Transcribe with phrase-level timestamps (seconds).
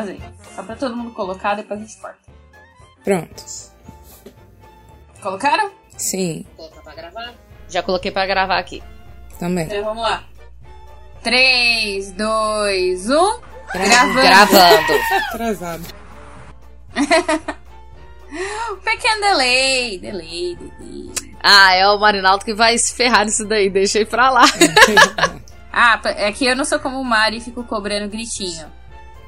[0.00, 0.20] fazer.
[0.54, 2.18] Só pra todo mundo colocar, depois a gente corta.
[3.04, 3.44] Pronto.
[5.20, 5.70] Colocaram?
[5.96, 6.46] Sim.
[6.56, 7.34] Colocar pra gravar?
[7.68, 8.82] Já coloquei pra gravar aqui.
[9.38, 9.64] Também.
[9.66, 10.24] Então vamos lá.
[11.22, 13.40] 3, 2, 1.
[13.72, 14.22] Gravando.
[14.22, 14.92] Gravando.
[15.32, 15.84] Atrasado.
[18.84, 21.36] Pequeno delay, delay, delay.
[21.42, 23.70] Ah, é o Marinaldo que vai se ferrar nisso daí.
[23.70, 24.44] Deixei pra lá.
[25.78, 28.66] Ah, é que eu não sou como o Mari e fico cobrando gritinho.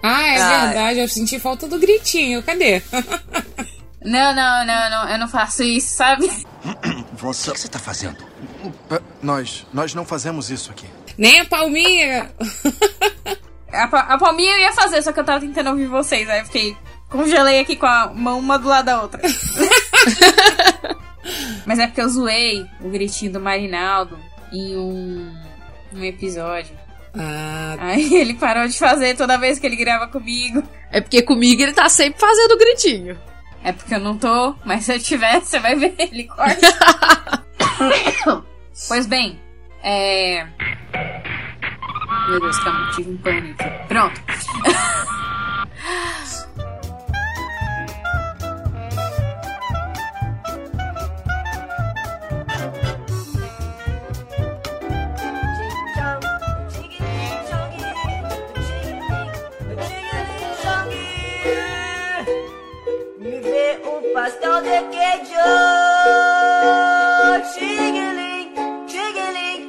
[0.03, 0.65] Ah, é Ah.
[0.67, 1.01] verdade.
[1.01, 2.43] Eu senti falta do gritinho.
[2.43, 2.83] Cadê?
[4.05, 6.29] Não, não, não, não, eu não faço isso, sabe?
[7.15, 7.51] Você...
[7.51, 8.17] O que você tá fazendo?
[9.21, 10.87] Nós, nós não fazemos isso aqui.
[11.19, 12.31] Nem a palminha.
[13.73, 16.45] A, a palminha eu ia fazer, só que eu tava tentando ouvir vocês, aí eu
[16.45, 16.77] fiquei.
[17.11, 19.21] Congelei aqui com a mão uma do lado da outra.
[21.67, 24.19] Mas é porque eu zoei o gritinho do Marinaldo
[24.53, 25.35] em um,
[25.93, 26.75] um episódio.
[27.19, 30.63] Ah, Aí ele parou de fazer toda vez que ele grava comigo.
[30.91, 33.19] É porque comigo ele tá sempre fazendo gritinho.
[33.65, 36.67] É porque eu não tô, mas se eu tiver, você vai ver, ele corta.
[38.89, 39.39] pois bem,
[39.83, 40.47] é.
[42.29, 43.65] Meu Deus, calma, tive um pânico.
[43.89, 44.21] Pronto.
[63.77, 65.35] Um pastel de queijo.
[67.53, 68.55] Chigiling,
[68.89, 69.69] chigiling.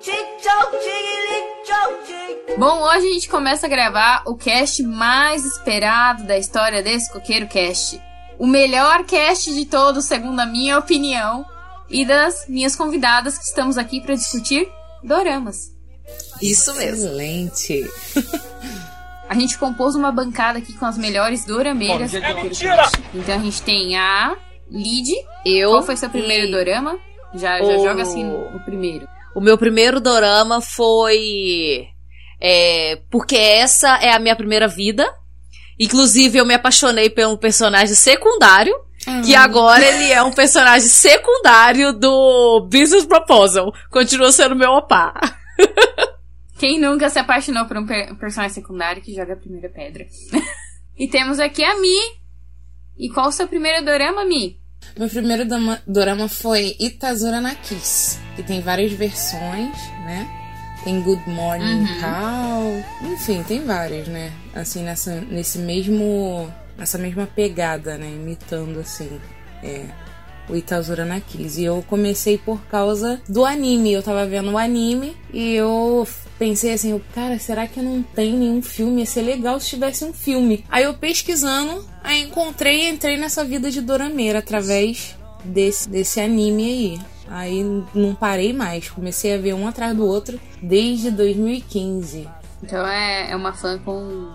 [0.00, 2.58] Chichou, chigiling, chou, chig.
[2.58, 7.46] Bom, hoje a gente começa a gravar o cast mais esperado da história desse Coqueiro
[7.46, 8.02] Cast.
[8.38, 11.46] O melhor cast de todos, segundo a minha opinião,
[11.88, 14.68] e das minhas convidadas que estamos aqui para discutir
[15.04, 15.72] doramas.
[16.42, 17.06] Isso mesmo.
[17.06, 17.88] excelente.
[19.30, 23.02] A gente compôs uma bancada aqui com as melhores dorameiras do Coqueiro Cast.
[23.14, 24.36] Então a gente tem a
[24.68, 25.08] Lid.
[25.46, 25.70] Eu.
[25.70, 26.98] Qual foi seu primeiro e dorama?
[27.34, 29.06] Já, já o- joga assim o primeiro.
[29.32, 31.86] O meu primeiro dorama foi.
[32.40, 35.08] É, porque essa é a minha primeira vida.
[35.78, 38.74] Inclusive, eu me apaixonei por um personagem secundário.
[39.24, 43.72] Que agora ele é um personagem secundário do Business Proposal.
[43.90, 45.14] Continua sendo meu opá.
[46.60, 50.06] Quem nunca se apaixonou por um per- personagem secundário que joga a primeira pedra?
[50.94, 51.96] e temos aqui a Mi.
[52.98, 54.60] E qual o seu primeiro dorama, Mi?
[54.98, 55.46] Meu primeiro
[55.86, 60.28] dorama foi Itazura na Kiss, que tem várias versões, né?
[60.84, 64.30] Tem Good Morning Cow, enfim, tem várias, né?
[64.54, 68.06] Assim, nessa, nesse mesmo, nessa mesma pegada, né?
[68.06, 69.18] Imitando, assim,
[69.62, 69.86] é,
[70.50, 71.60] o Itazura na Kiss.
[71.60, 73.92] E eu comecei por causa do anime.
[73.92, 76.06] Eu tava vendo o anime e eu
[76.38, 79.00] pensei assim, cara, será que não tem nenhum filme?
[79.00, 80.64] Ia ser legal se tivesse um filme.
[80.68, 86.64] Aí eu pesquisando, aí encontrei e entrei nessa vida de dorameira através desse, desse anime
[86.64, 87.00] aí.
[87.28, 87.62] Aí
[87.94, 92.28] não parei mais, comecei a ver um atrás do outro desde 2015.
[92.62, 94.28] Então é, é uma fã com.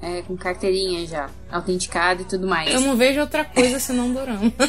[0.00, 2.72] É, com carteirinha já, autenticada e tudo mais.
[2.72, 4.52] Eu não vejo outra coisa senão dorama.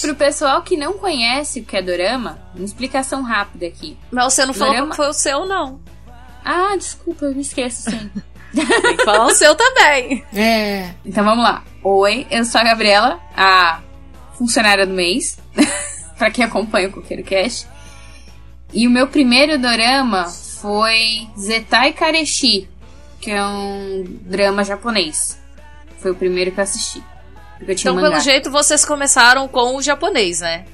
[0.00, 3.96] Pro pessoal que não conhece o que é dorama, uma explicação rápida aqui.
[4.10, 5.80] Mas você não falou Dorama- que foi o seu, não.
[6.44, 8.22] Ah, desculpa, eu me esqueço sempre.
[8.54, 10.24] Tem que falar o seu também.
[10.34, 11.62] É, Então vamos lá.
[11.82, 13.80] Oi, eu sou a Gabriela, a
[14.38, 15.38] funcionária do mês,
[16.18, 17.66] pra quem acompanha o Coqueiro Cash.
[18.72, 20.24] E o meu primeiro dorama
[20.60, 22.68] foi Zetai Kareshi,
[23.20, 25.38] que é um drama japonês.
[25.98, 27.02] Foi o primeiro que eu assisti.
[27.58, 28.10] Porque eu tinha Então, um mangá.
[28.16, 30.64] pelo jeito, vocês começaram com o japonês, né?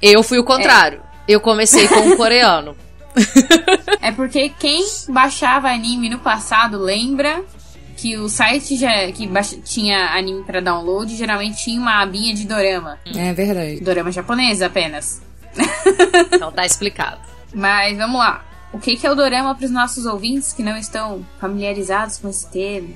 [0.00, 1.02] Eu fui o contrário.
[1.26, 2.76] Eu comecei com o coreano.
[4.00, 7.42] É porque quem baixava anime no passado lembra
[7.96, 12.46] que o site já, que baixa- tinha anime pra download geralmente tinha uma abinha de
[12.46, 12.96] dorama.
[13.14, 13.80] é verdade.
[13.80, 15.20] Dorama japonês apenas.
[16.32, 17.20] Então tá explicado.
[17.52, 18.44] Mas vamos lá.
[18.72, 22.46] O que é o dorama para os nossos ouvintes que não estão familiarizados com esse
[22.50, 22.94] termo?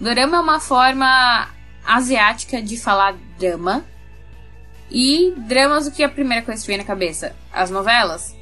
[0.00, 1.48] Dorama é uma forma
[1.86, 3.84] asiática de falar drama.
[4.90, 7.34] E dramas, o que é a primeira coisa que vem na cabeça?
[7.52, 8.34] As novelas.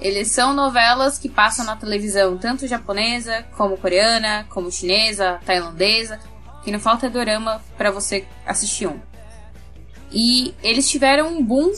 [0.00, 6.18] Eles são novelas que passam na televisão, tanto japonesa, como coreana, como chinesa, tailandesa.
[6.62, 9.00] Que não falta dorama para você assistir um.
[10.10, 11.72] E eles tiveram um boom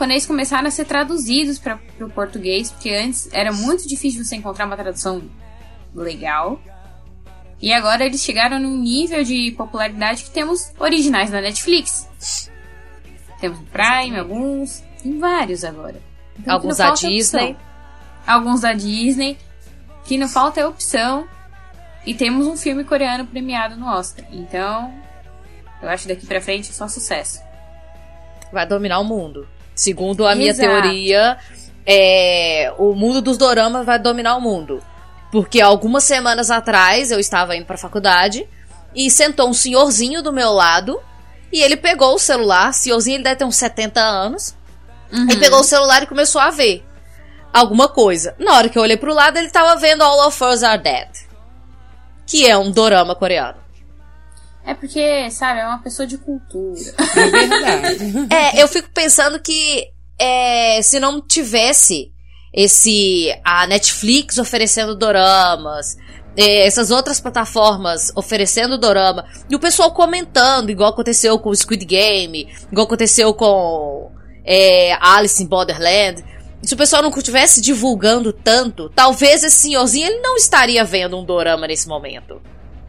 [0.00, 4.34] quando eles começaram a ser traduzidos para o português, porque antes era muito difícil você
[4.34, 5.22] encontrar uma tradução
[5.94, 6.58] legal.
[7.60, 12.08] E agora eles chegaram num nível de popularidade que temos originais na Netflix.
[13.42, 16.00] Temos no Prime, alguns, tem vários agora.
[16.38, 17.50] Então, Alguns da Disney.
[17.50, 17.56] opção.
[18.26, 19.36] Alguns da Disney.
[20.06, 21.28] que não falta é opção
[22.06, 24.24] e temos um filme coreano premiado no Oscar.
[24.32, 24.90] Então,
[25.82, 27.38] eu acho que daqui pra frente é só sucesso.
[28.50, 29.46] Vai dominar o mundo.
[29.80, 30.68] Segundo a minha Exato.
[30.68, 31.38] teoria,
[31.86, 34.82] é, o mundo dos doramas vai dominar o mundo.
[35.32, 38.46] Porque algumas semanas atrás eu estava indo pra faculdade
[38.94, 41.00] e sentou um senhorzinho do meu lado
[41.50, 44.54] e ele pegou o celular, senhorzinho ele deve ter uns 70 anos,
[45.10, 45.26] Uhum.
[45.30, 46.84] ele pegou o celular e começou a ver
[47.50, 48.34] alguma coisa.
[48.38, 51.08] Na hora que eu olhei pro lado, ele tava vendo All of Us Are Dead,
[52.26, 53.59] que é um dorama coreano.
[54.64, 56.80] É porque, sabe, é uma pessoa de cultura.
[57.16, 58.12] É verdade.
[58.30, 59.86] É, eu fico pensando que
[60.18, 62.12] é, se não tivesse
[62.52, 65.96] esse a Netflix oferecendo doramas,
[66.36, 71.84] é, essas outras plataformas oferecendo dorama, e o pessoal comentando, igual aconteceu com o Squid
[71.84, 74.10] Game, igual aconteceu com
[74.44, 76.24] é, Alice in Borderland,
[76.62, 81.24] se o pessoal não estivesse divulgando tanto, talvez esse senhorzinho ele não estaria vendo um
[81.24, 82.40] dorama nesse momento.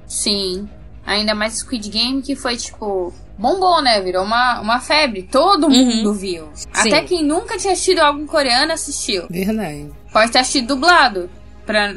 [0.06, 0.68] Sim.
[1.12, 4.00] Ainda mais Squid Game, que foi, tipo, bombou, né?
[4.00, 5.24] Virou uma, uma febre.
[5.24, 6.48] Todo mundo viu.
[6.74, 9.28] Até quem nunca tinha assistido algo em coreano assistiu.
[9.30, 9.92] Verdade.
[10.14, 11.30] Pode ter assistido dublado.
[11.66, 11.94] Pra,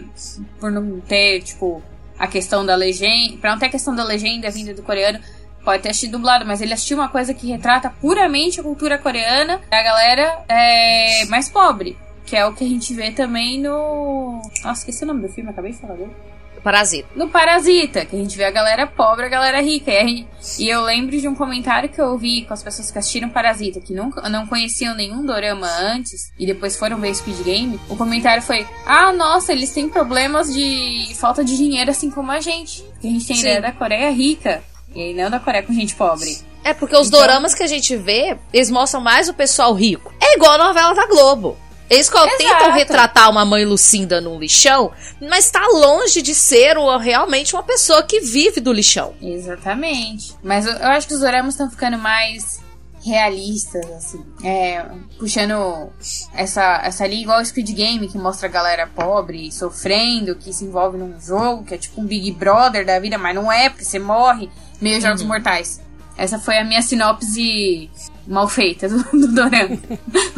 [0.59, 1.81] por não ter, tipo,
[2.19, 3.37] a questão da legenda.
[3.37, 5.21] Pra não ter a questão da legenda vinda do coreano.
[5.65, 9.61] Pode ter assistido dublado, mas ele assistiu uma coisa que retrata puramente a cultura coreana
[9.71, 11.97] da galera é, mais pobre.
[12.27, 14.43] Que é o que a gente vê também no.
[14.65, 16.34] Nossa, esqueci o nome do filme, acabei de falar dele
[16.65, 17.09] Parasita.
[17.15, 19.91] no Parasita, que a gente vê a galera pobre, a galera rica.
[19.93, 20.27] E, gente-
[20.59, 23.81] e eu lembro de um comentário que eu ouvi com as pessoas que assistiram Parasita,
[23.81, 27.79] que nunca, não conheciam nenhum dorama antes, e depois foram ver Squid Game.
[27.89, 32.41] O comentário foi: Ah, nossa, eles têm problemas de falta de dinheiro, assim como a
[32.41, 32.83] gente.
[32.83, 33.43] Porque a gente tem Sim.
[33.43, 34.63] ideia da Coreia rica,
[34.95, 36.39] e não da Coreia com gente pobre.
[36.65, 40.11] É porque os Então- doramas que a gente vê, eles mostram mais o pessoal rico.
[40.19, 41.59] É igual a novela da Globo.
[41.95, 42.37] Eles Exato.
[42.37, 47.63] tentam retratar uma mãe Lucinda num lixão, mas tá longe de ser o- realmente uma
[47.63, 49.15] pessoa que vive do lixão.
[49.23, 50.35] Exatamente.
[50.43, 52.63] Mas eu, acho que os doramas estão ficando mais
[53.05, 54.25] realistas, assim.
[54.43, 54.83] É,
[55.19, 55.91] puxando
[56.35, 60.65] essa, essa linha igual o Squid Game, que mostra a galera pobre, sofrendo, que se
[60.65, 63.85] envolve num jogo, que é tipo um Big Brother da vida, mas não é, porque
[63.85, 64.49] você morre,
[64.81, 65.81] meio Jogos Mortais.
[66.17, 67.91] Essa foi a minha sinopse
[68.27, 69.79] mal feita do, do dorama.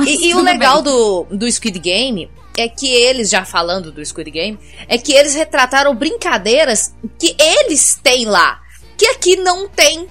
[0.06, 0.92] E, e o legal bem.
[0.92, 5.34] do, do Squid Game é que eles, já falando do Squid Game, é que eles
[5.34, 8.60] retrataram brincadeiras que eles têm lá,
[8.96, 10.06] que aqui não tem.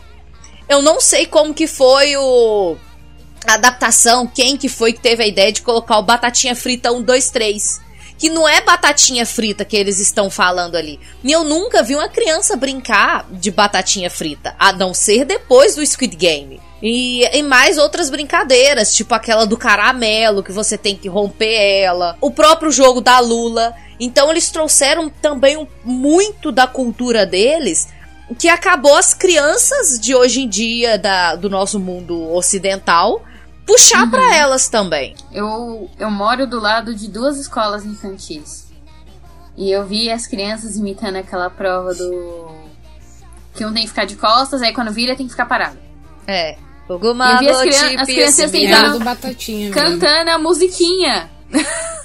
[0.69, 2.75] Eu não sei como que foi o
[3.47, 7.01] a adaptação, quem que foi que teve a ideia de colocar o batatinha frita 1,
[7.03, 7.81] 2, 3.
[8.17, 10.99] Que não é batatinha frita que eles estão falando ali.
[11.23, 15.85] E eu nunca vi uma criança brincar de batatinha frita, a não ser depois do
[15.85, 16.61] Squid Game.
[16.81, 22.17] E, e mais outras brincadeiras, tipo aquela do caramelo, que você tem que romper ela.
[22.21, 23.73] O próprio jogo da Lula.
[23.99, 27.87] Então eles trouxeram também muito da cultura deles
[28.39, 33.23] que acabou as crianças de hoje em dia da, do nosso mundo ocidental
[33.65, 35.15] puxar pra elas também.
[35.31, 38.65] Eu, eu moro do lado de duas escolas infantis.
[39.57, 42.51] E eu vi as crianças imitando aquela prova do.
[43.53, 45.77] Que um tem que ficar de costas, aí quando vira tem que ficar parado.
[46.27, 46.57] É.
[47.33, 48.51] Eu vi as crian- as crianças
[48.99, 49.73] do Batatinha mesmo.
[49.99, 51.29] Cantando a musiquinha.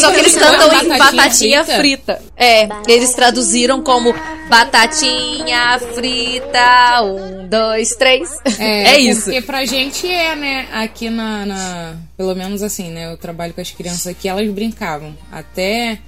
[0.00, 2.22] Só que eles cantam em batatinha frita.
[2.36, 4.14] É, eles traduziram como
[4.48, 8.30] batatinha frita, um, dois, três.
[8.58, 9.24] É, isso.
[9.24, 10.68] Porque pra gente é, né?
[10.72, 13.12] Aqui na, na- Pelo menos assim, né?
[13.12, 15.16] Eu trabalho com as crianças aqui, elas brincavam.
[15.30, 15.98] Até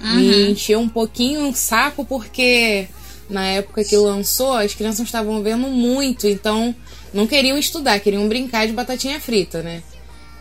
[0.00, 2.88] me encheu um pouquinho o saco, porque
[3.30, 6.74] na época que lançou, as crianças estavam vendo muito, então
[7.14, 9.82] não queriam estudar, queriam brincar de batatinha frita, né?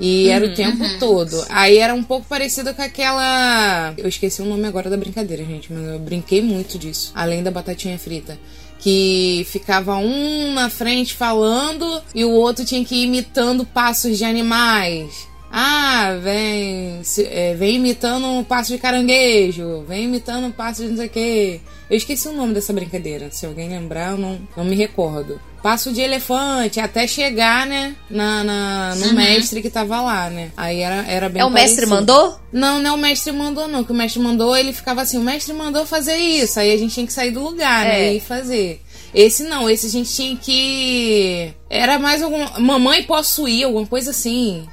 [0.01, 1.45] E era o tempo todo.
[1.47, 3.93] Aí era um pouco parecido com aquela.
[3.95, 7.11] Eu esqueci o nome agora da brincadeira, gente, mas eu brinquei muito disso.
[7.13, 8.37] Além da batatinha frita.
[8.79, 14.25] Que ficava um na frente falando e o outro tinha que ir imitando passos de
[14.25, 15.29] animais.
[15.51, 20.97] Ah, vem, é, vem imitando um passo de caranguejo, vem imitando um passo de não
[20.97, 21.61] sei o quê.
[21.89, 23.29] Eu esqueci o nome dessa brincadeira.
[23.29, 25.39] Se alguém lembrar, eu não, não me recordo.
[25.61, 30.51] Passo de elefante, até chegar, né, na, na- no mestre que tava lá, né.
[30.57, 31.95] Aí era, era bem É o mestre parecido.
[31.95, 32.39] mandou?
[32.51, 33.83] Não, não é o mestre mandou, não.
[33.83, 36.59] Que o mestre mandou, ele ficava assim, o mestre mandou fazer isso.
[36.59, 38.07] Aí a gente tinha que sair do lugar, né?
[38.07, 38.13] É.
[38.15, 38.81] E fazer.
[39.13, 41.53] Esse não, esse a gente tinha que.
[41.69, 42.43] Era mais algum.
[42.59, 44.65] Mamãe posso ir, alguma coisa assim.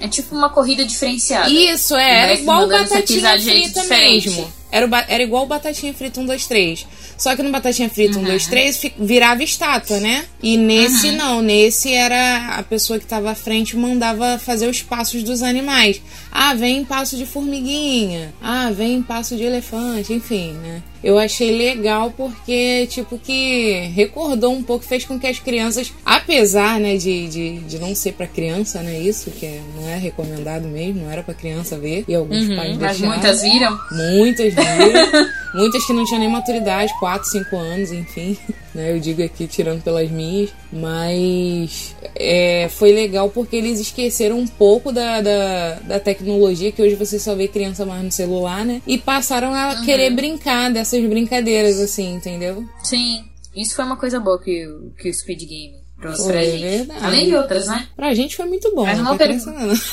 [0.00, 1.48] É tipo uma corrida diferenciada.
[1.48, 2.10] Isso, é.
[2.18, 4.52] Era Mestre igual batatinha frita mesmo.
[4.70, 6.86] era, era igual o Batatinha Frita 1, 2, 3.
[7.16, 10.24] Só que no Batatinha Frita 1, 2, 3 virava estátua, né?
[10.42, 11.16] E nesse uhum.
[11.16, 16.00] não, nesse era a pessoa que tava à frente mandava fazer os passos dos animais.
[16.30, 18.34] Ah, vem passo de formiguinha.
[18.42, 20.82] Ah, vem passo de elefante, enfim, né?
[21.04, 26.80] Eu achei legal porque, tipo, que recordou um pouco, fez com que as crianças, apesar,
[26.80, 30.66] né, de, de, de não ser para criança, né, isso, que é, não é recomendado
[30.66, 33.10] mesmo, não era para criança ver, e alguns uhum, pais deixaram.
[33.10, 33.80] Mas muitas viram?
[33.92, 35.28] Muitas viram.
[35.54, 38.36] muitas que não tinham nem maturidade, 4, 5 anos, enfim
[38.74, 38.92] né?
[38.92, 44.92] Eu digo aqui tirando pelas minhas, mas é, foi legal porque eles esqueceram um pouco
[44.92, 48.82] da, da, da, tecnologia que hoje você só vê criança mais no celular, né?
[48.86, 49.84] E passaram a uhum.
[49.84, 52.64] querer brincar dessas brincadeiras, assim, entendeu?
[52.82, 54.66] Sim, isso foi uma coisa boa que,
[54.98, 56.60] que o Speed Game trouxe pra gente.
[56.60, 57.04] Verdade.
[57.04, 57.88] Além de outras, né?
[57.94, 58.84] Pra gente foi muito bom.
[58.84, 59.52] Mas uma pergunta.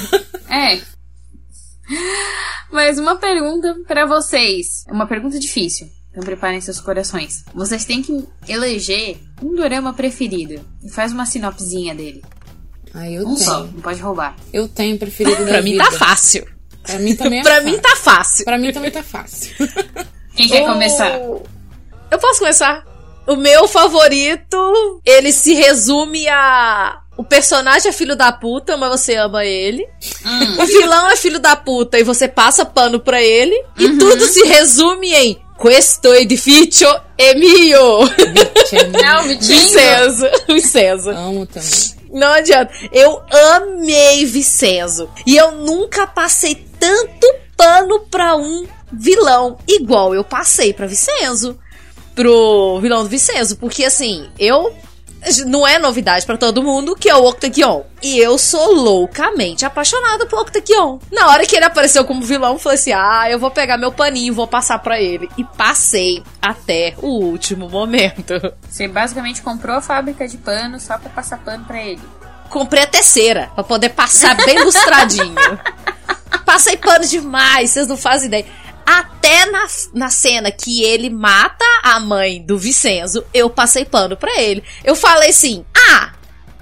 [0.50, 0.82] é.
[2.72, 4.86] Mas uma pergunta para vocês.
[4.90, 5.88] Uma pergunta difícil.
[6.12, 7.44] Então preparem seus corações.
[7.54, 10.60] Vocês têm que eleger um dorama preferido.
[10.84, 12.22] E faz uma sinopsezinha dele.
[12.94, 13.38] Ah, eu um tenho.
[13.50, 14.36] só, não pode roubar.
[14.52, 15.86] Eu tenho preferido Pra mim vida.
[15.86, 16.46] tá fácil.
[16.84, 17.72] Pra mim também é Pra fácil.
[17.72, 18.46] mim tá fácil.
[18.46, 19.56] Pra mim também tá fácil.
[20.36, 21.18] Quem quer começar?
[21.20, 22.86] Eu posso começar?
[23.28, 29.16] O meu favorito, ele se resume a o personagem é filho da puta, mas você
[29.16, 29.88] ama ele.
[30.26, 30.62] Hum.
[30.64, 33.56] O vilão é filho da puta e você passa pano pra ele.
[33.78, 33.98] E Uhum.
[33.98, 37.78] tudo se resume em Questo edificio è mio.
[39.04, 39.60] É o Vitinho?
[39.60, 40.26] Vicenzo.
[40.48, 41.10] Vicenzo.
[41.12, 41.70] Amo também.
[42.12, 42.74] Não adianta.
[42.92, 43.22] Eu
[43.56, 45.08] amei Vicenzo.
[45.26, 51.60] E eu nunca passei tanto pano pra um vilão igual eu passei pra Vicenzo.
[52.16, 53.56] Pro vilão do Vicenzo.
[53.58, 54.74] Porque assim, eu.
[55.46, 57.86] Não é novidade pra todo mundo que é o Octagon.
[58.02, 61.00] E eu sou loucamente apaixonada por Octagon.
[61.12, 63.92] Na hora que ele apareceu como vilão, eu falei assim: ah, eu vou pegar meu
[63.92, 65.30] paninho e vou passar pra ele.
[65.38, 68.34] E passei até o último momento.
[68.68, 72.02] Você basicamente comprou a fábrica de pano só pra passar pano pra ele.
[72.50, 75.36] Comprei a terceira, pra poder passar bem lustradinho.
[76.46, 78.46] Passei pano demais, vocês não fazem ideia.
[78.86, 84.40] Até na, na cena que ele mata a mãe do Vicenzo, eu passei pano pra
[84.40, 84.64] ele.
[84.84, 86.14] Eu falei assim: ah,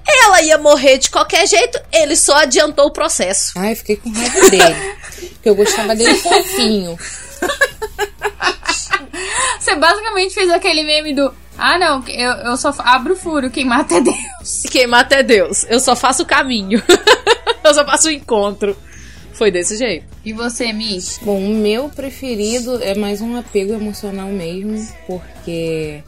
[0.07, 3.53] ela ia morrer de qualquer jeito, ele só adiantou o processo.
[3.55, 4.95] Ai, fiquei com raiva dele.
[5.33, 6.97] porque eu gostava dele fofinho.
[9.59, 11.33] Você basicamente fez aquele meme do.
[11.57, 14.63] Ah, não, eu, eu só abro o furo, quem mata é Deus.
[14.71, 15.65] Quem mata é Deus.
[15.69, 16.81] Eu só faço o caminho.
[17.63, 18.77] eu só faço o encontro.
[19.39, 20.05] Foi desse jeito.
[20.25, 21.17] E você, Mish?
[21.23, 26.03] Bom, o meu preferido é mais um apego emocional mesmo, porque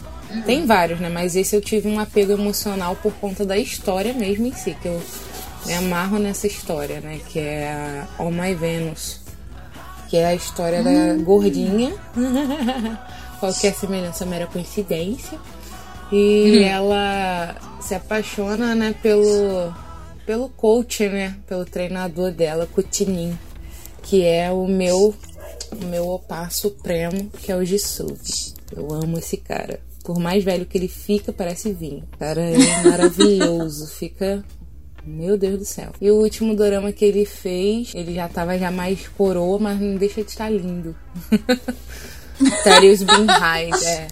[0.45, 1.07] tem vários, né?
[1.07, 4.85] Mas esse eu tive um apego emocional por conta da história mesmo em si, que
[4.85, 5.01] eu
[5.65, 7.21] me amarro nessa história, né?
[7.29, 9.21] Que é a All My Venus,
[10.09, 11.93] que é a história da gordinha.
[13.39, 15.39] Qualquer semelhança é mera coincidência.
[16.11, 19.73] E ela se apaixona, né, pelo
[20.31, 23.37] pelo coach, né, pelo treinador dela, Kutinin,
[24.01, 25.13] que é o meu
[25.73, 28.53] o meu opá supremo, que é o Jisubi.
[28.73, 29.81] Eu amo esse cara.
[30.05, 32.07] Por mais velho que ele fica, parece vinho.
[32.13, 32.57] O cara é
[32.87, 34.41] maravilhoso, fica
[35.05, 35.91] meu Deus do céu.
[35.99, 39.95] E o último dorama que ele fez, ele já tava já mais coroa, mas não
[39.95, 40.95] deixa de estar lindo.
[42.63, 43.27] Darius Bin
[43.85, 44.07] é.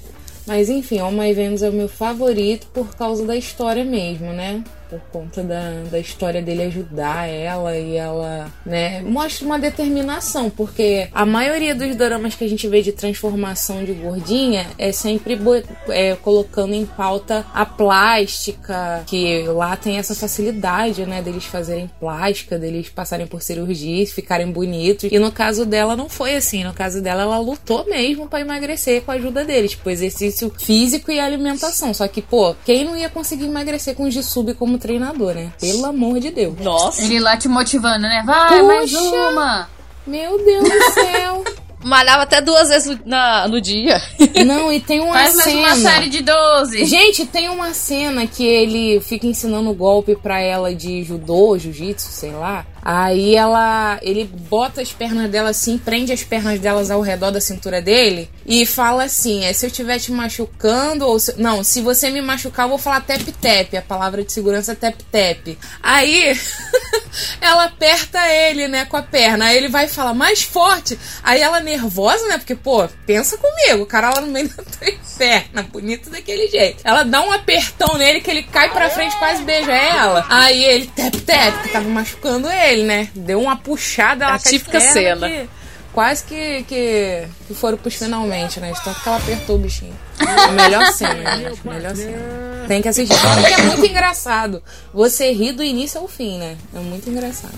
[0.46, 4.62] Mas enfim, All My Venus é o meu favorito por causa da história mesmo, né?
[4.90, 9.02] Por conta da, da história dele ajudar ela e ela, né?
[9.02, 13.94] Mostra uma determinação, porque a maioria dos doramas que a gente vê de transformação de
[13.94, 15.40] gordinha é sempre
[15.90, 21.22] é, colocando em pauta a plástica, que lá tem essa facilidade, né?
[21.22, 25.12] Deles fazerem plástica, deles passarem por cirurgia, ficarem bonitos.
[25.12, 26.64] E no caso dela não foi assim.
[26.64, 29.72] No caso dela, ela lutou mesmo pra emagrecer com a ajuda deles.
[29.72, 31.94] Tipo, exercício físico e alimentação.
[31.94, 35.52] Só que, pô, quem não ia conseguir emagrecer com o Jisub como treinador, né?
[35.60, 36.56] Pelo amor de Deus.
[36.60, 37.04] Nossa.
[37.04, 38.24] Ele lá te motivando, né?
[38.26, 39.30] Vai, mais Puxa.
[39.30, 39.70] uma!
[40.08, 41.44] Meu Deus do céu.
[41.82, 44.02] Malhava até duas vezes no, na- no dia.
[44.46, 45.60] Não, e tem uma Faz mais cena.
[45.68, 46.86] uma série de 12!
[46.86, 52.32] Gente, tem uma cena que ele fica ensinando golpe pra ela de judô, jiu-jitsu, sei
[52.32, 52.66] lá.
[52.82, 57.42] Aí ela, ele bota as pernas dela assim, prende as pernas delas ao redor da
[57.42, 61.82] cintura dele e fala assim: é, se eu estiver te machucando ou se- não, se
[61.82, 63.78] você me machucar, eu vou falar tep tep.
[63.78, 65.58] A palavra de segurança é tep tep.
[65.82, 66.38] Aí
[67.42, 69.46] ela aperta ele, né, com a perna.
[69.46, 70.98] Aí ele vai falar mais forte.
[71.24, 72.38] Aí ela nervosa, né?
[72.38, 76.82] Porque, pô, pensa comigo, o cara lá no meio da tua perna, bonito daquele jeito.
[76.84, 80.26] Ela dá um apertão nele que ele cai pra frente, quase beija ela.
[80.30, 83.10] Aí ele, tep tep, que tava machucando ele, né?
[83.16, 85.30] Deu uma puxada, ela A típica cena.
[85.30, 85.50] Que
[85.94, 88.72] quase que, que, que foram pros finalmente, né?
[88.72, 89.96] De tanto que ela apertou o bichinho.
[90.20, 91.68] A melhor cena, gente.
[91.68, 92.66] Melhor cena.
[92.68, 93.16] Tem que assistir.
[93.16, 94.64] Porque é muito engraçado.
[94.94, 96.58] Você ri do início ao fim, né?
[96.74, 97.58] É muito engraçado.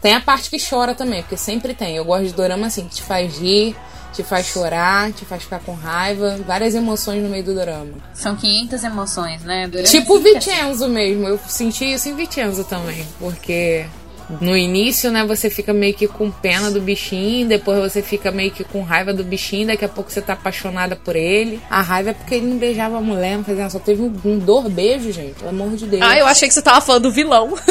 [0.00, 1.96] Tem a parte que chora também, porque sempre tem.
[1.96, 3.76] Eu gosto de dorama assim, que te faz rir,
[4.12, 7.92] te faz chorar, te faz ficar com raiva, várias emoções no meio do drama.
[8.12, 9.68] São 500 emoções, né?
[9.68, 10.34] Dorama Tipo é assim.
[10.34, 13.86] Vincenzo mesmo, eu senti isso em Vincenzo também, porque
[14.40, 18.50] no início, né, você fica meio que com pena do bichinho, depois você fica meio
[18.50, 21.60] que com raiva do bichinho, daqui a pouco você tá apaixonada por ele.
[21.70, 24.38] A raiva é porque ele não beijava a mulher, não fazia só teve um, um
[24.38, 26.02] dor beijo, gente, pelo amor de Deus.
[26.02, 27.54] Ah, eu achei que você tava falando do vilão.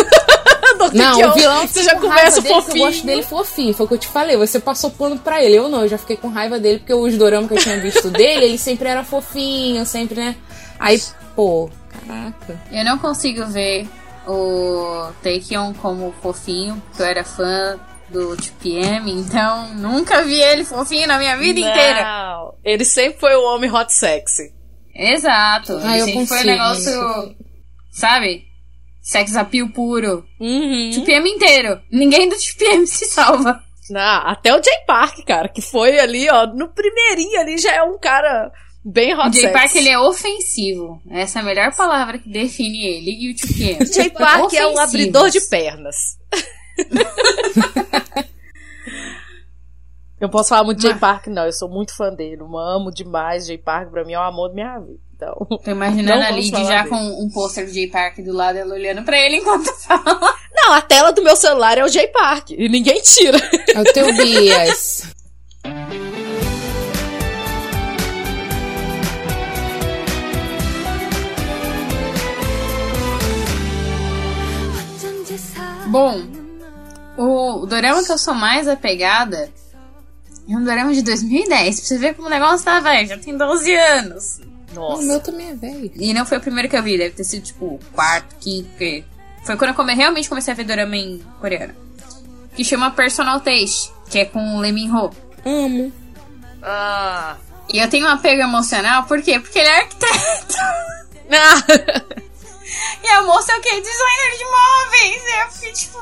[0.72, 2.86] Do Não, o vilão Você já com começa raiva dele, que Eu fofinho.
[2.86, 4.38] gosto dele fofinho, foi o que eu te falei.
[4.38, 5.58] Você passou pano pra ele.
[5.58, 8.10] Eu não, eu já fiquei com raiva dele, porque os doramas que eu tinha visto
[8.12, 10.36] dele, ele sempre era fofinho, sempre, né?
[10.80, 11.00] Aí,
[11.36, 11.70] pô,
[12.08, 12.60] caraca.
[12.72, 13.86] Eu não consigo ver
[14.32, 21.08] o Taekyon como fofinho, porque eu era fã do TPM, então nunca vi ele fofinho
[21.08, 22.04] na minha vida inteira.
[22.04, 24.54] Não, ele sempre foi o homem hot sexy.
[24.94, 25.80] Exato.
[25.84, 27.36] Ah, Ele sempre foi um negócio,
[27.92, 28.44] sabe?
[29.02, 30.26] Sex appeal puro.
[30.40, 30.92] Uhum.
[30.94, 31.82] TPM inteiro.
[31.92, 33.64] Ninguém do TPM se salva.
[33.90, 37.84] Não, até o Jay Park, cara, que foi ali, ó, no primeirinho ali já é
[37.84, 38.52] um cara
[38.84, 39.52] bem hot O Jay.
[39.52, 41.02] Park, ele é ofensivo.
[41.10, 43.86] Essa é a melhor palavra que define ele e o TPM.
[43.86, 45.96] Jay Park é um abridor de pernas.
[50.20, 51.46] Eu posso falar muito de Jay Park, não.
[51.46, 52.42] Eu sou muito fã dele.
[52.42, 53.48] Eu amo demais.
[53.48, 55.00] Jay Park, pra mim, é o amor da minha vida.
[55.16, 56.90] Então, Tô imaginando a Lid já dele.
[56.90, 60.20] com um pôster do Jay Park do lado, ela olhando pra ele enquanto fala.
[60.52, 62.52] não, a tela do meu celular é o Jay Park.
[62.52, 63.38] E ninguém tira.
[63.74, 65.04] É o teu Bias.
[75.92, 76.22] Bom,
[77.18, 79.52] o, o dorama que eu sou mais apegada
[80.50, 81.80] é um dorama de 2010.
[81.80, 84.40] Pra você ver como o negócio tá velho, já tem 12 anos.
[84.72, 85.04] O Nossa.
[85.04, 85.92] meu também é velho.
[85.96, 88.70] E não foi o primeiro que eu vi, deve ter sido tipo o quarto, quinto,
[88.70, 89.04] porque
[89.44, 91.74] foi quando eu come- realmente comecei a ver dorama em coreano.
[92.56, 95.10] Que chama Personal Taste, que é com o Lee Min Ho.
[95.46, 95.92] Amo.
[96.64, 97.36] Ah.
[97.74, 99.40] E eu tenho um apego emocional, por quê?
[99.40, 100.56] Porque ele é arquiteto.
[101.34, 102.22] Ah.
[103.04, 103.70] E a moça é o quê?
[103.70, 105.24] Designer de móveis.
[105.24, 106.00] E eu fiquei tipo.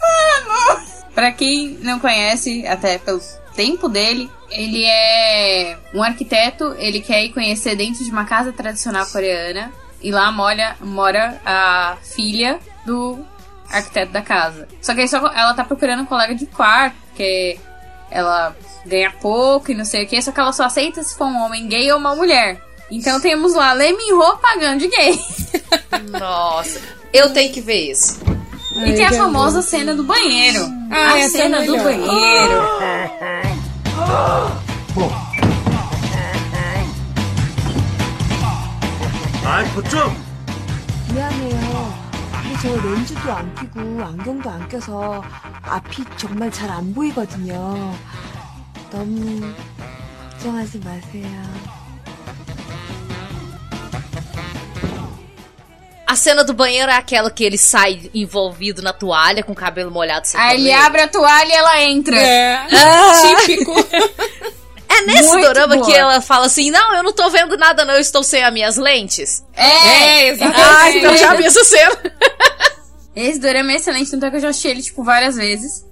[0.00, 0.86] Mano!
[1.14, 3.20] Pra quem não conhece, até pelo
[3.54, 6.74] tempo dele, ele é um arquiteto.
[6.78, 9.72] Ele quer ir conhecer dentro de uma casa tradicional coreana.
[10.00, 13.24] E lá mora, mora a filha do
[13.70, 14.68] arquiteto da casa.
[14.82, 17.58] Só que aí só, ela tá procurando um colega de quarto, porque
[18.10, 18.54] ela
[18.84, 20.20] ganha pouco e não sei o que.
[20.20, 22.60] Só que ela só aceita se for um homem gay ou uma mulher.
[22.91, 25.19] Então temos lá Lee Min Ho pagando de gay.
[26.19, 26.79] Nossa.
[27.13, 28.19] Eu tenho que ver isso.
[28.85, 30.59] E tem a famosa cena do banheiro.
[30.91, 31.83] Ah, a essa é cena do melhor.
[31.83, 33.69] banheiro.
[39.45, 40.15] 아이, 그좀
[41.13, 42.09] 미안해요.
[42.31, 45.23] 근데 저 렌즈도 안 끼고 안경도 안 껴서
[45.63, 47.95] 앞이 정말 잘 안 보이거든요.
[48.91, 49.41] 너무
[50.31, 51.43] 걱정하지 마세요.
[56.14, 59.90] A cena do banheiro é aquela que ele sai envolvido na toalha, com o cabelo
[59.90, 60.28] molhado.
[60.34, 62.16] Aí ele abre a toalha e ela entra.
[62.16, 62.66] É.
[63.36, 63.74] Típico.
[64.86, 65.86] É nesse Muito dorama boa.
[65.86, 68.52] que ela fala assim: Não, eu não tô vendo nada, não, eu estou sem as
[68.52, 69.42] minhas lentes.
[69.56, 70.60] É, exatamente.
[70.62, 71.96] Ah, então eu já vi essa cena.
[73.16, 75.84] Esse dorama é excelente, tanto é que eu já assisti ele, tipo, várias vezes.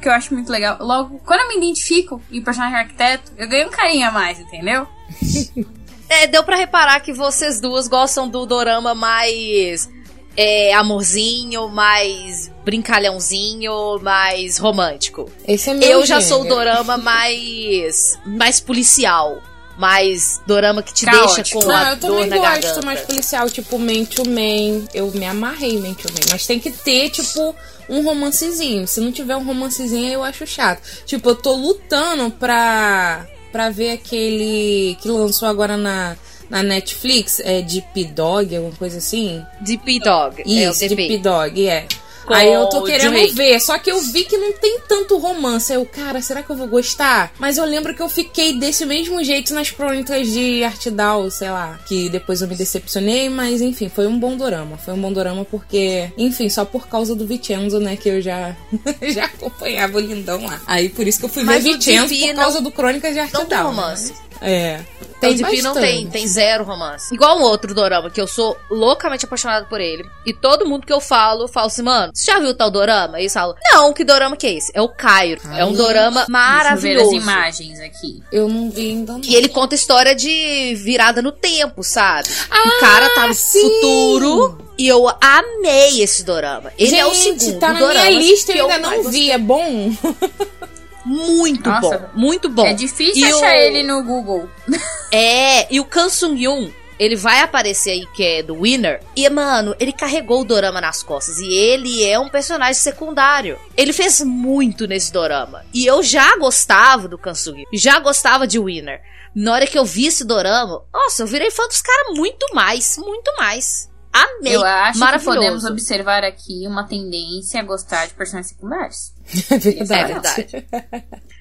[0.00, 0.76] Que eu acho muito legal.
[0.78, 4.86] Logo, quando eu me identifico em personagem arquiteto, eu ganho um carinho a mais, entendeu?
[6.10, 9.88] É, deu pra reparar que vocês duas gostam do dorama mais
[10.36, 15.30] é, amorzinho, mais brincalhãozinho, mais romântico.
[15.46, 16.56] Esse é meu Eu já sou o gênero.
[16.56, 19.38] dorama mais mais policial,
[19.78, 21.34] mais dorama que te Caótico.
[21.36, 22.86] deixa com Não, a eu dor também na gosto garganta.
[22.86, 24.86] mais policial, tipo Man to Man.
[24.92, 26.20] Eu me amarrei em Man to Man.
[26.30, 27.54] Mas tem que ter, tipo,
[27.88, 28.86] um romancezinho.
[28.88, 30.82] Se não tiver um romancezinho, eu acho chato.
[31.06, 36.16] Tipo, eu tô lutando pra, pra ver aquele que lançou agora na,
[36.48, 37.40] na Netflix.
[37.40, 39.42] É Deep Dog, alguma coisa assim.
[39.60, 40.42] Deep Dog.
[40.42, 40.96] é Isso, DP.
[40.96, 41.86] Deep Dog, é.
[42.28, 43.34] Aí eu tô querendo Drake.
[43.34, 45.72] ver, só que eu vi que não tem tanto romance.
[45.72, 47.32] Aí eu, cara, será que eu vou gostar?
[47.38, 51.78] Mas eu lembro que eu fiquei desse mesmo jeito nas crônicas de Artdal, sei lá.
[51.86, 54.76] Que depois eu me decepcionei, mas enfim, foi um bom dorama.
[54.76, 58.56] Foi um bom dorama porque, enfim, só por causa do Vincenzo, né, que eu já,
[59.12, 60.60] já acompanhava o lindão lá.
[60.66, 62.70] Aí por isso que eu fui Mas ver o Vincenzo Deep por não- causa do
[62.70, 63.66] Crônicas de Não tem Artdal.
[63.66, 64.12] romance.
[64.40, 64.80] É.
[65.20, 67.14] Tem LGP não tem, tem zero romance.
[67.14, 70.08] Igual um outro dorama, que eu sou loucamente apaixonada por ele.
[70.24, 73.18] E todo mundo que eu falo, falo assim, mano, você já viu tal dorama?
[73.18, 74.72] E eles falam, não, que dorama que é esse?
[74.74, 75.40] É o Cairo.
[75.44, 77.10] Ai, é um dorama maravilhoso.
[77.10, 78.22] Deixa eu ver as imagens aqui.
[78.32, 79.20] Eu não vi ainda não.
[79.22, 82.28] E ele conta história de virada no tempo, sabe?
[82.50, 83.60] Ah, o cara tá no sim.
[83.60, 84.58] futuro.
[84.78, 86.72] E eu amei esse dorama.
[86.78, 89.20] Ele Gente, é o segundo tá na dorama minha lista, que eu ainda não gostei.
[89.20, 89.30] vi.
[89.30, 89.92] É bom?
[91.04, 91.98] Muito Nossa.
[91.98, 92.66] bom, muito bom.
[92.66, 94.48] É difícil E achar o- ele no Google.
[95.12, 99.02] É, e o Kan Sung Yoon, ele vai aparecer aí, que é do Winner.
[99.16, 101.38] E, mano, ele carregou o dorama nas costas.
[101.38, 103.58] E ele é um personagem secundário.
[103.76, 105.64] Ele fez muito nesse dorama.
[105.74, 107.66] E eu já gostava do Kan Sung Yoon.
[107.72, 109.00] Já gostava de Winner.
[109.34, 112.96] Na hora que eu vi esse dorama, nossa, eu virei fã dos caras muito mais,
[112.98, 113.88] muito mais.
[114.12, 114.56] Amei.
[114.56, 119.12] Eu acho que podemos observar aqui uma tendência a gostar de personagens secundários.
[119.50, 120.12] É É verdade.
[120.12, 120.66] verdade.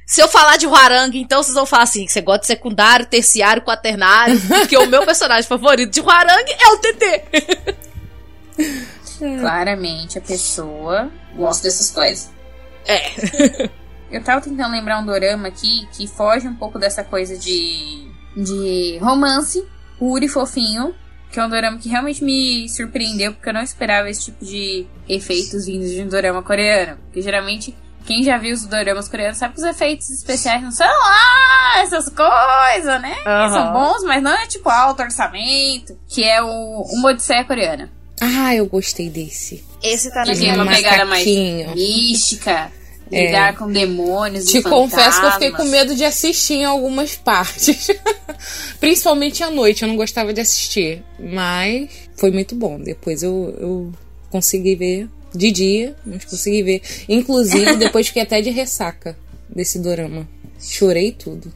[0.06, 3.62] Se eu falar de Huarang, então vocês vão falar assim: você gosta de secundário, terciário,
[3.62, 7.76] quaternário, porque o meu personagem favorito de Huarang é o TT.
[9.40, 12.30] Claramente a pessoa gosta dessas coisas.
[12.86, 13.70] É.
[14.12, 18.98] Eu tava tentando lembrar um dorama aqui que foge um pouco dessa coisa de, de
[19.00, 19.64] romance
[20.00, 20.96] puro e fofinho.
[21.32, 24.86] Que é um dorama que realmente me surpreendeu, porque eu não esperava esse tipo de
[25.08, 26.98] efeitos vindos de um dorama coreano.
[27.06, 30.88] Porque geralmente, quem já viu os doramas coreanos sabe que os efeitos especiais não são
[30.88, 33.16] lá essas coisas, né?
[33.28, 33.52] Aham.
[33.52, 35.98] São bons, mas não é tipo alto orçamento.
[36.08, 37.92] Que é o Uma Odisseia Coreana.
[38.22, 39.64] Ah, eu gostei desse.
[39.82, 41.74] Esse tá na minha uma um pegada mais macaquinho.
[43.12, 43.26] É.
[43.26, 47.88] lidar com demônios Te confesso que eu fiquei com medo de assistir em algumas partes.
[48.80, 51.04] Principalmente à noite, eu não gostava de assistir.
[51.20, 52.80] Mas foi muito bom.
[52.80, 53.92] Depois eu, eu
[54.30, 56.82] consegui ver de dia, mas consegui ver.
[57.08, 59.18] Inclusive, depois fiquei até de ressaca
[59.50, 60.28] desse dorama.
[60.60, 61.52] Chorei tudo.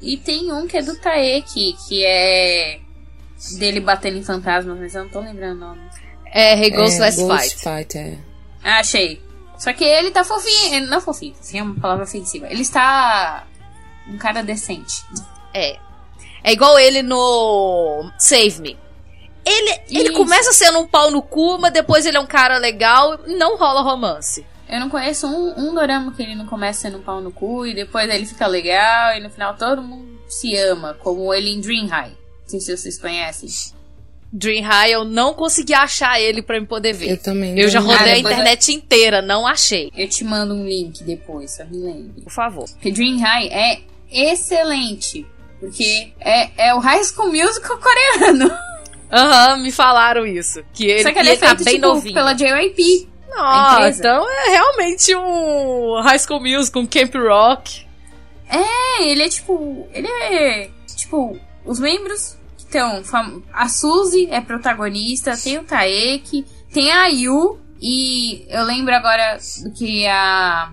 [0.00, 2.78] E tem um que é do Taeki, que é
[3.58, 5.80] dele batendo em fantasmas, mas eu não tô lembrando o nome.
[6.32, 7.56] É, Hey Ghost é, Last Ghost Fight.
[7.56, 8.18] Fight, é.
[8.62, 9.20] Ah, achei.
[9.60, 10.74] Só que ele tá fofinho.
[10.74, 12.46] ele- Não fofinho, assim é uma palavra ofensiva.
[12.50, 13.46] Ele está
[14.08, 15.04] um cara decente.
[15.54, 15.78] É.
[16.42, 18.78] É igual ele no Save Me.
[19.44, 23.18] Ele, ele começa sendo um pau no cu, mas depois ele é um cara legal
[23.26, 24.46] e não rola romance.
[24.68, 27.66] Eu não conheço um, um dorama que ele não começa sendo um pau no cu
[27.66, 31.60] e depois ele fica legal e no final todo mundo se ama, como ele em
[31.60, 32.10] Dream High.
[32.42, 33.48] Não sei se vocês conhecem.
[34.32, 37.10] Dream High eu não consegui achar ele pra eu poder ver.
[37.10, 37.58] Eu também.
[37.58, 39.90] Eu já não- rodei Ah, a depois internet inteira, não achei.
[39.96, 42.22] Eu te mando um link depois, só me lembre.
[42.22, 42.64] Por favor.
[42.70, 45.26] Porque Dream High é excelente.
[45.58, 48.50] Porque é, é o High School Musical coreano.
[49.12, 50.62] Aham, me falaram isso.
[50.72, 52.14] Que ele, Só que ele é tá feito bem tipo, novinho.
[52.14, 53.08] pela JYP.
[53.28, 53.98] Nossa, empresa.
[54.00, 57.84] então é realmente um High School Musical, um Camp Rock.
[58.48, 59.88] É, ele é tipo.
[59.92, 60.70] Ele é.
[60.96, 62.36] Tipo, os membros
[63.04, 67.58] fam- A Suzy é protagonista, tem o Taeki, tem a Yu.
[67.82, 70.72] E eu lembro agora do que a.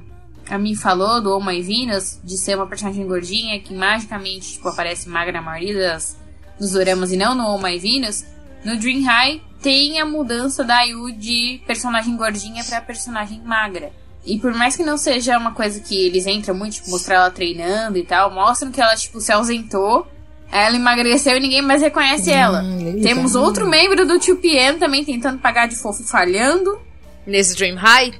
[0.49, 4.69] A Mi falou do Oh My Venus, de ser uma personagem gordinha que magicamente tipo,
[4.69, 6.17] aparece magra na maioria das,
[6.57, 8.23] dos doramas e não no Oh My Venus.
[8.63, 13.91] No Dream High tem a mudança da Yu de personagem gordinha pra personagem magra.
[14.25, 17.31] E por mais que não seja uma coisa que eles entram muito, tipo, mostrar ela
[17.31, 20.07] treinando e tal, mostram que ela, tipo, se ausentou,
[20.51, 22.62] ela emagreceu e ninguém mais reconhece ela.
[22.62, 23.01] legal.
[23.01, 26.79] Temos outro membro do 2PM também tentando pagar de fofo e falhando.
[27.25, 28.13] Nesse Dream High.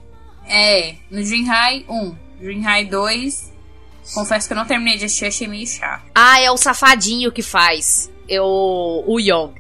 [0.46, 2.16] É, no Dream High 1.
[2.40, 3.54] Dream High 2,
[4.14, 6.04] confesso que eu não terminei de assistir, achei meio chato.
[6.14, 8.12] Ah, é o safadinho que faz.
[8.28, 9.54] Eu, o Young.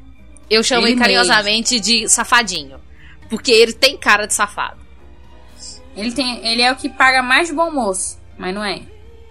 [0.49, 2.80] Eu chamo ele, Ele carinhosamente de safadinho.
[3.30, 4.77] Porque ele tem cara de safado.
[5.95, 8.82] Ele, tem, ele é o que paga mais de bom moço, mas não é.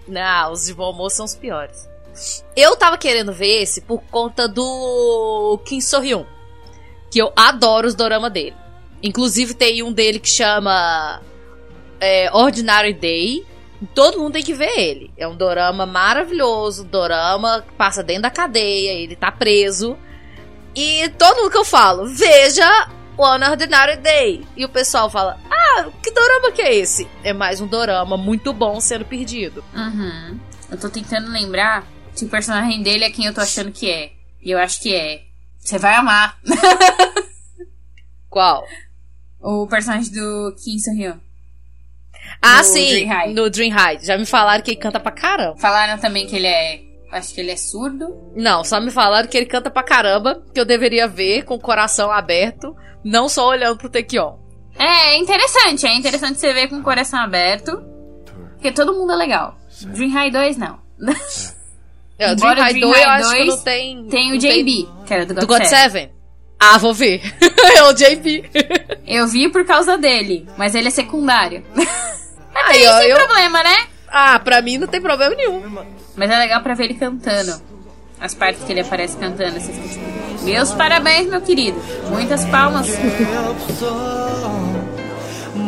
[0.07, 1.87] Não, os de bom almoço são os piores.
[2.55, 6.25] Eu tava querendo ver esse por conta do Kim So-hyun.
[7.09, 8.55] Que eu adoro os dorama dele.
[9.01, 11.21] Inclusive tem um dele que chama
[11.99, 13.45] é, Ordinary Day.
[13.93, 15.11] Todo mundo tem que ver ele.
[15.17, 16.83] É um dorama maravilhoso.
[16.83, 18.91] Dorama que passa dentro da cadeia.
[18.91, 19.97] Ele tá preso.
[20.75, 24.45] E todo mundo que eu falo, veja One Ordinary Day.
[24.55, 27.07] E o pessoal fala, ah, que dorama que é esse?
[27.23, 29.63] É mais um dorama muito bom sendo perdido.
[29.75, 30.39] Uhum.
[30.69, 31.83] Eu tô tentando lembrar
[32.17, 34.11] se o personagem dele é quem eu tô achando que é.
[34.41, 35.21] E eu acho que é.
[35.59, 36.37] Você vai amar.
[38.29, 38.63] Qual?
[39.39, 41.17] o personagem do Kim So-hyun.
[42.41, 43.33] Ah, No sim, Dream High.
[43.33, 43.99] no Dream High.
[44.03, 45.57] Já me falaram que ele canta pra caramba.
[45.57, 46.81] Falaram também que ele é.
[47.11, 48.33] Acho que ele é surdo.
[48.35, 51.59] Não, só me falaram que ele canta pra caramba, que eu deveria ver com o
[51.59, 54.37] coração aberto, não só olhando pro Tekion.
[54.77, 55.87] É, é interessante.
[55.87, 57.81] É interessante você ver com o coração aberto.
[58.53, 59.55] Porque todo mundo é legal.
[59.93, 60.79] Dream High 2, não.
[62.19, 64.03] É, Dream High Dream 2 eu acho que 2 não tem.
[64.05, 65.81] Tem o JB, que era do God, Do God Seven.
[65.81, 66.17] Seven?
[66.59, 67.21] Ah, vou ver.
[67.75, 68.49] é o JB.
[69.05, 71.63] Eu vi por causa dele, mas ele é secundário.
[72.65, 73.17] Aí, ó, Sem eu...
[73.17, 73.87] problema, né?
[74.07, 75.85] Ah, pra mim não tem problema nenhum.
[76.15, 77.61] Mas é legal pra ver ele cantando.
[78.19, 79.59] As partes que ele aparece cantando.
[80.41, 81.79] Meus parabéns, meu querido.
[82.09, 82.87] Muitas palmas.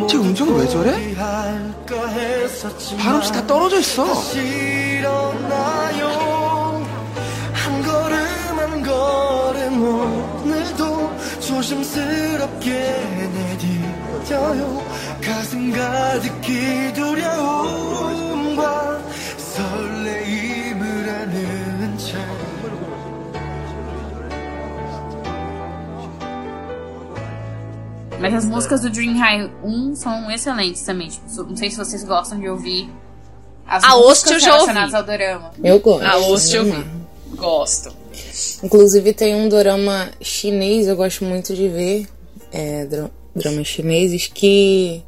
[0.07, 1.15] 쟤 음정이 왜 저래?
[2.97, 4.05] 발음씨 다 떨어져 있어.
[11.39, 12.69] 조심스럽게
[13.33, 14.85] 내디뎌요
[15.23, 18.63] 가슴 가득히 두려움과
[19.37, 22.17] 설레임을 아는 채
[28.19, 31.07] Mas as músicas do Dream High 1 são excelentes também.
[31.09, 32.89] Tipo, não sei se vocês gostam de ouvir
[33.65, 34.95] as A músicas eu já relacionadas ouvi.
[35.11, 35.51] ao dorama.
[35.63, 36.05] Eu gosto.
[36.05, 36.71] Ah, Host eu vi.
[36.71, 36.89] amarro.
[37.35, 37.93] Gosto.
[38.63, 42.07] Inclusive tem um drama chinês, eu gosto muito de ver.
[42.51, 45.03] É, dra- dramas chineses que.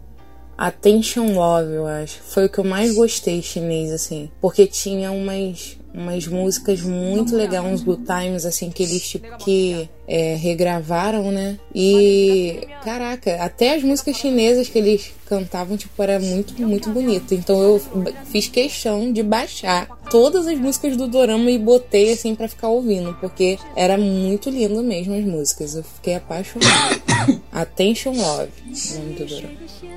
[0.58, 2.19] Attention Love, eu acho.
[2.21, 4.30] Foi o que eu mais gostei chinês, assim.
[4.39, 9.89] Porque tinha umas, umas músicas muito legais, uns good times, assim, que eles tipo que
[10.08, 11.58] é, regravaram, né?
[11.73, 12.67] E.
[12.84, 17.34] Caraca, até as músicas chinesas que eles cantavam, tipo, era muito, muito bonito.
[17.34, 17.82] Então eu
[18.25, 23.13] fiz questão de baixar todas as músicas do Dorama e botei assim pra ficar ouvindo,
[23.21, 25.75] porque era muito lindo mesmo as músicas.
[25.75, 27.01] Eu fiquei apaixonada.
[27.51, 28.51] Attention Love,
[28.95, 29.54] nome do Dorama.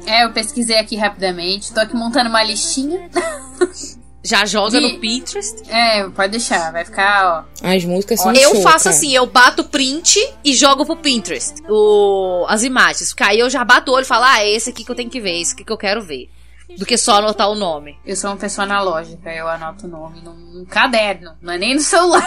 [0.07, 1.72] É, eu pesquisei aqui rapidamente.
[1.72, 3.09] Tô aqui montando uma listinha.
[4.25, 5.63] Já joga De- no Pinterest.
[5.69, 6.73] É, pode deixar.
[6.73, 7.69] Vai ficar, ó.
[7.69, 8.97] As músicas são Eu show, faço cara.
[8.97, 13.11] assim, eu bato print e jogo pro Pinterest o, as imagens.
[13.11, 14.95] Porque aí eu já bato o olho e falo, ah, é esse aqui que eu
[14.95, 16.31] tenho que ver, esse aqui que eu quero ver.
[16.79, 17.99] Do que só anotar o nome.
[18.07, 19.31] Eu sou uma pessoa analógica.
[19.31, 21.33] Eu anoto o nome num caderno.
[21.43, 22.27] Não é nem no celular.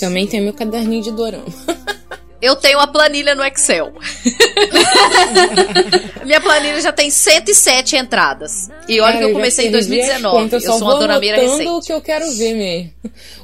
[0.00, 1.44] Também tem meu caderninho de Dorama.
[2.40, 3.92] Eu tenho a planilha no Excel.
[6.24, 8.70] Minha planilha já tem 107 entradas.
[8.88, 10.36] E olha Cara, que eu comecei em perdi as 2019.
[10.42, 12.92] contas, Eu só sou uma anotando o que eu quero ver mesmo.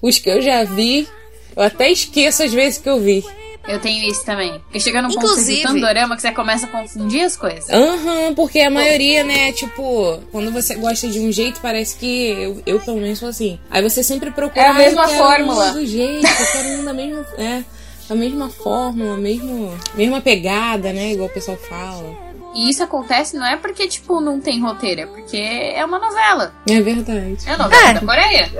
[0.00, 1.08] Os que eu já vi,
[1.56, 3.24] eu até esqueço às vezes que eu vi.
[3.68, 4.58] Eu tenho isso também.
[4.64, 7.70] Porque chega num ponto de Inclusive- tanto dorama que você começa a confundir as coisas.
[7.70, 12.60] Aham, porque a maioria, né, tipo, quando você gosta de um jeito, parece que eu,
[12.66, 13.60] eu pelo menos sou assim.
[13.70, 16.84] Aí você sempre procura É a "Ah, mesma eu fórmula." Do jeito, eu quero um
[16.84, 17.62] da mesma, é,
[18.10, 22.32] a mesma fórmula, mesmo, mesma pegada, né, igual o pessoal fala.
[22.54, 26.52] E isso acontece não é porque, tipo, não tem roteiro, é porque é uma novela.
[26.68, 27.38] É verdade.
[27.46, 27.94] É a novela É.
[27.94, 28.50] da Coreia.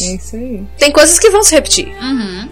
[0.00, 0.66] É isso aí.
[0.78, 1.86] Tem coisas que vão se repetir.
[2.02, 2.48] Uhum.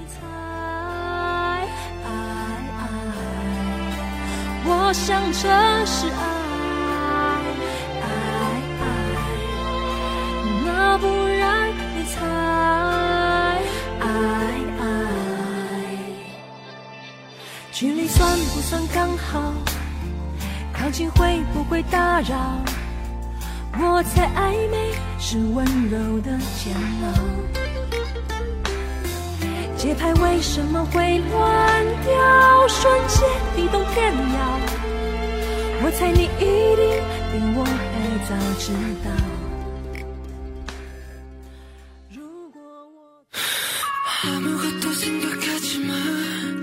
[17.73, 19.53] 距离算不算刚好？
[20.73, 22.63] 靠近会不会打扰？
[23.77, 27.05] 我猜暧昧是温柔的煎熬。
[29.77, 32.67] 节拍为什么会乱掉？
[32.67, 33.95] 瞬间你都更
[34.36, 34.60] 要，
[35.82, 36.84] 我猜你一定
[37.32, 37.69] 比我还
[38.27, 39.08] 早知道。
[42.12, 42.17] 如
[42.51, 42.60] 果
[42.95, 42.97] 我
[44.25, 46.62] 아무것도 생각하지 마.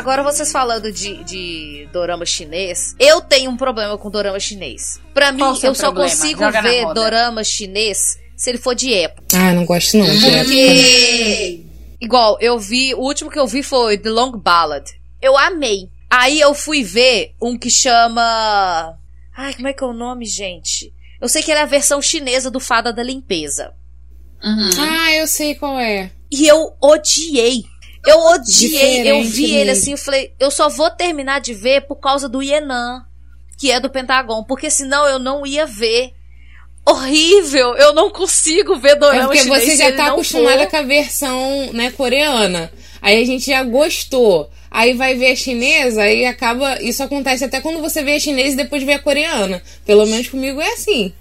[0.00, 4.98] Agora vocês falando de, de dorama chinês, eu tenho um problema com dorama chinês.
[5.12, 6.08] Pra mim, eu só problema?
[6.08, 9.26] consigo Joga ver dorama chinês se ele for de época.
[9.34, 10.44] Ah, não gosto não de época.
[10.44, 11.64] Porque,
[12.00, 14.86] igual, eu vi, o último que eu vi foi The Long Ballad.
[15.20, 15.90] Eu amei.
[16.08, 18.96] Aí eu fui ver um que chama.
[19.36, 20.94] Ai, como é que é o nome, gente?
[21.20, 23.74] Eu sei que ele é a versão chinesa do Fada da Limpeza.
[24.42, 24.70] Uhum.
[24.78, 26.10] Ah, eu sei qual é.
[26.32, 27.64] E eu odiei.
[28.06, 29.10] Eu odiei.
[29.10, 32.42] eu vi ele assim, eu falei, eu só vou terminar de ver por causa do
[32.42, 33.04] Yenan,
[33.58, 36.12] que é do Pentagon, porque senão eu não ia ver.
[36.86, 37.76] Horrível!
[37.76, 40.70] Eu não consigo ver É dorama porque chinês você já tá acostumada for.
[40.70, 42.72] com a versão, né, coreana.
[43.02, 44.50] Aí a gente já gostou.
[44.70, 46.80] Aí vai ver a chinesa e acaba.
[46.80, 49.62] Isso acontece até quando você vê a chinesa e depois vê a coreana.
[49.84, 51.12] Pelo menos comigo é assim.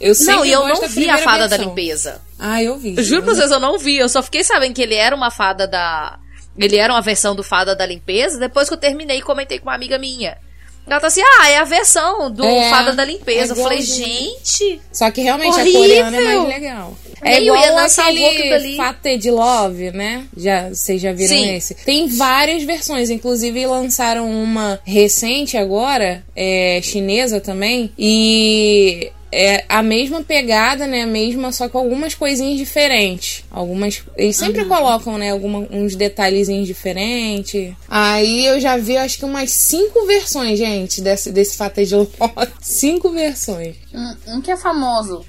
[0.00, 1.68] Eu Não, e eu não da vi a Fada da versão.
[1.68, 2.20] Limpeza.
[2.38, 2.94] Ah, eu vi.
[2.96, 3.96] Eu juro pra vocês, eu não vi.
[3.96, 6.18] Eu só fiquei sabendo que ele era uma fada da.
[6.58, 9.66] Ele era uma versão do Fada da Limpeza depois que eu terminei e comentei com
[9.68, 10.38] uma amiga minha.
[10.86, 13.52] Ela tá assim, ah, é a versão do É, Fada da é Limpeza.
[13.54, 14.80] eu falei, gente.
[14.92, 15.80] Só que realmente Horrível.
[15.80, 16.96] a coreana é mais legal.
[17.22, 18.76] É Nem o igual aquele.
[18.76, 20.24] Fate de Love, né?
[20.36, 21.56] Já, vocês já viram Sim.
[21.56, 21.74] esse?
[21.74, 30.22] Tem várias versões, inclusive lançaram uma recente agora, é, chinesa também, e é a mesma
[30.22, 31.02] pegada, né?
[31.02, 33.44] A mesma, só com algumas coisinhas diferentes.
[33.50, 34.02] Algumas.
[34.16, 34.68] Eles sempre Uhum.
[34.68, 35.30] colocam, né?
[35.32, 37.74] Alguma, uns detalhezinhos diferentes.
[37.88, 42.12] Aí eu já vi, acho que umas cinco versões, gente, desse, desse Fate de Love.
[42.60, 43.76] cinco versões.
[43.92, 45.24] Um, um que é famoso,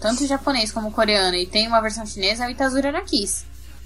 [0.00, 3.44] tanto japonês como coreano, e tem uma versão chinesa, é o Itazura na Kiss.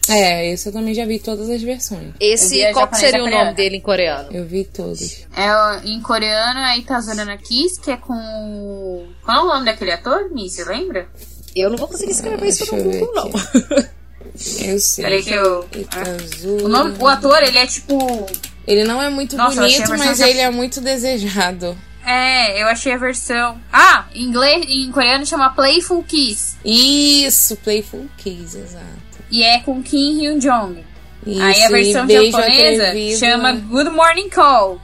[0.09, 2.13] É, esse eu também já vi todas as versões.
[2.19, 4.29] Esse, qual que japonesa seria o nome dele em coreano?
[4.33, 5.27] Eu vi todos.
[5.37, 9.09] É, em coreano é Itazura na Kiss, que é com.
[9.25, 10.51] Qual é o nome daquele ator, Mi?
[10.51, 11.09] Você lembra?
[11.55, 13.31] Eu não vou conseguir escrever isso Deixa no Google, não.
[14.35, 15.05] Eu sei.
[15.05, 15.69] Peraí que eu.
[15.77, 16.65] Itazura.
[16.65, 18.27] O, nome, o ator, ele é tipo.
[18.67, 21.77] Ele não é muito Nossa, bonito, mas ele é muito desejado.
[22.05, 23.61] É, eu achei a versão.
[23.73, 26.57] Ah, em inglês, em coreano chama Playful Kiss.
[26.65, 29.12] Isso, Playful Kiss, exato.
[29.33, 30.85] E é com Kim Hyun Jong.
[31.27, 33.19] Isso, Aí a versão japonesa atrevido.
[33.19, 34.81] chama Good Morning Call.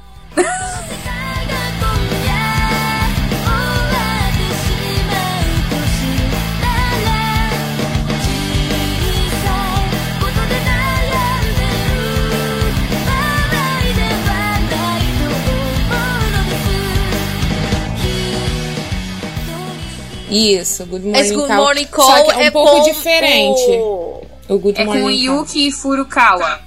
[20.30, 21.56] Isso, Good Morning Esse Good Call.
[21.56, 23.62] Morning Call Só que é um é pouco com diferente.
[23.80, 24.17] o-
[24.48, 25.36] O Good É com o Morning Call.
[25.40, 26.60] Yuki Furukawa.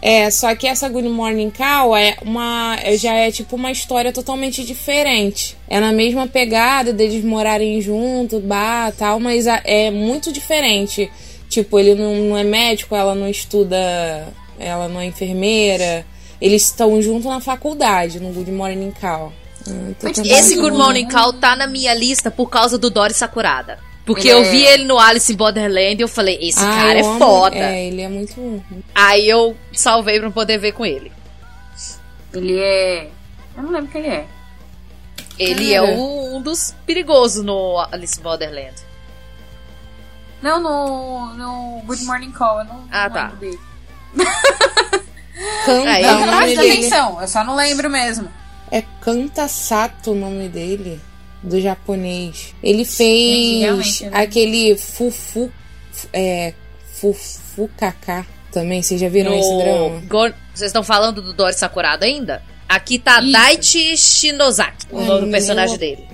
[0.00, 4.12] É, só que essa Good Morning Call é uma, é- já é tipo uma história
[4.12, 5.56] totalmente diferente.
[5.68, 11.10] É na mesma pegada deles morarem junto, bah, tal, mas é muito diferente.
[11.48, 13.76] Tipo, ele não, não é médico, ela não estuda,
[14.58, 16.04] ela não é enfermeira.
[16.40, 19.32] Eles estão juntos na faculdade, no Good Morning Call.
[19.66, 20.76] Ah, tô tentando Esse Good.
[20.76, 23.78] Morning Call tá na minha lista por causa do Dory Sakurada.
[24.06, 26.68] Porque Ele eu é- vi ele no Alice in Borderland e eu falei, esse Ah,
[26.70, 27.56] cara é eu amo- foda.
[27.56, 28.64] É, ele é muito.
[28.94, 31.10] Aí eu salvei pra poder ver com ele.
[32.32, 33.10] Ele é.
[33.56, 34.26] Eu não lembro quem ele é.
[35.38, 35.86] Ele Cara.
[35.88, 38.74] é o- um dos perigosos no Alice in Borderland.
[40.40, 43.22] Não, no, no Good Morning Call, eu não, Ah, não tá.
[43.24, 43.58] lembro dele.
[45.64, 48.28] Canta, Aí, Não, dele atenção, eu só não lembro mesmo.
[48.70, 51.00] é Kanta Sato o nome dele,
[51.46, 52.54] do japonês.
[52.62, 54.10] Ele fez né?
[54.12, 55.50] aquele Fufu.
[56.12, 56.52] É.
[56.94, 58.82] Fufukaka também.
[58.82, 60.02] Vocês já viram No esse drama?
[60.08, 62.42] Go- Vocês estão falando do Dory Sakurada ainda?
[62.68, 63.32] Aqui tá Isso.
[63.32, 66.04] Daichi Shinozaki, o nome do meu- personagem dele.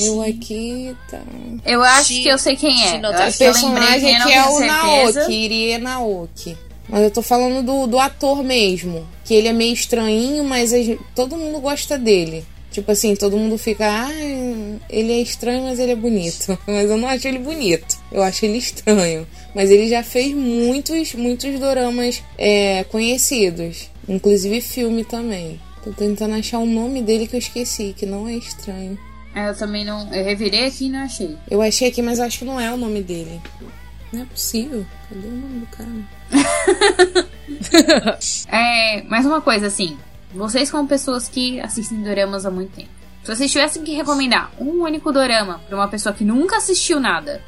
[0.00, 1.20] Meu aqui tá.
[1.66, 2.98] Eu acho Shi- que eu sei quem é.
[2.98, 4.60] O acho que eu lembrei personagem não aqui é o.
[4.60, 6.56] Naoki, Irie Naoki.
[6.88, 9.06] Mas eu tô falando do, do ator mesmo.
[9.22, 12.42] Que ele é meio estranhinho, mas gente- todo mundo gosta dele.
[12.78, 14.14] Tipo assim, todo mundo fica, ah,
[14.88, 16.56] ele é estranho, mas ele é bonito.
[16.64, 17.98] Mas eu não acho ele bonito.
[18.12, 19.26] Eu acho ele estranho.
[19.52, 23.90] Mas ele já fez muitos, muitos doramas é, conhecidos.
[24.08, 25.60] Inclusive filme também.
[25.82, 28.96] Tô tentando achar o nome dele que eu esqueci, que não é estranho.
[29.34, 30.06] É, Eu também não.
[30.14, 31.36] Eu revirei aqui e não achei.
[31.50, 33.40] Eu achei aqui, mas acho que não é o nome dele.
[34.12, 34.86] Não é possível.
[35.08, 37.28] Cadê o nome do cara?
[38.52, 39.96] É, mais uma coisa assim.
[40.34, 42.90] Vocês como pessoas que assistem doramas há muito tempo.
[43.24, 47.42] Se vocês tivessem que recomendar um único dorama pra uma pessoa que nunca assistiu nada,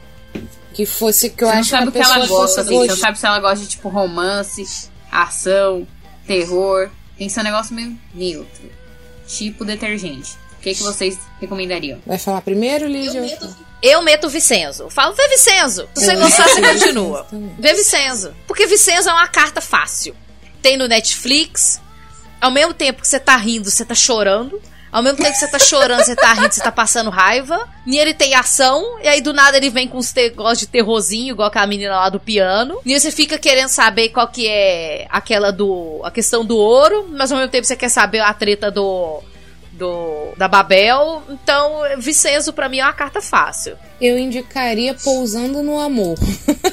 [0.75, 3.19] Que fosse que eu acho sabe o que ela gosta, fosse assim, você não sabe
[3.19, 5.87] se ela gosta de tipo romance, ação,
[6.27, 6.91] terror.
[7.19, 8.71] Tem que ser um negócio meio neutro.
[9.27, 10.37] Tipo detergente.
[10.59, 11.99] O que, que vocês recomendariam?
[12.07, 13.39] Vai falar primeiro, Lídia?
[13.83, 14.85] Eu meto o Vicenzo.
[14.85, 15.89] Eu falo, vê Vicenzo.
[15.95, 17.23] Se você Eu gostar, você continua.
[17.31, 17.55] Vicenzo.
[17.59, 18.35] Vê Vicenzo.
[18.47, 20.15] Porque Vicenzo é uma carta fácil.
[20.61, 21.81] Tem no Netflix.
[22.41, 24.61] Ao mesmo tempo que você tá rindo, você tá chorando.
[24.93, 27.69] Ao mesmo tempo que você tá chorando, você tá rindo, você tá passando raiva.
[27.87, 28.99] E ele tem ação.
[29.03, 32.09] E aí do nada ele vem com os negócios de terrorzinho, igual aquela menina lá
[32.09, 32.81] do piano.
[32.85, 36.01] E você fica querendo saber qual que é aquela do.
[36.03, 37.09] a questão do ouro.
[37.11, 39.23] Mas ao mesmo tempo você quer saber a treta do.
[39.73, 43.79] Do, da Babel, então Vicenzo pra mim é uma carta fácil.
[43.99, 46.19] Eu indicaria Pousando no Amor.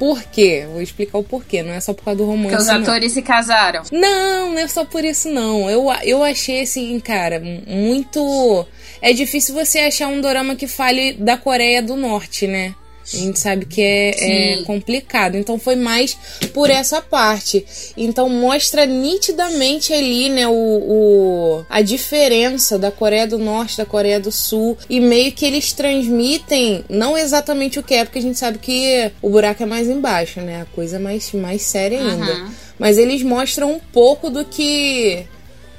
[0.00, 0.66] por quê?
[0.66, 1.62] Vou explicar o porquê.
[1.62, 2.48] Não é só por causa do romance.
[2.48, 2.80] Porque os não.
[2.80, 3.82] atores se casaram.
[3.92, 5.68] Não, não é só por isso, não.
[5.68, 8.66] Eu, eu achei, assim, cara, muito.
[9.02, 12.74] É difícil você achar um dorama que fale da Coreia do Norte, né?
[13.12, 15.36] A gente sabe que é, é complicado.
[15.36, 16.16] Então foi mais
[16.54, 17.64] por essa parte.
[17.96, 24.20] Então mostra nitidamente ali, né, o, o- a diferença da Coreia do Norte, da Coreia
[24.20, 24.76] do Sul.
[24.88, 29.10] E meio que eles transmitem, não exatamente o que é, porque a gente sabe que
[29.22, 30.62] o buraco é mais embaixo, né?
[30.62, 32.32] A coisa é mais, mais séria ainda.
[32.32, 32.50] Uhum.
[32.78, 35.26] Mas eles mostram um pouco do que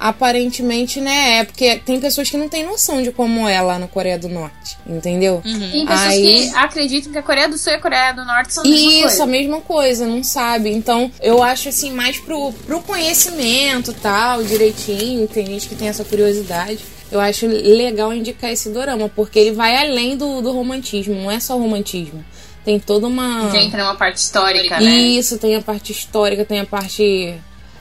[0.02, 3.86] aparentemente, né, é porque tem pessoas que não têm noção de como é lá na
[3.86, 5.40] Coreia do Norte, entendeu?
[5.42, 8.52] Tem pessoas Aí- que acreditam que a Coreia do Sul e a Coreia do Norte
[8.52, 9.22] são a mesma Isso, coisa.
[9.22, 10.70] a mesma coisa, não sabe.
[10.70, 15.26] Então, eu acho assim, mais pro, pro conhecimento tal, direitinho.
[15.28, 16.80] Tem gente que tem essa curiosidade.
[17.10, 21.38] Eu acho legal indicar esse dorama, porque ele vai além do, do romantismo, não é
[21.38, 22.24] só romantismo.
[22.64, 23.50] Tem toda uma.
[23.56, 24.90] Entra numa parte histórica, né?
[24.90, 27.34] Isso, tem a parte histórica, tem a parte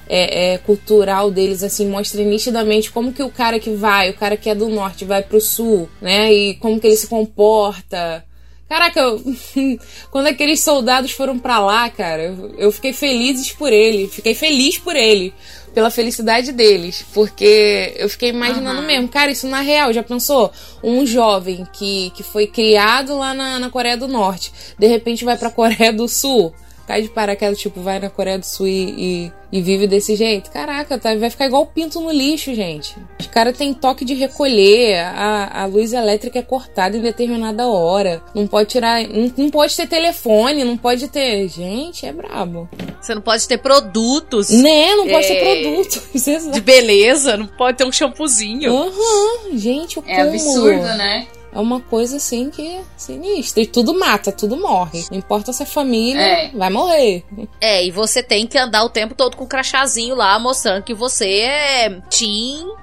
[0.07, 4.35] é, é, cultural deles, assim, mostra nitidamente como que o cara que vai, o cara
[4.35, 6.33] que é do norte vai pro sul, né?
[6.33, 8.23] E como que ele se comporta.
[8.67, 9.21] Caraca, eu-
[10.09, 14.07] quando aqueles soldados foram pra lá, cara, eu, fiquei feliz por ele.
[14.07, 15.33] Fiquei feliz por ele.
[15.73, 17.05] Pela felicidade deles.
[17.13, 20.51] Porque eu fiquei imaginando mesmo, cara, isso na real, já pensou?
[20.83, 25.37] Um jovem que, que foi criado lá na, na Coreia do Norte, de repente vai
[25.37, 26.53] pra Coreia do Sul
[26.91, 30.51] cai de paraquedas, tipo, vai na Coreia do Sul e, e, e vive desse jeito.
[30.51, 32.93] Caraca, tá, vai ficar igual o pinto no lixo, gente.
[33.17, 38.21] Os caras têm toque de recolher, a, a luz elétrica é cortada em determinada hora.
[38.35, 39.01] Não pode tirar.
[39.07, 41.47] Não, não pode ter telefone, não pode ter.
[41.47, 42.67] Gente, é brabo.
[43.01, 44.93] Você não pode ter produtos Né?
[44.95, 46.01] Não pode É, ter produto.
[46.13, 46.51] Exato.
[46.51, 48.69] de beleza, não pode ter um shampoozinho.
[48.75, 50.29] Aham, gente, o É cúmulo.
[50.33, 51.25] absurdo, né?
[51.53, 53.61] É uma coisa assim que é sinistra.
[53.61, 55.05] E tudo mata, tudo morre.
[55.11, 56.51] Não importa se é família, É.
[56.53, 57.23] vai morrer.
[57.59, 60.93] É, e você tem que andar o tempo todo com um crachazinho lá, mostrando que
[60.93, 62.75] você é Team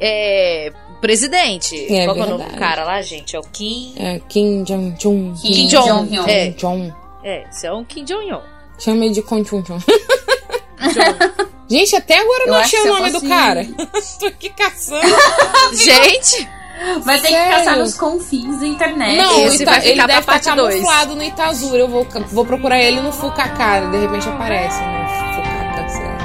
[0.00, 1.76] é, presidente.
[1.92, 3.36] É Qual é o nome do cara lá, gente?
[3.36, 3.94] É o Kim.
[3.96, 5.34] É Kim Jong-un.
[5.34, 6.06] Kim Kim Jong-un.
[6.06, 6.30] Jong.
[6.30, 6.94] É, Jong.
[7.24, 8.40] é, é um Kim Jong-un.
[8.78, 9.78] Chama ele de Kon Chun Chun.
[11.68, 13.66] Gente, até agora eu não achei o nome do cara.
[14.18, 15.06] Tô aqui caçando.
[15.74, 16.48] Gente,
[17.02, 19.16] Vai ter que caçar nos confins da internet.
[19.16, 20.74] Não, Esse Ita- vai ficar ele deve estar dois.
[20.76, 21.78] camuflado no Itazura.
[21.78, 23.80] Eu vou, vou procurar ele no Fukaka.
[23.90, 26.18] De repente aparece no Fukaka, sei lá.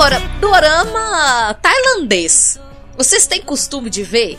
[0.00, 2.58] Agora, dorama tailandês.
[2.96, 4.38] Vocês têm costume de ver?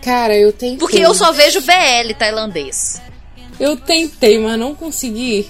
[0.00, 0.78] Cara, eu tentei.
[0.78, 3.00] Porque eu só vejo BL tailandês.
[3.60, 5.48] Eu tentei, mas não consegui.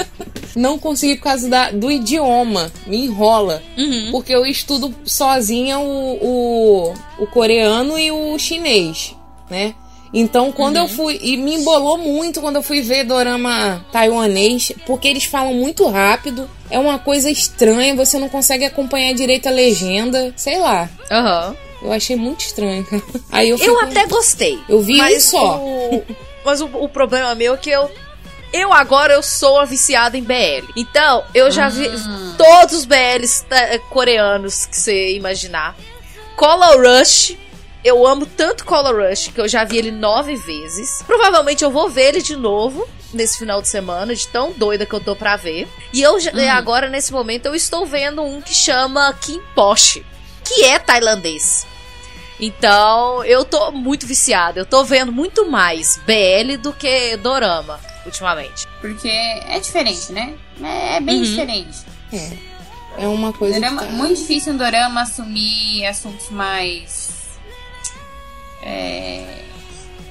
[0.56, 2.72] não consegui por causa da, do idioma.
[2.86, 3.62] Me enrola.
[3.76, 4.08] Uhum.
[4.10, 9.14] Porque eu estudo sozinha o, o, o coreano e o chinês,
[9.50, 9.74] né?
[10.14, 10.82] Então, quando Uhum.
[10.82, 11.18] eu fui.
[11.22, 16.48] E me embolou muito quando eu fui ver dorama taiwanês, porque eles falam muito rápido.
[16.70, 20.32] É uma coisa estranha, você não consegue acompanhar direito a legenda.
[20.36, 20.88] Sei lá.
[21.10, 21.56] Aham.
[21.82, 22.86] Eu achei muito estranho.
[23.32, 24.58] Aí eu, Eu até gostei.
[24.68, 25.56] Eu vi um mas só.
[25.58, 26.02] O,
[26.44, 27.90] mas o, o problema meu é que eu.
[28.52, 30.68] Eu agora eu sou a viciada em BL.
[30.76, 31.88] Então, eu já vi
[32.36, 35.74] todos os BLs ta- coreanos que você imaginar.
[36.36, 37.34] Color Rush.
[37.84, 41.02] Eu amo tanto Color Rush que eu já vi ele nove vezes.
[41.06, 44.94] Provavelmente eu vou ver ele de novo nesse final de semana, de tão doida que
[44.94, 45.68] eu tô pra ver.
[45.92, 50.00] E eu já- agora, nesse momento, eu estou vendo um que chama Kim Posh,
[50.44, 51.66] que é tailandês.
[52.40, 54.60] Então, eu tô muito viciada.
[54.60, 58.66] Eu tô vendo muito mais BL do que Dorama, ultimamente.
[58.80, 60.34] Porque é diferente, né?
[60.62, 61.22] É, é bem Uhum.
[61.22, 61.78] diferente.
[62.12, 62.52] É.
[62.98, 63.54] É uma coisa.
[63.58, 67.01] Dorama, que tá- Muito difícil um dorama assumir assuntos mais.
[68.62, 69.24] É,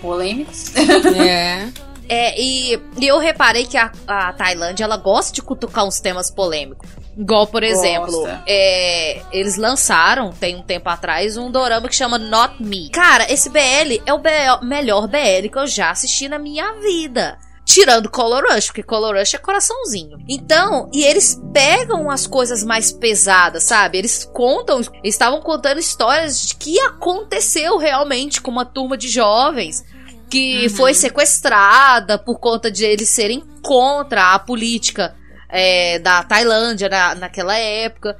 [0.01, 0.75] polêmicos.
[0.75, 1.69] É.
[2.13, 6.29] É, e, e eu reparei que a, a Tailândia, ela gosta de cutucar uns temas
[6.29, 6.89] polêmicos.
[7.17, 12.61] Igual, por exemplo, é, eles lançaram, tem um tempo atrás, um dorama que chama Not
[12.61, 12.89] Me.
[12.89, 14.29] Cara, esse BL é o be-
[14.61, 17.37] melhor BL que eu já assisti na minha vida.
[17.73, 20.17] Tirando Color Rush, porque Color Rush é coraçãozinho.
[20.27, 23.97] Então, e eles pegam as coisas mais pesadas, sabe?
[23.97, 29.85] Eles contam, eles estavam contando histórias de que aconteceu realmente com uma turma de jovens
[30.29, 35.13] que foi sequestrada por conta de eles serem contra a política
[35.49, 38.17] é, da Tailândia na, naquela época.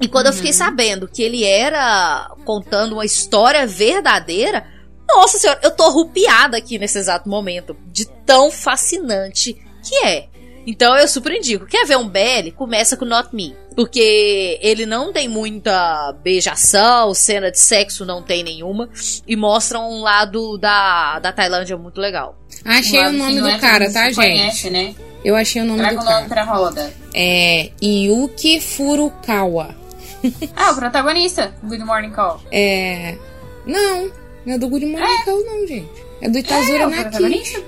[0.00, 4.66] E quando eu fiquei sabendo que ele era contando uma história verdadeira,
[5.08, 10.26] nossa senhora, eu tô arrupiada aqui nesse exato momento, de tão fascinante que é.
[10.66, 11.64] Então eu super indico.
[11.64, 12.52] Quer ver um BL?
[12.54, 13.56] Começa com Not Me.
[13.74, 18.90] Porque ele não tem muita beijação, cena de sexo não tem nenhuma.
[19.26, 22.36] E mostra um lado da, da Tailândia muito legal.
[22.64, 24.16] Achei o nome do cara, tá, gente?
[24.16, 24.94] Conhece, né?
[25.24, 26.28] Eu achei o nome Traga do o nome cara.
[26.28, 26.92] pra roda.
[27.14, 29.74] É Yuki Furukawa.
[30.56, 31.54] Ah, o protagonista.
[31.62, 32.40] Good Morning Call.
[32.50, 33.16] É.
[33.64, 34.10] Não,
[34.48, 35.90] não é do Good Morning Call, não, gente.
[36.22, 37.64] É do Itazura é, Naki.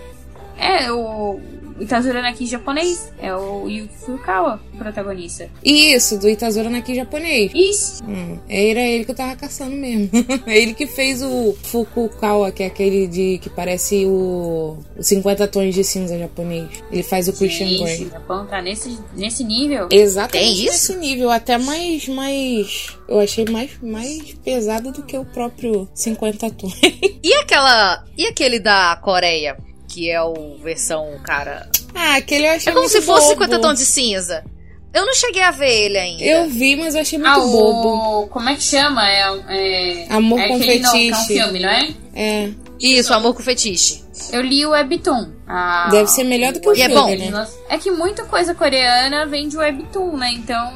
[0.59, 1.39] É, o
[1.81, 3.13] Itazura Naki japonês.
[3.19, 5.49] É o Yuki Furukawa, o protagonista.
[5.65, 7.51] Isso, do Itazura Naki japonês.
[7.55, 8.05] Isso.
[8.05, 10.11] Hum, era ele que eu tava caçando mesmo.
[10.47, 15.49] É ele que fez o Fukukawa, que é aquele de que parece o, o 50
[15.49, 16.69] tons de cinza japonês.
[16.91, 18.07] Ele faz o Christian Grey.
[18.07, 19.89] o Japão tá nesse, nesse nível.
[19.91, 22.97] Exatamente Tem nesse nível, até mais, mais.
[23.09, 26.81] Eu achei mais, mais pesado do que o próprio 50 tons.
[27.23, 28.05] E aquela.
[28.17, 29.57] E aquele da Coreia?
[29.93, 31.69] Que é o versão, cara.
[31.95, 33.45] ah, aquele eu achei É como muito se fosse bobo.
[33.45, 34.45] 50 tons de cinza.
[34.93, 36.23] Eu não cheguei a ver ele ainda.
[36.25, 38.23] Eu vi, mas eu achei muito Ah, bobo.
[38.23, 38.27] o.
[38.29, 39.09] Como é que chama?
[39.09, 39.23] É.
[39.49, 41.41] é Amor é com aquele não, que é um fetiche.
[41.41, 41.89] filme, não é?
[42.15, 42.51] É.
[42.81, 44.03] Isso, Amor com Fetiche.
[44.33, 45.33] Eu li o Webtoon.
[45.47, 47.31] Ah, Deve ser melhor do que o E é filme, bom.
[47.31, 47.47] né?
[47.69, 50.31] É que muita coisa coreana vem de Webtoon, né?
[50.33, 50.73] Então.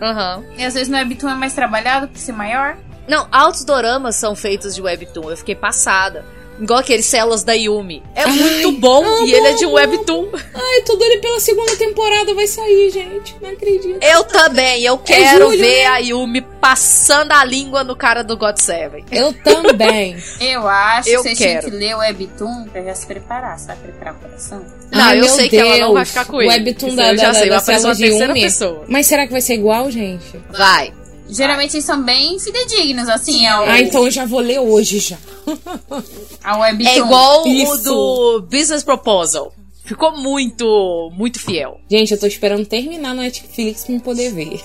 [0.00, 0.42] Aham.
[0.58, 2.76] E às vezes no Webtoon é mais trabalhado por ser maior.
[3.08, 5.30] Não, altos doramas são feitos de webtoon.
[5.30, 6.24] Eu fiquei passada.
[6.62, 8.04] Igual aqueles celas da Yumi.
[8.14, 10.28] É muito bom amo, e ele é de webtoon.
[10.54, 13.34] Ai, tô doida pela segunda temporada, vai sair, gente.
[13.42, 13.98] Não acredito.
[14.00, 14.82] Eu também.
[14.84, 15.86] Eu quero julho, ver né?
[15.86, 19.04] a Yumi passando a língua no cara do God Seven.
[19.10, 20.16] Eu também.
[20.40, 21.60] Eu acho Eu que vocês quero.
[21.66, 23.80] tinham que ler o Webtoon pra já se preparar, sabe?
[23.82, 24.64] Preparar o coração.
[24.92, 26.08] Não, Ai, eu sei que ela não vai Deus.
[26.10, 26.50] ficar com O ele.
[26.50, 28.40] webtoon Isso da, eu já da, sei, da, de terceira Yumi.
[28.40, 28.84] pessoa.
[28.86, 30.38] Mas será que vai ser igual, gente?
[30.50, 30.92] Vai.
[31.34, 35.16] Geralmente eles são bem fidedignos, assim, ao, Ah, então eu já vou ler hoje já.
[36.44, 36.88] ao Webtoon.
[36.88, 37.82] É igual o Isso.
[37.82, 39.52] do Business Proposal.
[39.84, 41.80] Ficou muito, muito fiel.
[41.90, 44.60] Gente, eu tô esperando terminar no Netflix pra me poder ver.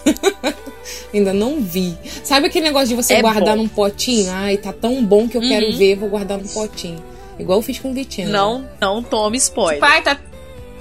[1.13, 1.97] Ainda não vi.
[2.23, 3.63] Sabe aquele negócio de você É guardar bom.
[3.63, 4.31] num potinho?
[4.31, 5.77] Ai, tá tão bom que eu quero Uhum.
[5.77, 7.03] ver, vou guardar num potinho.
[7.39, 8.29] Igual eu fiz com o Vitinho.
[8.29, 9.79] Não, não tome spoiler.
[9.79, 10.17] Pai, tá,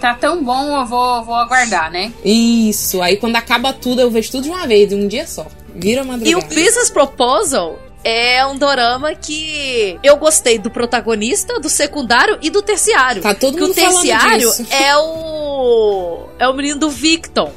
[0.00, 2.12] tá tão bom, eu vou, vou aguardar, né?
[2.24, 3.00] Isso.
[3.02, 5.46] Aí quando acaba tudo, eu vejo tudo de uma vez, de um dia só.
[5.74, 6.40] Vira uma E o.
[6.42, 13.20] Business Proposal é um dorama que eu gostei do protagonista, do secundário e do terciário.
[13.20, 14.66] Tá todo Porque o mundo falando terciário disso.
[14.70, 17.52] é o é o menino do Victon.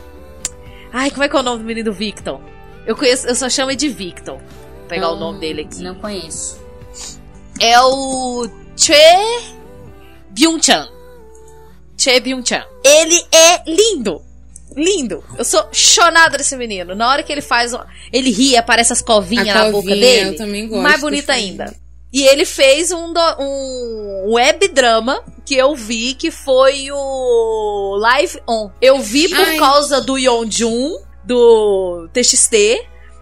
[0.91, 2.41] Ai, como é que é o nome do menino do Victon?
[2.85, 4.37] Eu conheço, eu só chamo ele de Victon.
[4.37, 5.83] Vou pegar o nome dele aqui.
[5.83, 6.59] Não conheço.
[7.59, 8.95] É o Choi
[10.31, 10.89] Byung-chan.
[11.99, 12.63] Choi Byung-chan.
[12.83, 14.21] Ele é lindo.
[14.75, 15.23] Lindo.
[15.37, 16.95] Eu sou chonada desse menino.
[16.95, 17.73] Na hora que ele faz.
[18.13, 20.29] Ele ri, aparece as covinhas na boca dele.
[20.29, 21.73] eu também gosto Mais bonita ainda.
[22.13, 28.39] E ele fez um, do- um web drama que eu vi que foi o Live
[28.47, 28.69] On.
[28.81, 29.57] Eu vi por Ai.
[29.57, 32.55] causa do Yeonjun, do TXT.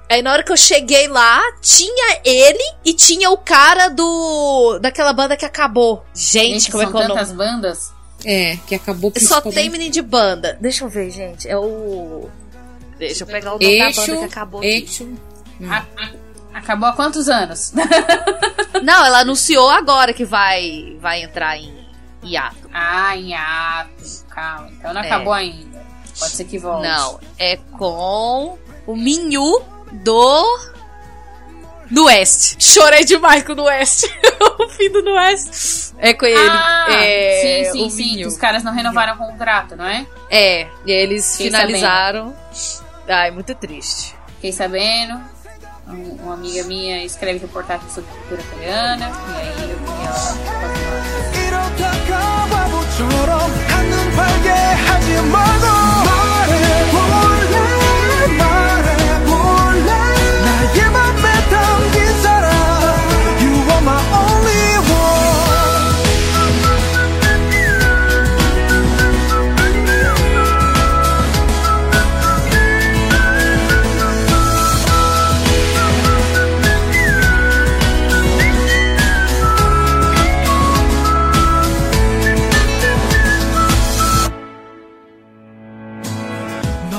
[0.09, 4.79] Aí na hora que eu cheguei lá, tinha ele e tinha o cara do.
[4.81, 6.03] daquela banda que acabou.
[6.13, 7.19] Gente, Gente, como é são que é o nome?
[7.19, 7.96] tantas bandas.
[8.25, 10.57] É, que acabou Só principalmente- tem menino de banda.
[10.59, 11.47] Deixa eu ver, gente.
[11.47, 12.27] É o.
[12.97, 14.63] Deixa eu pegar o nome da Eixo, banda que acabou.
[14.63, 15.07] Eixo.
[15.69, 17.73] A- a- acabou há quantos anos?
[18.83, 21.73] Não, ela anunciou agora que vai, vai entrar em
[22.23, 22.69] hiato.
[22.73, 24.03] ah, em ato.
[24.29, 24.69] Calma.
[24.71, 25.05] Então não É.
[25.07, 25.83] acabou ainda.
[26.19, 26.87] Pode ser que volte.
[26.87, 29.61] Não, é com o Minhu
[29.91, 30.59] do.
[31.91, 32.55] Do West.
[32.59, 34.03] Chorei demais com o do West.
[34.59, 35.93] o fim do West.
[35.97, 36.37] É com ele.
[36.49, 38.25] Ah, é, sim, sim, sim.
[38.25, 40.05] Os caras não renovaram o contrato, não é?
[40.29, 42.35] É, e eles Fiquei finalizaram.
[43.07, 44.13] Ai, muito triste.
[44.35, 45.19] Fiquei sabendo.
[45.87, 49.09] Um- Uma amiga minha escreve reportagem sobre cultura coreana.
[49.29, 51.27] E aí eu vi ela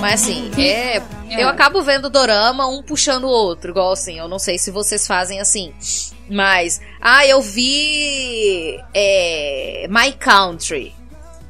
[0.08, 1.02] Mas assim, é.
[1.38, 4.18] Eu acabo vendo dorama um puxando o outro, igual assim.
[4.18, 5.74] Eu não sei se vocês fazem assim.
[6.30, 6.80] Mas.
[6.98, 8.80] Ah, eu vi.
[8.94, 10.94] É, My Country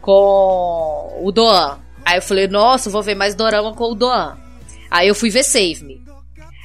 [0.00, 1.78] com o Doan.
[2.04, 4.36] Aí eu falei, nossa, vou ver mais dorama com o Doan.
[4.90, 6.02] Aí eu fui ver Save Me.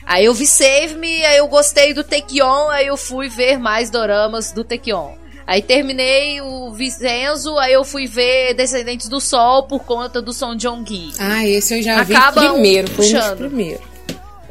[0.04, 3.90] Aí eu vi Save Me, aí eu gostei do Taekyon, aí eu fui ver mais
[3.90, 5.14] doramas do Taekyon.
[5.46, 10.56] Aí terminei o Vicenzo, aí eu fui ver Descendentes do Sol por conta do Som
[10.56, 11.12] Jong-gi.
[11.20, 13.38] Ah, esse eu já Acaba vi um primeiro, foi um dos puxando.
[13.38, 13.82] primeiros.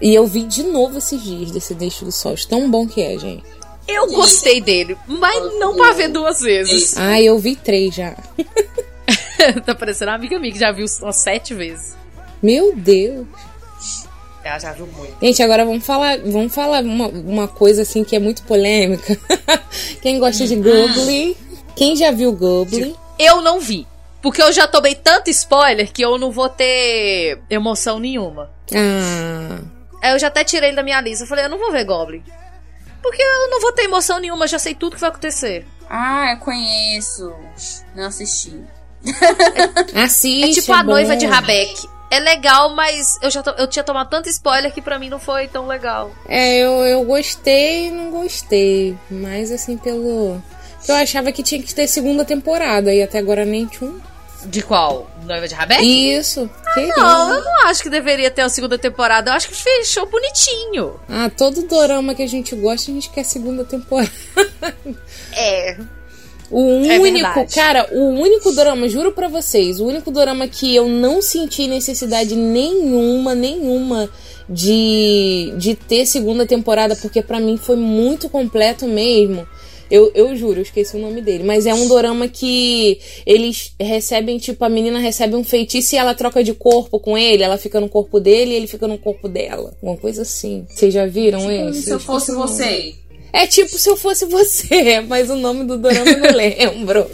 [0.00, 2.34] E eu vi de novo esses dias Descendente do Sol.
[2.48, 3.44] Tão bom que é, gente.
[3.88, 6.96] Eu gostei dele, mas não pra ver duas vezes.
[6.96, 8.14] Ah, eu vi três já.
[9.64, 11.94] tá parecendo uma amiga minha que já viu umas sete vezes.
[12.42, 13.26] Meu Deus.
[14.44, 15.14] Ela já viu muito.
[15.22, 19.16] Gente, agora vamos falar, vamos falar uma, uma coisa assim que é muito polêmica.
[20.02, 21.36] Quem gosta de Goblin?
[21.76, 22.94] Quem já viu Goblin?
[23.18, 23.86] Eu não vi.
[24.20, 28.50] Porque eu já tomei tanto spoiler que eu não vou ter emoção nenhuma.
[28.74, 29.58] Ah,
[30.00, 31.24] Aí eu já até tirei da minha lista.
[31.24, 32.22] Eu falei, eu não vou ver Goblin.
[33.02, 35.66] Porque eu não vou ter emoção nenhuma, já sei tudo que vai acontecer.
[35.90, 37.32] Ah, eu conheço.
[37.96, 38.60] Não assisti.
[39.94, 40.58] assiste.
[40.58, 40.92] É tipo a bom.
[40.92, 41.88] noiva de Rabeck.
[42.14, 45.18] É legal, mas eu já to- eu tinha tomado tanto spoiler que pra mim não
[45.18, 46.10] foi tão legal.
[46.28, 48.94] É, eu, eu gostei e não gostei.
[49.10, 50.42] Mas assim, pelo.
[50.86, 53.92] Eu achava que tinha que ter segunda temporada e até agora nem tinha.
[54.44, 55.08] De qual?
[55.24, 55.82] Noiva de Rabeck?
[55.84, 56.50] Isso.
[56.74, 56.94] querido.
[56.98, 59.30] Não, eu não acho que deveria ter a segunda temporada.
[59.30, 61.00] Eu acho que fechou bonitinho.
[61.08, 64.10] Ah, todo dorama que a gente gosta, a gente quer segunda temporada.
[65.32, 65.78] É.
[66.52, 67.54] O É único, verdade.
[67.54, 72.36] cara, o único dorama, juro pra vocês, o único dorama que eu não senti necessidade
[72.36, 74.10] nenhuma, nenhuma
[74.48, 79.46] de, de ter segunda temporada, porque pra mim foi muito completo mesmo.
[79.90, 81.44] Eu, eu juro, eu esqueci o nome dele.
[81.44, 86.14] Mas é um dorama que eles recebem, tipo, a menina recebe um feitiço e ela
[86.14, 87.42] troca de corpo com ele.
[87.42, 89.74] Ela fica no corpo dele e ele fica no corpo dela.
[89.82, 90.64] Uma coisa assim.
[90.70, 91.82] Vocês já viram Tipo, esse?
[91.82, 92.94] se eu fosse você.
[93.32, 97.10] É tipo se eu fosse você, mas o nome do dorama eu não lembro.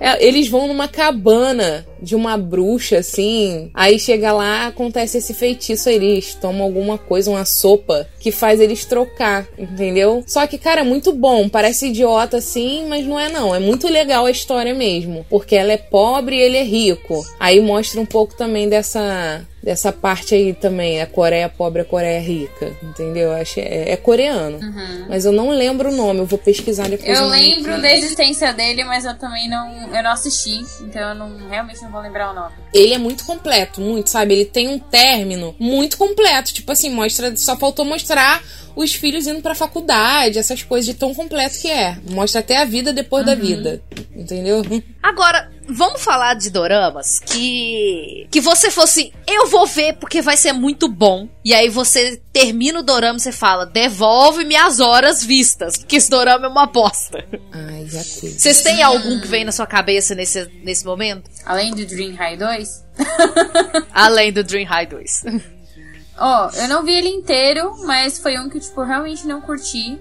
[0.00, 3.70] É, eles vão numa cabana de uma bruxa, assim.
[3.74, 5.88] Aí chega lá, acontece esse feitiço.
[5.88, 10.22] aí Eles tomam alguma coisa, uma sopa, que faz eles trocar, entendeu?
[10.26, 11.48] Só que, cara, é muito bom.
[11.48, 13.54] Parece idiota assim, mas não é não.
[13.54, 15.24] É muito legal a história mesmo.
[15.28, 17.24] Porque ela é pobre e ele é rico.
[17.38, 19.46] Aí mostra um pouco também dessa.
[19.62, 23.30] Dessa parte aí também, a Coreia pobre, a Coreia rica, entendeu?
[23.30, 24.58] Acho é, é coreano,
[25.06, 26.20] mas eu não lembro o nome.
[26.20, 27.18] Eu vou pesquisar depois.
[27.18, 31.48] Eu lembro da existência dele, mas eu também não, eu não assisti, então eu não,
[31.50, 32.54] realmente não vou lembrar o nome.
[32.72, 34.34] Ele é muito completo, muito, sabe?
[34.34, 36.52] Ele tem um término muito completo.
[36.52, 37.36] Tipo assim, mostra.
[37.36, 38.42] Só faltou mostrar
[38.74, 41.98] os filhos indo pra faculdade, essas coisas de tão completo que é.
[42.10, 43.82] Mostra até a vida depois da vida.
[44.14, 44.62] Entendeu?
[45.02, 48.26] Agora, vamos falar de doramas que.
[48.30, 49.12] Que você fosse.
[49.26, 51.28] Eu vou ver porque vai ser muito bom.
[51.44, 55.76] E aí você termina o dorama e você fala: devolve minhas horas vistas.
[55.76, 57.24] Que esse dorama é uma bosta.
[57.52, 58.38] Ai, já teve.
[58.38, 61.30] Vocês têm algum que vem na sua cabeça nesse, nesse momento?
[61.44, 62.84] Além do Dream High 2.
[63.92, 65.24] Além do Dream High 2.
[66.18, 69.98] Ó, eu não vi ele inteiro, mas foi um que, tipo, eu realmente não curti.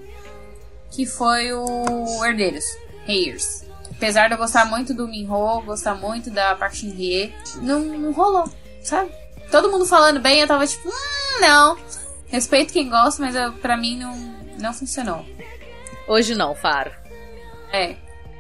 [0.91, 2.65] Que foi o Herdeiros.
[3.07, 3.68] Heirs.
[3.99, 5.27] Apesar de eu gostar muito do Minho,
[5.65, 8.49] gostar muito da Park Shin-hye, não, não rolou,
[8.81, 9.11] sabe?
[9.51, 11.77] Todo mundo falando bem, eu tava tipo, hum, não.
[12.29, 14.15] Respeito quem gosta, mas eu, pra mim não,
[14.57, 15.25] não funcionou.
[16.07, 16.91] Hoje não, Faro.
[17.73, 17.95] É.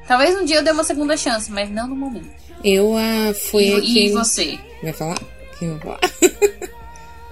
[0.07, 2.29] Talvez um dia eu dê uma segunda chance, mas não no momento.
[2.63, 4.05] Eu ah, foi E, aquele.
[4.07, 4.59] e você?
[4.81, 5.19] Vai falar?
[5.59, 5.99] Quem vai falar?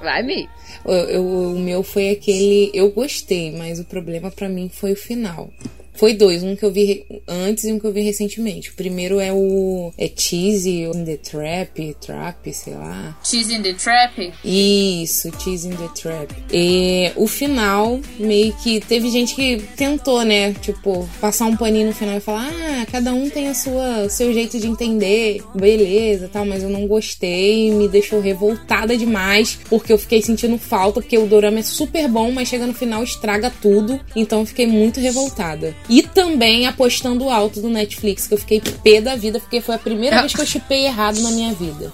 [0.02, 0.48] Vai, Mi.
[0.86, 1.26] Eu- eu-
[1.56, 2.70] o meu foi aquele.
[2.74, 5.50] Eu gostei, mas o problema pra mim foi o final.
[5.98, 8.70] Foi dois, um que eu vi antes e um que eu vi recentemente.
[8.70, 9.92] O primeiro é o.
[9.98, 13.18] É Cheesy in the Trap, Trap, sei lá.
[13.24, 14.34] Cheese in the Trap?
[14.44, 16.34] Isso, Cheese in the Trap.
[16.52, 18.80] E o final, meio que.
[18.80, 20.54] Teve gente que tentou, né?
[20.54, 24.34] Tipo, passar um paninho no final e falar: ah, cada um tem a sua seu
[24.34, 29.98] jeito de entender, beleza tal, mas eu não gostei, me deixou revoltada demais, porque eu
[29.98, 34.00] fiquei sentindo falta, porque o dorama é super bom, mas chega no final estraga tudo,
[34.16, 35.76] então eu fiquei muito revoltada.
[35.90, 39.80] E também apostando alto do Netflix, que eu fiquei pé da vida, porque foi a
[39.80, 41.94] primeira vez que eu chipei errado na minha vida.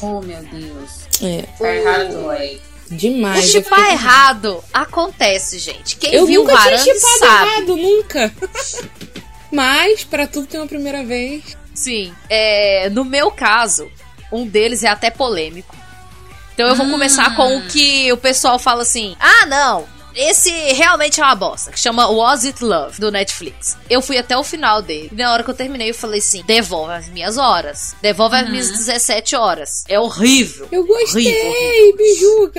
[0.00, 0.90] Oh, meu Deus.
[1.22, 2.58] É, Tá errado aí.
[2.90, 3.44] demais.
[3.44, 5.96] o eu chipar fiquei- errado acontece, gente.
[5.96, 7.50] Quem Eu viu nunca tinha Haran chipado sabe.
[7.50, 8.32] errado, nunca.
[9.52, 11.56] Mas, pra tudo tem uma primeira vez.
[11.74, 13.90] Sim, é, no meu caso,
[14.32, 15.76] um deles é até polêmico.
[16.54, 21.20] Então eu vou começar com o que o pessoal fala assim: ah, não, esse realmente
[21.20, 23.76] é uma bosta, que chama Was It Love, do Netflix.
[23.88, 25.10] Eu fui até o final dele.
[25.12, 27.94] Na hora que eu terminei, eu falei assim: devolve as minhas horas.
[28.02, 29.84] Devolve as minhas 17 horas.
[29.88, 30.68] É horrível.
[30.72, 32.52] Eu gostei, Horrível.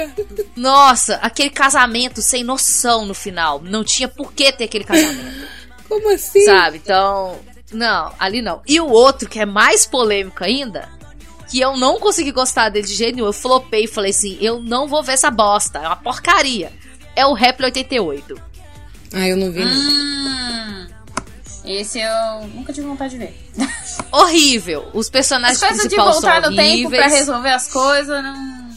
[0.55, 3.61] Nossa, aquele casamento sem noção no final.
[3.63, 5.47] Não tinha por que ter aquele casamento.
[5.89, 6.45] Como assim?
[6.45, 6.77] Sabe?
[6.77, 7.39] Então,
[7.71, 8.61] não, ali não.
[8.67, 10.87] E o outro, que é mais polêmico ainda,
[11.49, 14.59] que eu não consegui gostar dele de jeito nenhum, eu flopei e falei assim: eu
[14.61, 16.71] não vou ver essa bosta, é uma porcaria.
[17.19, 18.41] É o Rap 88.
[19.13, 19.61] Ah, eu não vi.
[19.61, 20.87] Hum,
[21.65, 23.37] Esse eu nunca tive vontade de ver.
[24.09, 24.87] Horrível.
[24.93, 28.69] Os personagens As coisas de principais voltar são no tempo pra resolver as coisas, não.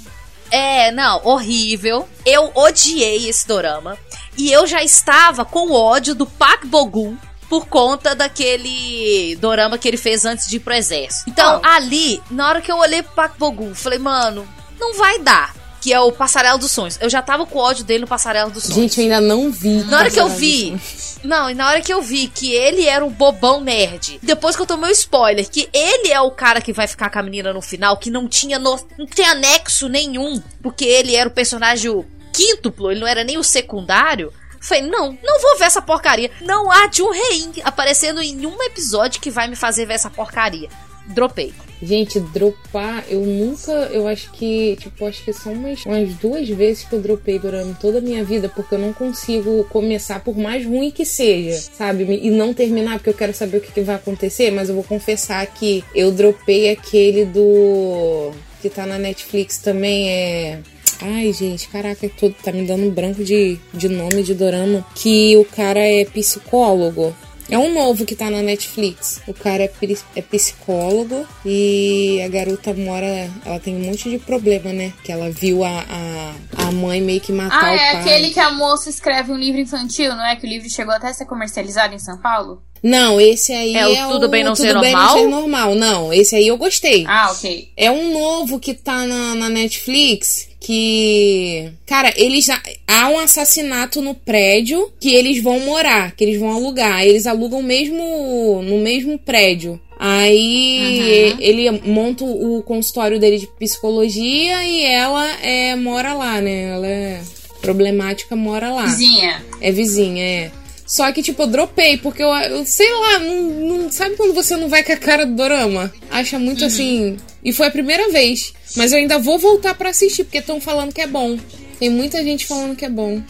[0.51, 2.09] É, não, horrível.
[2.27, 3.97] Eu odiei esse dorama.
[4.37, 7.17] E eu já estava com ódio do Pak Bogum
[7.49, 11.31] por conta daquele dorama que ele fez antes de ir pro exército.
[11.31, 11.73] Então, Qual?
[11.73, 14.49] ali, na hora que eu olhei pro Pak Bogum, falei, mano,
[14.81, 15.62] não vai dar.
[15.83, 16.97] Que é o Passarela dos Sonhos.
[17.01, 18.77] Eu já tava com ódio dele no Passarela dos Sonhos.
[18.77, 19.83] Gente, eu ainda não vi.
[19.83, 20.81] Na hora que eu vi.
[21.25, 24.21] Não, e na hora que eu vi que ele era um bobão nerd.
[24.23, 27.19] Depois que eu tomei o spoiler, que ele é o cara que vai ficar com
[27.19, 31.29] a menina no final, que não tinha no, não tem anexo nenhum, porque ele era
[31.29, 34.33] o personagem o quíntuplo, ele não era nem o secundário.
[34.61, 36.31] Falei, não, não vou ver essa porcaria.
[36.41, 40.09] Não há de um rei aparecendo em um episódio que vai me fazer ver essa
[40.09, 40.69] porcaria.
[41.15, 41.53] Dropei.
[41.83, 46.85] Gente, dropar, eu nunca, eu acho que, tipo, acho que são umas, umas duas vezes
[46.85, 50.65] que eu dropei durante toda a minha vida, porque eu não consigo começar, por mais
[50.65, 52.05] ruim que seja, sabe?
[52.23, 54.85] E não terminar, porque eu quero saber o que, que vai acontecer, mas eu vou
[54.85, 58.31] confessar que eu dropei aquele do.
[58.61, 60.61] que tá na Netflix também, é.
[61.01, 64.87] Ai, gente, caraca, tudo tá me dando branco de, de nome de dorama.
[64.95, 67.13] Que o cara é psicólogo.
[67.53, 69.21] É um novo que tá na Netflix.
[69.27, 69.71] O cara é,
[70.17, 73.31] é psicólogo e a garota mora.
[73.45, 74.93] Ela tem um monte de problema, né?
[75.05, 76.35] Que ela viu a, a,
[76.69, 77.97] a mãe meio que matar Ah, o é pai.
[78.01, 80.35] aquele que a moça escreve um livro infantil, não é?
[80.35, 82.63] Que o livro chegou até a ser comercializado em São Paulo?
[82.83, 85.15] Não, esse aí É é, o Tudo Bem Não Tudo Ser Bem Normal?
[85.17, 85.75] Não Ser Normal.
[85.75, 87.05] Não, esse aí eu gostei.
[87.07, 87.71] Ah, ok.
[87.77, 91.73] É um novo que tá na, na Netflix que.
[91.87, 92.49] Cara, eles.
[92.87, 97.03] Há um assassinato no prédio que eles vão morar, que eles vão alugar.
[97.03, 99.81] Eles alugam mesmo no mesmo prédio.
[99.99, 106.71] Aí ele monta o consultório dele de psicologia e ela é, mora lá, né?
[106.71, 107.21] Ela é
[107.61, 108.87] problemática, mora lá.
[108.87, 109.45] Vizinha.
[109.61, 110.51] É vizinha, é.
[110.87, 114.57] Só que, tipo, eu dropei, porque eu, eu sei lá, não, não- sabe quando você
[114.57, 115.93] não vai com a cara do dorama?
[116.11, 117.17] Acha muito assim.
[117.45, 118.53] E foi a primeira vez.
[118.77, 121.39] Mas eu ainda vou voltar pra assistir, porque estão falando que é bom.
[121.79, 123.23] Tem muita gente falando que é bom.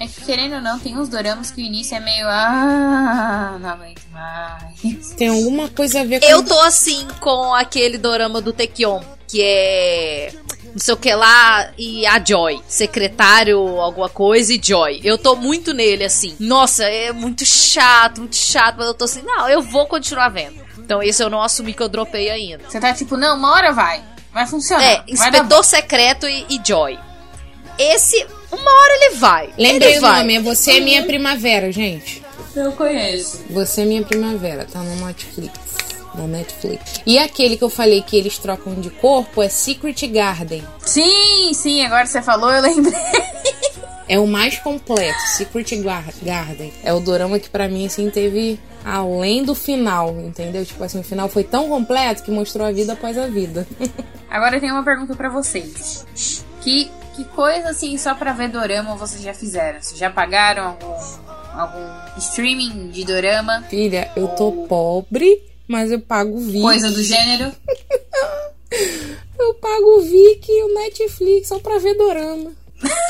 [0.00, 2.26] É que querendo ou não, tem uns doramas que o início é meio.
[2.28, 5.10] Ah, não aguento mais.
[5.16, 6.26] Tem alguma coisa a ver com.
[6.26, 10.32] Eu tô assim com aquele dorama do Taekyon, que é
[10.72, 15.00] não sei o que lá e a Joy, secretário alguma coisa e Joy.
[15.02, 16.36] Eu tô muito nele assim.
[16.38, 20.60] Nossa, é muito chato, muito chato, mas eu tô assim, não, eu vou continuar vendo.
[20.78, 22.64] Então esse eu não assumi que eu dropei ainda.
[22.68, 24.02] Você tá tipo, não, uma hora vai.
[24.32, 24.84] Vai funcionar.
[24.84, 26.98] É, Inspetor Secreto e, e Joy.
[27.78, 29.50] Esse, uma hora ele vai.
[29.56, 30.20] Lembrei ele o vai.
[30.20, 32.22] nome, é Você é Minha Primavera, gente.
[32.54, 33.44] Eu conheço.
[33.50, 35.67] Você é Minha Primavera, tá no Netflix.
[36.18, 37.00] Na Netflix.
[37.06, 40.64] E aquele que eu falei que eles trocam de corpo é Secret Garden.
[40.84, 42.98] Sim, sim, agora você falou, eu lembrei.
[44.08, 46.72] É o mais completo, Secret Gar- Garden.
[46.82, 50.64] É o dorama que pra mim, assim, teve além do final, entendeu?
[50.64, 53.66] Tipo assim, o final foi tão completo que mostrou a vida após a vida.
[54.30, 56.06] Agora eu tenho uma pergunta pra vocês.
[56.62, 59.80] Que, que coisa, assim, só pra ver dorama vocês já fizeram?
[59.82, 63.62] Vocês já pagaram algum, algum streaming de dorama?
[63.68, 66.60] Filha, eu tô pobre, mas eu pago o Viki.
[66.62, 67.52] Coisa do gênero?
[69.38, 72.50] Eu pago o Viki e o Netflix só pra ver dorama.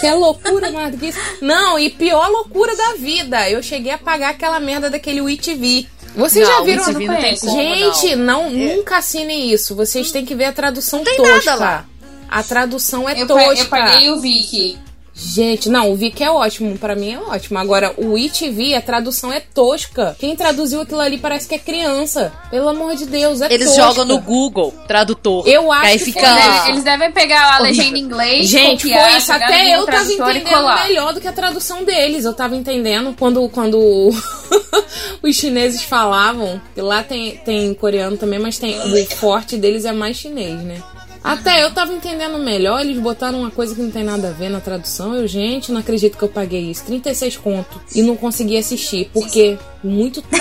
[0.01, 1.19] Que é loucura mais do que isso.
[1.41, 3.51] Não, e pior loucura da vida.
[3.51, 5.87] Eu cheguei a pagar aquela merda daquele WeTV.
[6.15, 6.85] Vocês Não, já viram?
[6.85, 9.75] WeTV não tem como, Gente, não, nunca assinem isso.
[9.75, 11.33] Vocês têm que ver a tradução tem tosca.
[11.35, 11.87] nada lá.
[12.29, 13.55] A tradução é Eu, tosca.
[13.63, 14.79] eu paguei o Viki.
[15.21, 17.59] Gente, não, o Viki é ótimo, pra mim é ótimo.
[17.59, 20.17] Agora, o ITV, a tradução é tosca.
[20.19, 22.33] Quem traduziu aquilo ali parece que é criança.
[22.51, 23.83] Pelo amor de Deus, é Eles tosca.
[23.83, 25.47] jogam no Google Tradutor.
[25.49, 26.21] Eu acho aí que fica.
[26.21, 29.33] foi, Eles devem, eles devem pegar a legenda em inglês, Gente, copiar, foi isso.
[29.33, 32.25] Até eu tava entendendo melhor do que a tradução deles.
[32.25, 33.79] Eu tava entendendo quando, quando
[35.21, 36.61] os chineses falavam.
[36.75, 40.81] Que lá tem, tem coreano também, mas tem o forte deles é mais chinês, né?
[41.23, 44.49] Até eu tava entendendo melhor, eles botaram uma coisa que não tem nada a ver
[44.49, 45.15] na tradução.
[45.15, 46.85] Eu, gente, não acredito que eu paguei isso.
[46.85, 47.81] 36 conto.
[47.95, 50.23] E não consegui assistir, porque muito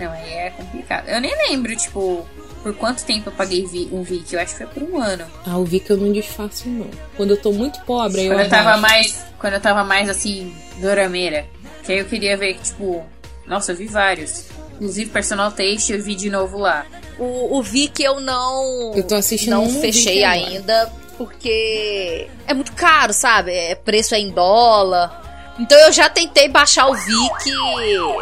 [0.00, 1.08] Não, aí é complicado.
[1.08, 2.26] Eu nem lembro, tipo,
[2.62, 4.34] por quanto tempo eu paguei vi- um Viki.
[4.34, 5.24] Eu acho que foi por um ano.
[5.46, 6.86] Ah, o Vika eu não desfaço, não.
[7.16, 9.24] Quando eu tô muito pobre, aí eu Quando eu tava mais.
[9.38, 11.46] Quando eu tava mais assim, dorameira.
[11.82, 13.02] Que aí eu queria ver, tipo.
[13.46, 14.44] Nossa, eu vi vários.
[14.76, 16.86] Inclusive Personal Taste eu vi de novo lá.
[17.18, 18.92] O, o Viki eu não.
[18.94, 20.48] Eu tô assistindo Não um fechei agora.
[20.50, 23.52] ainda, porque é muito caro, sabe?
[23.52, 25.22] É, preço é em dólar.
[25.58, 27.52] Então eu já tentei baixar o Viki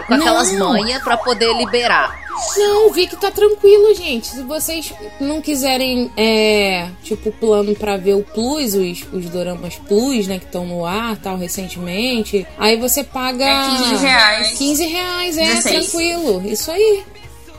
[0.07, 0.69] com aquelas Não.
[0.71, 2.23] manhas pra poder liberar.
[2.57, 4.27] Não, o Vic tá tranquilo, gente.
[4.27, 10.27] Se vocês não quiserem, é, tipo, plano pra ver o Plus, os, os doramas Plus,
[10.27, 13.45] né, que estão no ar, tal, recentemente, aí você paga...
[13.45, 14.51] É 15 reais.
[14.59, 15.87] 15 reais, é, 16.
[15.91, 16.43] tranquilo.
[16.45, 17.05] Isso aí.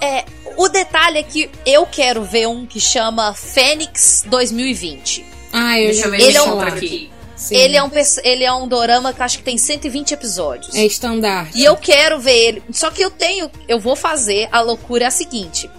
[0.01, 0.25] É,
[0.57, 5.25] o detalhe é que eu quero ver um que chama Fênix 2020.
[5.53, 7.11] Ah, eu Deixa já eu ver vi Ele é um- aqui.
[7.35, 7.55] Sim.
[7.55, 7.91] Ele é, um,
[8.23, 10.73] ele é um dorama que eu acho que tem 120 episódios.
[10.73, 11.57] É estandarte.
[11.57, 12.63] E eu quero ver ele.
[12.71, 13.51] Só que eu tenho.
[13.67, 15.69] Eu vou fazer a loucura é a seguinte: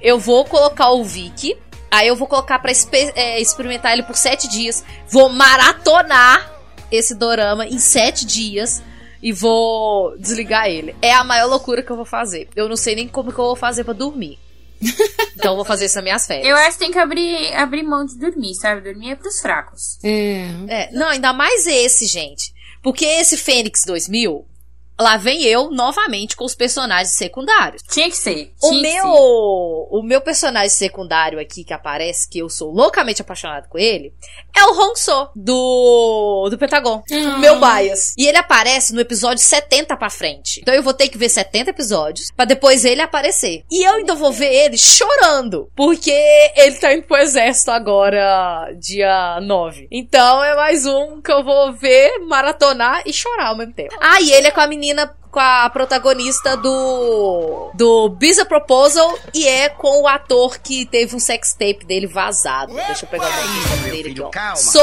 [0.00, 1.56] eu vou colocar o Vic.
[1.90, 2.72] Aí eu vou colocar pra
[3.14, 4.82] é, experimentar ele por sete dias.
[5.08, 6.50] Vou maratonar
[6.90, 8.82] esse dorama em sete dias.
[9.22, 10.96] E vou desligar ele.
[11.00, 12.48] É a maior loucura que eu vou fazer.
[12.56, 14.36] Eu não sei nem como que eu vou fazer pra dormir.
[15.34, 16.46] Então eu vou fazer isso nas minhas férias.
[16.46, 18.80] Eu acho que tem que abrir, abrir mão de dormir, sabe?
[18.80, 19.98] Dormir é pros fracos.
[20.04, 20.46] É.
[20.68, 22.52] É, não, ainda mais esse, gente.
[22.80, 24.46] Porque esse Fênix 2000,
[25.02, 27.82] lá vem eu novamente com os personagens secundários.
[27.90, 28.52] Tinha que ser.
[28.62, 29.88] O tinha que meu, ser.
[29.90, 34.12] o meu personagem secundário aqui que aparece, que eu sou loucamente apaixonado com ele,
[34.56, 38.14] é o Honso do do Pentagon, o meu bias.
[38.16, 40.60] E ele aparece no episódio 70 pra frente.
[40.60, 43.64] Então eu vou ter que ver 70 episódios pra depois ele aparecer.
[43.70, 46.12] E eu ainda vou ver ele chorando, porque
[46.56, 49.88] ele tá indo pro exército agora dia 9.
[49.90, 53.94] Então é mais um que eu vou ver, maratonar e chorar ao mesmo tempo.
[54.00, 54.91] Ah, e ele é com a menina
[55.30, 61.18] com a protagonista do do Visa Proposal e é com o ator que teve um
[61.18, 62.74] sex tape dele vazado.
[62.74, 64.54] Deixa eu pegar o nome dele aqui, ó.
[64.56, 64.80] So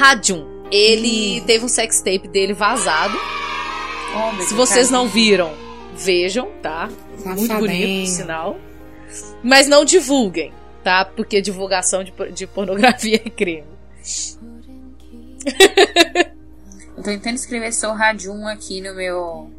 [0.00, 0.60] Hajun.
[0.72, 3.18] Ele teve um sex tape dele vazado.
[4.14, 5.02] Oh, Se vocês cara.
[5.02, 5.52] não viram,
[5.96, 6.88] vejam, tá?
[7.24, 7.58] Muito Safadinho.
[7.58, 8.56] bonito, por sinal.
[9.42, 10.52] Mas não divulguem,
[10.84, 11.04] tá?
[11.04, 13.66] Porque divulgação de, de pornografia é crime.
[17.00, 19.50] Eu tô tentando escrever Sou Radium aqui no meu.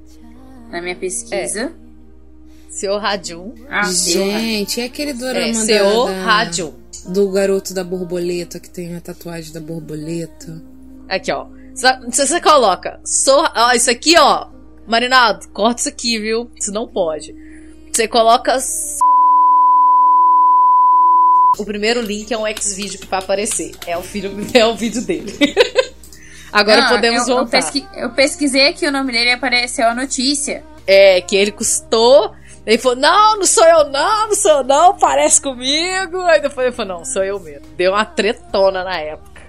[0.70, 1.74] Na minha pesquisa.
[1.74, 1.74] Seu.
[1.74, 3.56] Ah, Seu Radium.
[3.92, 6.74] Gente, é aquele É, dorama Seu da, da- Hajun.
[7.08, 10.62] do garoto da borboleta que tem a tatuagem da borboleta.
[11.10, 11.48] Aqui, ó.
[11.74, 14.48] Se você coloca, sou, ó, isso aqui, ó.
[14.88, 16.48] Marinaldo, corta isso aqui, viu?
[16.56, 17.36] Isso não pode.
[17.92, 18.56] Você coloca.
[21.58, 23.72] O primeiro link é um X-Vídeo que vai aparecer.
[23.88, 25.34] É o, filho, é o vídeo dele.
[26.52, 27.52] Agora Não, podemos eu, eu, voltar.
[27.58, 30.64] pesqui- eu pesquisei aqui o nome dele e apareceu a notícia.
[30.86, 32.34] É, que ele custou.
[32.66, 36.20] Ele falou, não, não sou eu não, não sou eu não, parece comigo.
[36.26, 37.66] Aí depois ele falou, não, sou eu mesmo.
[37.78, 39.42] Deu uma tretona na época.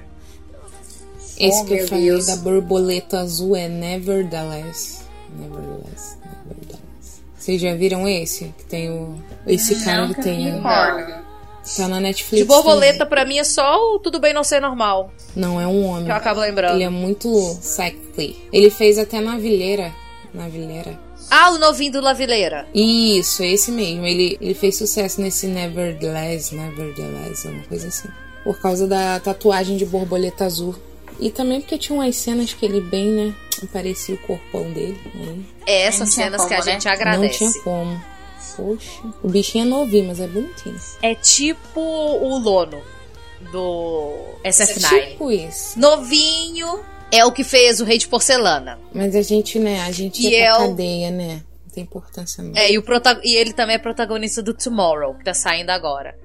[1.38, 2.26] Esse Oh, que eu falei Deus.
[2.26, 5.04] da borboleta azul é Nevertheless.
[5.34, 7.22] Nevertheless, Nevertheless.
[7.36, 8.54] Vocês já viram esse?
[8.58, 9.18] Que tem o.
[9.46, 10.52] Esse cara que tem.
[10.52, 11.21] Recordo.
[11.76, 12.42] Tá na Netflix.
[12.42, 15.12] De borboleta, pra mim, é só o Tudo Bem Não Ser Normal.
[15.34, 15.48] também.
[15.48, 16.04] Não, é um homem.
[16.06, 16.74] Que eu acabo lembrando.
[16.74, 17.28] Ele é muito
[17.60, 18.36] sexy.
[18.52, 19.92] Ele fez até Navilheira.
[20.34, 20.98] Navilheira.
[21.30, 22.66] Ah, o novinho do Lavileira.
[22.74, 24.04] Isso, é esse mesmo.
[24.04, 28.08] Ele, ele fez sucesso nesse Nevertheless, Nevertheless, uma coisa assim.
[28.44, 30.74] Por causa da tatuagem de borboleta azul.
[31.20, 33.34] E também porque tinha umas cenas que ele bem, né?
[33.72, 34.98] Parecia o corpão dele.
[35.14, 36.72] Aí É essas cenas que a como, né?
[36.72, 37.44] gente agradece.
[37.44, 38.04] Não tinha como.
[39.22, 40.76] O bichinho é novinho, mas é bonitinho.
[41.02, 42.80] É tipo o Lono
[43.50, 45.10] do SF9.
[45.10, 45.78] Tipo isso.
[45.78, 46.80] Novinho
[47.10, 48.78] é o que fez o Rei de Porcelana.
[48.94, 49.80] Mas a gente, né?
[49.82, 51.42] A gente E ia pra eu- cadeia, né?
[51.66, 52.52] Não tem importância não.
[52.56, 56.16] É, e, o prota- e ele também é protagonista do Tomorrow, que tá saindo agora.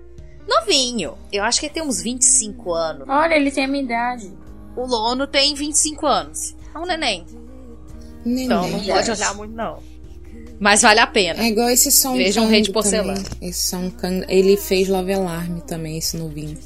[0.47, 1.17] Novinho.
[1.31, 3.07] Eu acho que ele tem uns 25 anos.
[3.09, 4.31] Olha, ele tem a minha idade.
[4.75, 6.55] O Lono tem 25 anos.
[6.73, 7.25] É um neném.
[8.23, 8.45] Neném.
[8.45, 9.79] Então não pode olhar muito, não.
[10.59, 11.43] Mas vale a pena.
[11.43, 13.21] É igual esse som Vejam Kang Rei de Porcelana.
[13.21, 13.49] também.
[13.49, 13.91] Esse som
[14.27, 16.57] ele fez Love Alarm também, esse novinho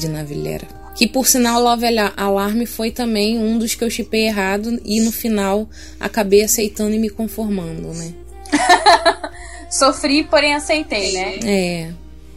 [0.00, 0.66] de Navilheira.
[0.96, 5.00] Que por sinal Love Ala- Alarm foi também um dos que eu chipei errado e
[5.00, 5.68] no final
[6.00, 8.14] acabei aceitando e me conformando, né?
[9.70, 11.38] Sofri, porém aceitei, né?
[11.44, 11.90] É.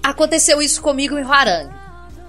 [0.03, 1.73] Aconteceu isso comigo em Harangue.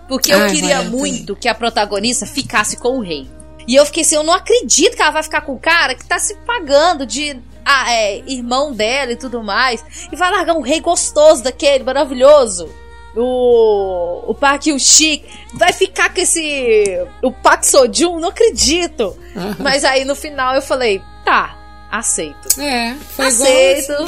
[0.09, 3.27] Porque eu Ah, queria muito que a protagonista ficasse com o rei.
[3.67, 6.05] E eu fiquei assim, eu não acredito que ela vai ficar com o cara que
[6.07, 7.37] tá se pagando de
[7.71, 9.85] ah, é, irmão dela e tudo mais.
[10.11, 12.69] E vai largar um rei gostoso daquele, maravilhoso.
[13.17, 19.17] O, o Park Hyun-sik vai ficar com esse o Park Seo-joon, não acredito.
[19.59, 21.57] Mas aí no final eu falei, tá,
[21.91, 22.61] aceito.
[22.61, 24.07] É, foi aceito, igual.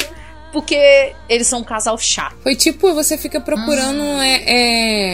[0.53, 2.37] porque eles são um casal chato.
[2.41, 4.43] Foi tipo, você fica procurando é,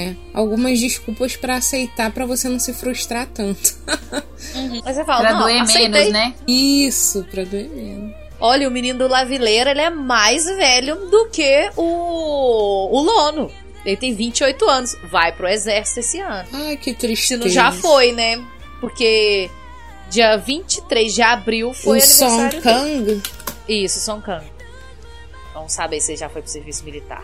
[0.09, 3.73] é, algumas desculpas pra aceitar pra você não se frustrar tanto.
[4.85, 5.89] Mas você fala, Pra não, doer aceitei.
[5.89, 6.33] menos, né?
[6.47, 8.26] Isso, pra doer menos.
[8.39, 13.51] Olha, o menino do Lavileira, ele é mais velho do que o, o Lono.
[13.85, 14.95] Ele tem 28 anos.
[15.09, 16.47] Vai pro exército esse ano.
[16.53, 17.43] Ai, que Se tristeza.
[17.43, 18.43] não já foi, né?
[18.79, 19.49] Porque
[20.09, 23.21] dia 23 de abril foi o Song aniversário dele.
[23.21, 23.23] Kang.
[23.67, 24.45] Isso, Song Kang.
[25.55, 27.23] Não saber se ele já foi pro serviço militar.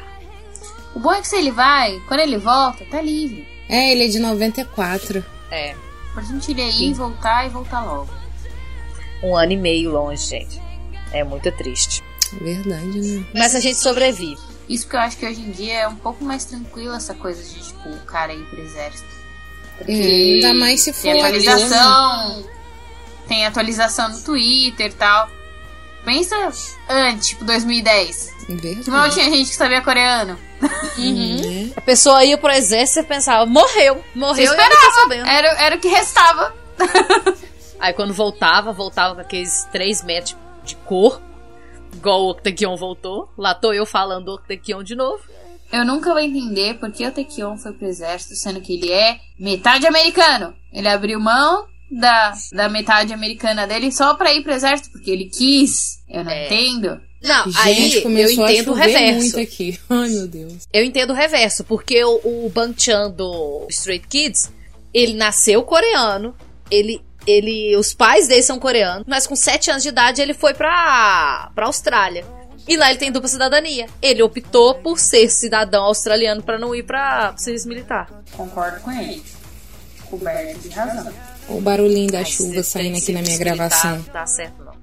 [0.96, 3.48] O bom é que se ele vai, quando ele volta, tá livre.
[3.70, 5.24] É, ele é de 94.
[5.52, 5.76] É,
[6.14, 8.10] Pra gente ir aí, voltar e voltar logo.
[9.24, 10.62] um ano e meio longe, gente.
[11.14, 12.04] É muito triste.
[12.42, 13.24] Verdade, né?
[13.34, 14.42] Mas a gente sobrevive.
[14.68, 17.44] Isso que eu acho que hoje em dia é um pouco mais tranquilo essa coisa
[17.44, 19.08] de, tipo, o cara ir pro exército.
[19.78, 19.96] Porque É,
[20.46, 22.46] ainda mais se tem for atualização,
[23.28, 25.30] tem atualização no Twitter e tal.
[26.06, 26.36] Pensa
[26.90, 28.34] antes, tipo, 2010.
[28.50, 28.76] Verdade.
[28.84, 30.38] Que mal tinha gente que sabia coreano.
[30.98, 31.72] Uhum.
[31.76, 34.92] A pessoa ia pro exército e pensava, morreu, Você morreu tô esperava.
[35.02, 35.28] sabendo.
[35.30, 36.54] Era, era o que restava.
[37.80, 41.22] Aí quando voltava, voltava com aqueles 3 metros de cor,
[41.94, 43.30] igual o Octakion voltou.
[43.38, 45.22] Lá tô eu falando do Octakion de novo.
[45.72, 49.18] Eu nunca vou entender por que o Taekyon foi pro exército, sendo que ele é
[49.40, 50.54] metade americano.
[50.72, 55.26] Ele abriu mão da, da metade americana dele só pra ir pro exército, porque ele
[55.26, 55.98] quis.
[56.08, 56.46] Eu não É.
[56.46, 57.02] entendo.
[57.24, 59.20] Não, Gente, aí eu começou entendo o reverso.
[59.20, 59.80] muito aqui.
[59.90, 60.68] Ai, meu Deus.
[60.72, 64.52] Eu entendo o reverso, porque o, o Bang Chan do Straight Kids,
[64.94, 66.36] ele nasceu coreano,
[66.70, 70.54] ele, ele, os pais dele são coreanos, mas com 7 anos de idade ele foi
[70.54, 72.26] pra, pra Austrália.
[72.68, 73.88] E lá ele tem dupla cidadania.
[74.02, 78.08] Ele optou por ser cidadão australiano pra não ir pra pro serviço militar.
[78.32, 79.22] Concordo com ele.
[80.10, 81.14] Coberto de razão.
[81.50, 83.98] O barulhinho da Mas chuva saindo aqui na minha militar gravação.
[83.98, 84.74] Não dá certo, não.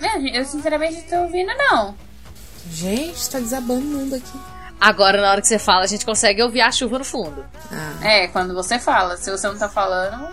[0.00, 1.94] Não, eu sinceramente não tô ouvindo, não.
[2.72, 4.38] Gente, tá desabando o mundo aqui.
[4.80, 7.44] Agora, na hora que você fala, a gente consegue ouvir a chuva no fundo.
[7.70, 9.18] Ah, É, quando você fala.
[9.18, 10.26] Se você não tá falando,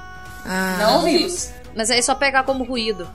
[0.47, 1.49] ah, não ouvimos.
[1.75, 3.07] Mas aí é só pegar como ruído.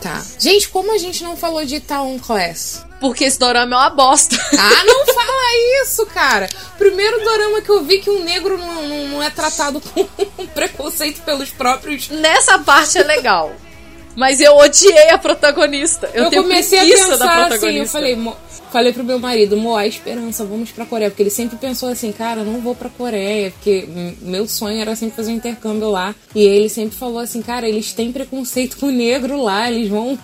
[0.00, 0.22] Tá.
[0.38, 2.84] Gente, como a gente não falou de Itaon Class?
[3.00, 4.36] Porque esse dorama é uma bosta.
[4.58, 6.48] Ah, não fala isso, cara.
[6.78, 10.04] Primeiro dorama que eu vi que um negro não, não- não é tratado com
[10.54, 12.08] preconceito pelos próprios.
[12.10, 13.52] Nessa parte é legal.
[14.16, 16.08] Mas eu odiei a protagonista.
[16.14, 18.36] Eu, Eu, tenho comecei a pensar assim, eu falei, mo-
[18.72, 21.10] falei pro meu marido, Mo, há esperança, vamos pra Coreia.
[21.10, 23.86] Porque ele sempre pensou assim, cara, não vou pra Coreia, porque
[24.22, 26.14] meu sonho era sempre fazer um intercâmbio lá.
[26.34, 30.18] E ele sempre falou assim, cara, eles têm preconceito com negro lá, eles vão.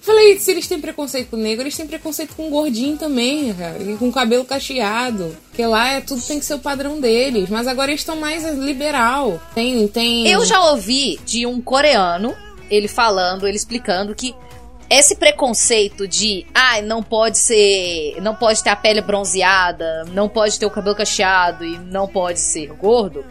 [0.00, 3.96] Falei, se eles têm preconceito com negro, eles têm preconceito com gordinho também, cara, e
[3.96, 5.36] com cabelo cacheado.
[5.50, 7.48] Porque lá é tudo tem que ser o padrão deles.
[7.48, 9.40] Mas agora eles estão mais liberal.
[9.54, 10.28] Tem, tem.
[10.28, 12.34] Eu já ouvi de um coreano,
[12.70, 14.34] ele falando, ele explicando que
[14.88, 20.58] esse preconceito de, ah, não pode ser, não pode ter a pele bronzeada, não pode
[20.58, 23.24] ter o cabelo cacheado e não pode ser gordo,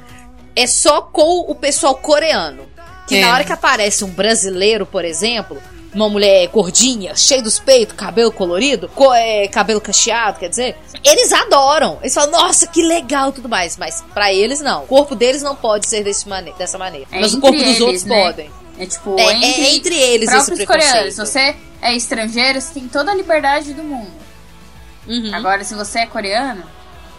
[0.55, 2.63] é só com o pessoal coreano.
[3.07, 3.21] Que É.
[3.21, 5.61] na hora que aparece um brasileiro, por exemplo,
[5.93, 11.31] uma mulher gordinha, cheia dos peitos, cabelo colorido, co- é, cabelo cacheado, quer dizer, eles
[11.31, 11.99] adoram.
[12.01, 13.77] Eles falam, nossa, que legal tudo mais.
[13.77, 14.83] Mas pra eles não.
[14.83, 17.07] O corpo deles não pode ser desse mane dessa maneira.
[17.11, 18.23] É mas o corpo dos eles, outros né?
[18.23, 18.51] podem.
[18.78, 21.13] É tipo, É- entre, é entre eles próprios coreanos.
[21.15, 24.11] Se você é estrangeiro, você tem toda a liberdade do mundo.
[25.07, 25.34] Uhum.
[25.34, 26.63] Agora, se você é coreano,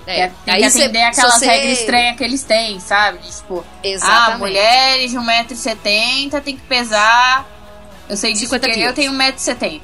[0.07, 0.31] É.
[0.45, 3.19] tem Aí que atender aquelas você- regras estranhas que eles têm, sabe?
[3.19, 4.39] Tipo, ah, Exatamente.
[4.39, 7.47] mulheres de 1,70m tem que pesar.
[8.09, 9.83] Eu sei disso 50 porque eu tenho 1,70m.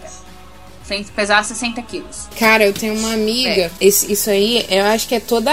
[0.87, 2.29] Tem que pesar 60 quilos.
[2.39, 3.51] Cara, eu tenho uma amiga.
[3.63, 3.71] É.
[3.81, 5.53] Esse- isso aí, eu acho que é toda.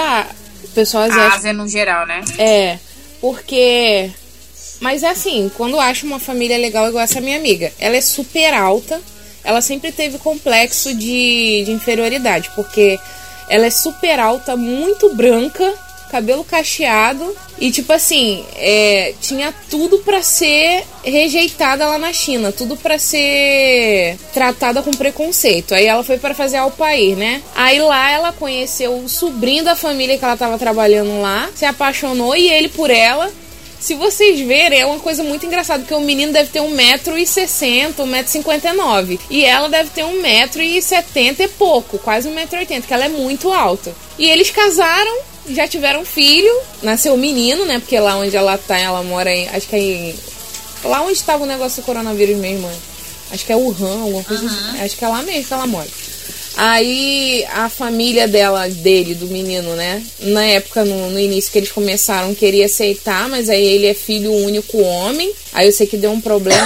[0.63, 1.35] O pessoal asiático.
[1.37, 2.21] Ásia no geral, né?
[2.37, 2.77] É,
[3.21, 4.11] porque.
[4.79, 8.01] Mas é assim, quando eu acho uma família legal igual essa minha amiga, ela é
[8.01, 9.01] super alta,
[9.43, 12.99] ela sempre teve complexo de, de inferioridade, porque
[13.49, 15.73] ela é super alta, muito branca,
[16.09, 22.77] cabelo cacheado, e tipo assim, é, tinha tudo pra ser rejeitada lá na China, tudo
[22.77, 25.73] pra ser tratada com preconceito.
[25.73, 27.41] Aí ela foi para fazer ao país, né?
[27.55, 32.35] Aí lá ela conheceu o sobrinho da família que ela tava trabalhando lá, se apaixonou
[32.35, 33.29] e ele por ela.
[33.79, 39.19] Se vocês verem, é uma coisa muito engraçada, porque o menino deve ter 1,60m, 1,59m.
[39.29, 43.93] E ela deve ter 1,70m e pouco, quase 1,80m, que ela é muito alta.
[44.17, 45.19] E eles casaram,
[45.49, 46.53] já tiveram filho,
[46.83, 47.79] nasceu o menino, né?
[47.79, 49.47] Porque lá onde ela tá, ela mora em.
[49.47, 50.15] Acho que é em.
[50.83, 52.75] Lá onde estava o negócio do coronavírus mesmo, né?
[53.31, 54.81] acho que é Wuhan, alguma coisa assim.
[54.81, 55.87] Acho que é lá mesmo que ela mora.
[56.61, 60.03] Aí a família dela, dele, do menino, né?
[60.19, 64.33] Na época, no, no início que eles começaram, queria aceitar, mas aí ele é filho
[64.33, 65.31] único homem.
[65.53, 66.61] Aí eu sei que deu um problema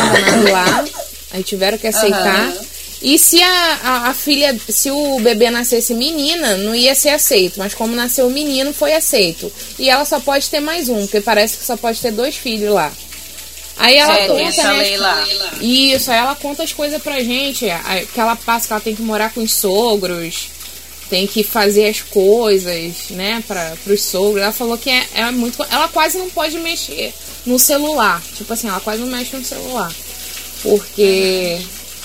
[0.51, 0.83] lá.
[1.29, 2.47] Aí tiveram que aceitar.
[2.47, 2.57] Aham.
[3.03, 7.59] E se a, a, a filha, se o bebê nascesse menina, não ia ser aceito.
[7.59, 9.51] Mas como nasceu menino, foi aceito.
[9.77, 12.73] E ela só pode ter mais um, porque parece que só pode ter dois filhos
[12.73, 12.91] lá.
[13.77, 15.25] Aí ela É, conta, essa né, lei lá.
[15.61, 17.65] isso, aí ela conta as coisas pra gente.
[18.13, 20.49] Que ela passa, que ela tem que morar com os sogros,
[21.09, 24.43] tem que fazer as coisas, né, para os sogros.
[24.43, 25.63] Ela falou que é, é muito.
[25.71, 27.13] Ela quase não pode mexer
[27.45, 28.21] no celular.
[28.37, 29.91] Tipo assim, ela quase não mexe no celular.
[30.61, 31.59] Porque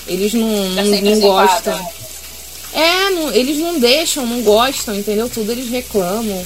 [0.07, 1.93] eles não, Tá não, gostam.
[2.73, 5.29] É, não- eles não deixam, não gostam, entendeu?
[5.29, 6.45] Tudo eles reclamam.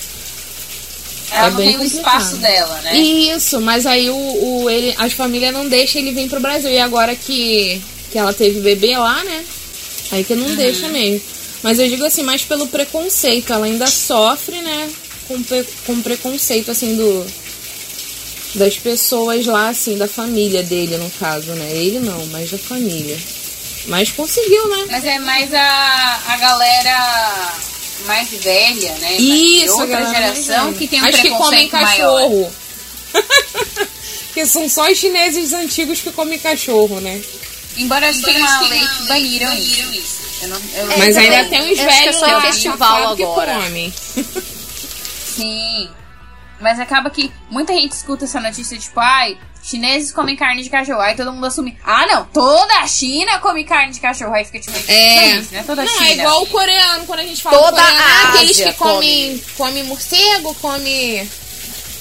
[1.35, 2.97] Ela É não tem o espaço dela, né?
[2.97, 4.15] Isso, mas aí o,
[4.65, 6.71] o- ele, as famílias não deixam ele vir pro Brasil.
[6.71, 7.81] E agora que,
[8.11, 9.45] que ela teve bebê lá, né?
[10.11, 10.57] Aí que não Uhum.
[10.57, 11.21] deixa mesmo.
[11.63, 13.53] Mas eu digo assim, mais pelo preconceito.
[13.53, 14.91] Ela ainda sofre, né?
[15.29, 17.27] Com, pre- com preconceito, assim, do.
[18.55, 21.71] Das pessoas lá, assim, da família dele, no caso, né?
[21.73, 23.17] Ele não, mas da família.
[23.87, 24.85] Mas conseguiu, né?
[24.91, 27.53] Mas é mais a, a galera
[28.07, 29.17] mais velha, né?
[29.17, 31.87] Isso, outra geração que tem um Acho que comem preconceito maior.
[32.21, 32.53] cachorro.
[34.27, 37.23] Porque são só os chineses antigos que comem cachorro, né?
[37.77, 40.21] Embora acho que tenha uma lei que baniram isso.
[40.43, 43.23] Eu não, eu não- Mas ainda tem uns que é velhos só lá festival que
[43.23, 43.55] agora.
[43.63, 43.93] comem.
[45.37, 45.89] Sim.
[46.61, 51.01] Mas acaba que muita gente escuta essa notícia, tipo, ai, chineses comem carne de cachorro.
[51.01, 54.35] Aí todo mundo assume, ah não, toda a China come carne de cachorro.
[54.35, 55.17] Aí fica tipo, É.
[55.35, 55.63] não, isso, né?
[55.67, 56.07] Toda a Não, China.
[56.09, 58.79] é igual o coreano, quando a gente fala Toda coreano, a ah, aqueles Ásia que
[58.79, 61.29] comem, come morcego, come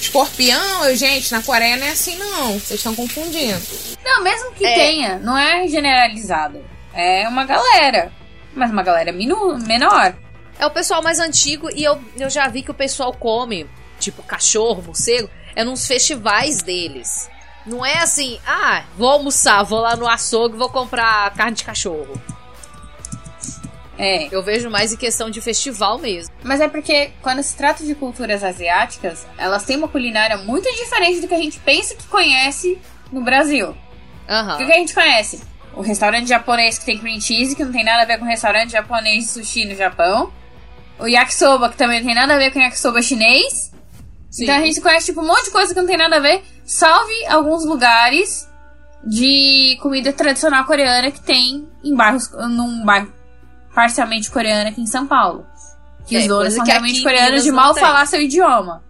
[0.00, 0.94] escorpião.
[0.96, 2.52] Gente, na Coreia não é assim não.
[2.58, 3.60] Vocês estão confundindo.
[4.04, 4.74] Não, mesmo que É.
[4.74, 6.64] tenha, não é generalizado.
[6.92, 8.12] É uma galera.
[8.54, 10.14] Mas uma galera minu menor.
[10.58, 13.66] É o pessoal mais antigo e eu, eu já vi que o pessoal come,
[13.98, 17.28] tipo, cachorro, morcego, é nos festivais deles.
[17.66, 22.20] Não é assim, ah, vou almoçar, vou lá no açougue, vou comprar carne de cachorro.
[23.98, 24.28] É.
[24.34, 26.34] Eu vejo mais em questão de festival mesmo.
[26.42, 31.20] Mas é porque quando se trata de culturas asiáticas, elas têm uma culinária muito diferente
[31.20, 32.78] do que a gente pensa que conhece
[33.12, 33.76] no Brasil.
[34.28, 34.54] Aham.
[34.54, 35.42] O que que a gente conhece?
[35.74, 38.28] O restaurante japonês que tem cream cheese, que não tem nada a ver com o
[38.28, 40.32] restaurante japonês de sushi no Japão.
[40.98, 43.72] O yakisoba, que também não tem nada a ver com yakisoba chinês.
[44.30, 44.44] Sim.
[44.44, 46.42] Então a gente conhece tipo um monte de coisa que não tem nada a ver.
[46.64, 48.48] Salve alguns lugares
[49.04, 53.12] de comida tradicional coreana que tem em bairros, num bairro
[53.74, 55.46] parcialmente coreano aqui em São Paulo.
[56.06, 57.82] Que É, os donos são realmente coreanos de mal tem.
[57.82, 58.82] falar seu idioma.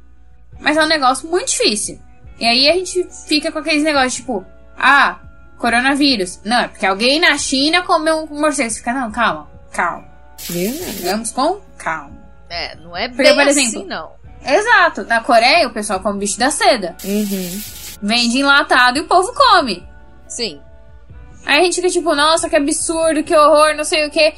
[0.61, 2.01] Mas é um negócio muito difícil.
[2.39, 4.45] E aí a gente fica com aqueles negócios tipo,
[4.77, 5.19] ah,
[5.59, 6.41] coronavírus.
[6.45, 8.71] Não, é porque alguém na China comeu um morcego.
[8.71, 10.07] Você fica, não, calma, calma.
[11.05, 12.21] Vamos com calma.
[12.49, 14.11] É, não é Porque, bem por assim, exemplo, não.
[14.45, 15.05] Exato.
[15.05, 16.97] Na Coreia, o pessoal come bicho da seda.
[17.05, 17.63] Uhum.
[18.03, 19.87] Vende enlatado e o povo come.
[20.29, 20.61] Sim.
[21.45, 24.33] Aí a gente fica tipo, nossa, que absurdo, que horror, não sei o que.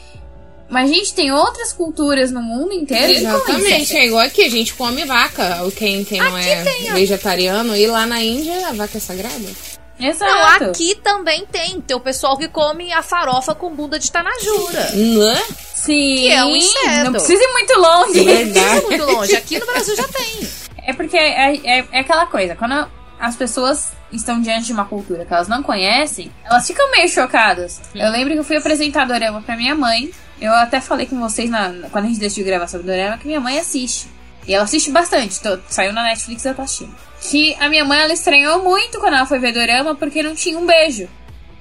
[0.68, 4.74] Mas a gente tem outras culturas no mundo inteiro Exatamente, é igual aqui, a gente
[4.74, 9.46] come vaca, quem, quem não é vegetariano, e lá na Índia a vaca é sagrada.
[9.98, 10.64] Exato.
[10.64, 11.80] Não, aqui também tem.
[11.80, 14.90] Tem o pessoal que come a farofa com bunda de tanajura.
[14.92, 15.42] Né?
[15.74, 17.04] Sim, Que é um inseto.
[17.04, 18.24] não precisa ir muito longe.
[18.52, 19.36] Não é muito longe.
[19.36, 20.48] Aqui no Brasil já tem.
[20.86, 22.86] É porque é, é, é aquela coisa, quando
[23.18, 27.80] as pessoas estão diante de uma cultura que elas não conhecem, elas ficam meio chocadas.
[27.94, 30.10] Eu lembro que eu fui apresentar Dorama pra minha mãe.
[30.40, 33.40] Eu até falei com vocês na, quando a gente decidiu gravar sobre Dorama que minha
[33.40, 34.08] mãe assiste.
[34.46, 35.40] E ela assiste bastante.
[35.40, 36.94] tô- saiu na Netflix e eu tô assistindo.
[37.20, 40.58] Que a minha mãe ela estranhou muito quando ela foi ver Dorama porque não tinha
[40.58, 41.08] um beijo.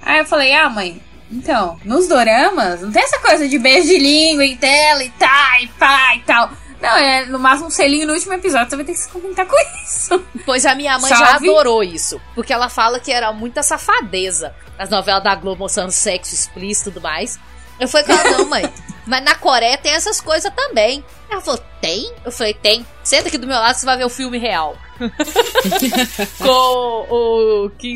[0.01, 3.97] Aí eu falei, ah, mãe, então, nos doramas não tem essa coisa de beijo de
[3.97, 6.51] língua em tela e tá, e pá e tal.
[6.81, 9.45] Não, é no máximo um selinho no último episódio, você vai ter que se contentar
[9.47, 9.55] com
[9.86, 10.21] isso.
[10.45, 11.49] Pois a minha mãe já Salve.
[11.49, 12.19] adorou isso.
[12.36, 14.53] Porque ela fala que era muita safadeza.
[14.77, 17.39] As novelas da Globo mostrando sexo explícito e tudo mais.
[17.79, 18.69] Eu falei, cara, não, mãe.
[19.06, 21.04] Mas na Coreia tem essas coisas também.
[21.30, 22.12] Ela falou, tem?
[22.24, 22.86] Eu falei, tem.
[23.04, 24.78] Senta aqui do meu lado, você vai ver o filme real.
[26.39, 27.95] Com o Kim,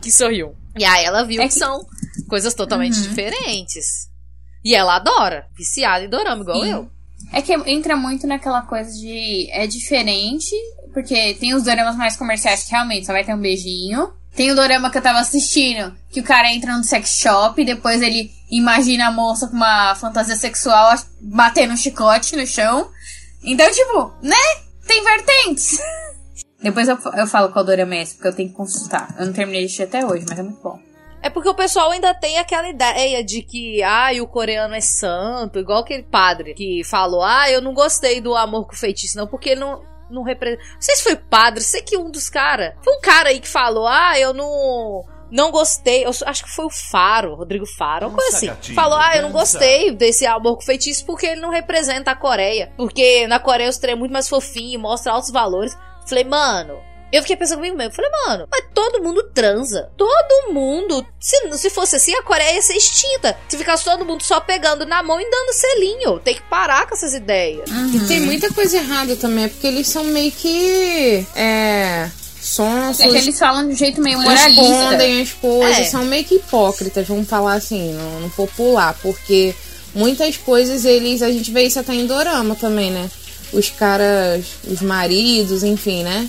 [0.00, 0.52] Kim So-hyun.
[0.78, 1.84] E aí ela viu É que que- são
[2.28, 3.02] coisas totalmente Uhum.
[3.08, 4.08] diferentes.
[4.64, 5.46] E ela adora.
[5.56, 6.70] Viciada em dorama, igual Sim.
[6.70, 6.90] eu.
[7.32, 9.48] É que entra muito naquela coisa de.
[9.50, 10.54] É diferente,
[10.92, 14.12] porque tem os doramas mais comerciais que realmente só vai ter um beijinho.
[14.34, 17.64] Tem o dorama que eu tava assistindo, que o cara entra no sex shop e
[17.64, 22.88] depois ele imagina a moça com uma fantasia sexual batendo um chicote no chão.
[23.42, 24.36] Então, tipo, né?
[24.86, 25.78] Tem vertentes.
[26.60, 29.14] Depois eu, eu falo qual dorama é esse, porque eu tenho que consultar.
[29.16, 30.80] Eu não terminei de assistir até hoje, mas é muito bom.
[31.22, 35.58] É porque o pessoal ainda tem aquela ideia de que, ai, o coreano é santo,
[35.58, 39.50] igual aquele padre que falou, ah, eu não gostei do amor com feitiço, não, porque
[39.50, 40.62] ele não, não representa.
[40.62, 42.74] Não sei se foi padre, sei que um dos caras.
[42.82, 45.04] Foi um cara aí que falou, ah, eu não.
[45.30, 48.46] Não gostei, eu acho que foi o Faro, Rodrigo Faro, uma coisa assim.
[48.46, 52.16] gatinho, Falou, ah, eu não gostei desse amor com feitiço porque ele não representa a
[52.16, 52.72] Coreia.
[52.78, 55.76] Porque na Coreia os trem é muito mais fofinho, mostra altos valores.
[56.06, 56.80] Falei, mano,
[57.12, 57.94] eu fiquei pensando comigo mesmo.
[57.94, 59.88] Falei, mano, mas todo mundo transa.
[59.96, 61.04] Todo mundo.
[61.18, 63.36] Se, se fosse assim, a Coreia ia ser extinta.
[63.48, 66.18] Se ficasse todo mundo só pegando na mão e dando selinho.
[66.20, 67.68] Tem que parar com essas ideias.
[67.94, 71.26] E tem muita coisa errada também, é porque eles são meio que.
[71.34, 72.10] É.
[72.40, 73.00] Sonsos.
[73.04, 74.48] É que eles falam de um jeito meio moralista.
[74.62, 75.84] escondem as coisas, É.
[75.84, 79.54] são meio que hipócritas, vamos falar assim, no, no popular, porque
[79.94, 81.20] muitas coisas eles.
[81.20, 83.10] A gente vê isso até em Dorama também, né?
[83.52, 86.28] Os caras, os maridos, enfim, né?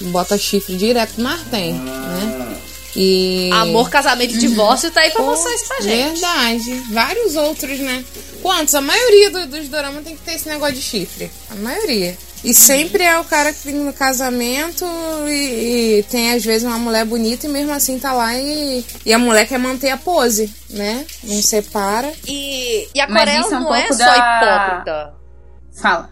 [0.00, 2.56] Bota chifre direto, mas tem, né?
[2.96, 3.50] E.
[3.52, 6.20] Amor, casamento e divórcio tá aí pra mostrar isso pra gente.
[6.20, 6.82] Verdade.
[6.92, 8.04] Vários outros, né?
[8.42, 8.74] Quantos?
[8.74, 11.30] A maioria do- dos doramas tem que ter esse negócio de chifre.
[11.50, 12.16] A maioria.
[12.44, 14.84] E sempre é o cara que tem no casamento
[15.26, 19.12] e, e tem às vezes uma mulher bonita e mesmo assim tá lá e, e
[19.14, 21.06] a mulher quer manter a pose, né?
[21.24, 22.12] Não separa.
[22.28, 25.14] E, e a Coreia é um não é pouco só da- hipócrita.
[25.80, 26.10] Fala.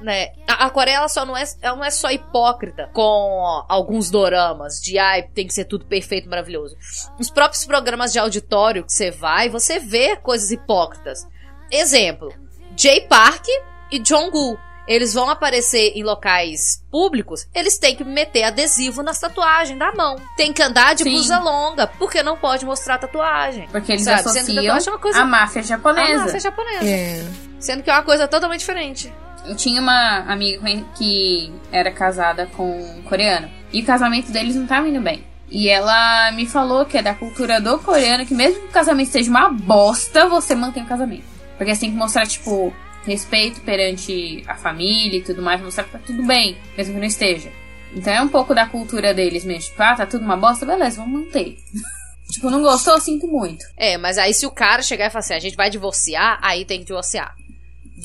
[0.00, 0.32] né?
[0.48, 4.80] A, a Coreia ela só não é, ela não é só hipócrita com alguns doramas
[4.80, 6.76] de ai, tem que ser tudo perfeito, maravilhoso.
[7.18, 11.26] Os próprios programas de auditório que você vai, você vê coisas hipócritas.
[11.70, 12.32] Exemplo,
[12.76, 13.46] Jay Park
[13.90, 14.58] e Jonggu.
[14.86, 20.16] Eles vão aparecer em locais públicos, eles têm que meter adesivo nas tatuagens da mão.
[20.36, 21.10] Tem que andar de Sim.
[21.12, 23.66] blusa longa, porque não pode mostrar tatuagem.
[23.70, 24.20] Porque eles Sabe?
[24.20, 26.22] Associam tatuagem é uma coisa- a máfia japonesa.
[26.22, 26.84] A máfia japonesa.
[26.84, 27.24] É.
[27.58, 29.12] Sendo que é uma coisa totalmente diferente.
[29.46, 30.60] Eu tinha uma amiga
[30.96, 33.50] que era casada com um coreano.
[33.72, 35.24] E o casamento deles não tava indo bem.
[35.50, 39.10] E ela me falou que é da cultura do coreano que mesmo que o casamento
[39.10, 41.24] seja uma bosta, você mantém o casamento.
[41.56, 42.74] Porque você tem que mostrar, tipo,
[43.06, 47.06] respeito perante a família e tudo mais, mostrar que tá tudo bem, mesmo que não
[47.06, 47.50] esteja.
[47.94, 49.70] Então é um pouco da cultura deles mesmo.
[49.70, 51.56] Tipo, ah, tá tudo uma bosta, beleza, vamos manter.
[52.30, 53.64] tipo, não gostou, sinto muito.
[53.76, 56.64] É, mas aí se o cara chegar e falar assim, a gente vai divorciar, aí
[56.64, 57.34] tem que divorciar.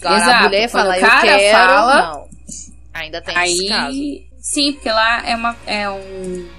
[0.02, 2.30] Agora a Exato, mulher quando fala, o cara eu quero, fala- não.
[2.94, 3.88] Ainda tem esse caso.
[3.88, 6.50] Aí, sim, porque lá é, uma, é um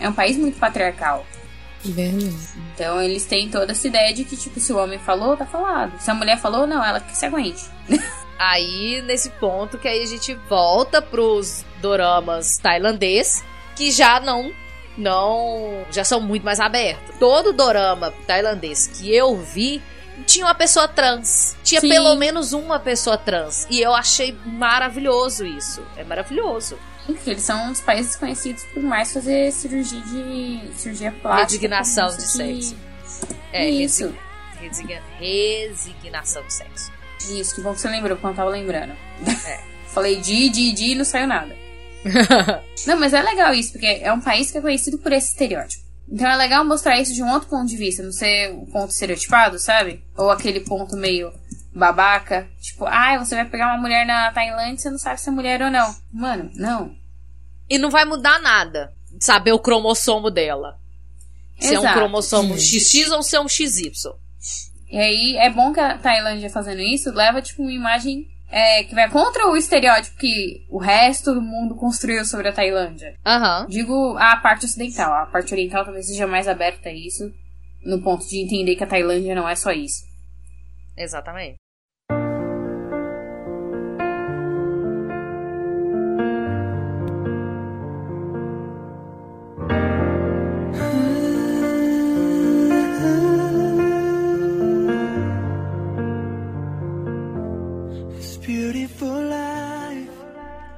[0.00, 1.24] é um país muito patriarcal.
[1.84, 2.36] Verdade.
[2.74, 5.98] Então eles têm toda essa ideia de que, tipo, se o homem falou, tá falado.
[5.98, 7.64] Se a mulher falou, não, ela que se aguente.
[8.38, 13.44] Aí, nesse ponto, que aí a gente volta pros doramas tailandês,
[13.76, 14.50] que já não,
[14.96, 17.16] não, já são muito mais abertos.
[17.18, 19.82] Todo dorama tailandês que eu vi,
[20.26, 21.54] tinha uma pessoa trans.
[21.62, 21.90] Tinha Sim.
[21.90, 23.66] pelo menos uma pessoa trans.
[23.68, 25.82] E eu achei maravilhoso isso.
[25.94, 26.78] É maravilhoso.
[27.14, 30.60] Porque eles são um dos países conhecidos por mais fazer cirurgia de.
[30.76, 31.52] cirurgia plástica.
[31.52, 32.76] Resignação de sexo.
[33.52, 34.14] É, Isso.
[34.60, 36.92] resi- resigna- resignação de sexo.
[37.30, 38.92] Isso, que bom que você lembrou, porque eu não tava lembrando.
[39.46, 39.60] É.
[39.88, 41.56] Falei de, de, de e não saiu nada.
[42.86, 45.84] Não, mas é legal isso, porque é um país que é conhecido por esse estereótipo.
[46.08, 48.90] Então é legal mostrar isso de um outro ponto de vista, não ser o ponto
[48.90, 50.02] estereotipado, sabe?
[50.16, 51.30] Ou aquele ponto meio
[51.74, 55.28] babaca, tipo, ai, você vai pegar uma mulher na Tailândia e você não sabe se
[55.28, 55.94] é mulher ou não.
[56.12, 56.96] Mano, não.
[57.70, 60.76] E não vai mudar nada saber o cromossomo dela.
[61.58, 61.98] Se é um Exato.
[61.98, 63.92] cromossomo XX ou se é um XY.
[64.90, 68.94] E aí é bom que a Tailândia fazendo isso leva, tipo, uma imagem é, que
[68.94, 73.14] vai contra o estereótipo que o resto do mundo construiu sobre a Tailândia.
[73.24, 73.66] Aham.
[73.68, 75.12] Digo a parte ocidental.
[75.12, 77.30] A parte oriental talvez seja mais aberta a isso,
[77.84, 80.02] no ponto de entender que a Tailândia não é só isso.
[80.96, 81.56] Exatamente.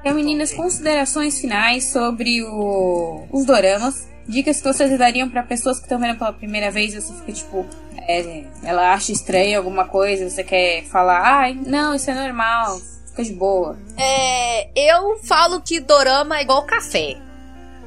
[0.02, 4.08] Então, meninas, considerações finais sobre o- os doramas.
[4.26, 7.32] Dicas que vocês dariam pra pessoas que estão vendo pela primeira vez e você fica
[7.32, 7.66] tipo,
[8.08, 13.24] é, ela acha estranho alguma coisa, você quer falar, ai, não, isso é normal, fica
[13.24, 13.76] de boa.
[13.96, 17.16] É, eu falo que dorama é igual café.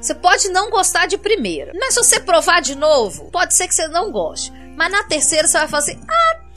[0.02, 1.72] Você pode não gostar de primeira.
[1.74, 4.52] Mas se você provar de novo, pode ser que você não goste.
[4.76, 6.00] Mas na terceira você vai falar assim,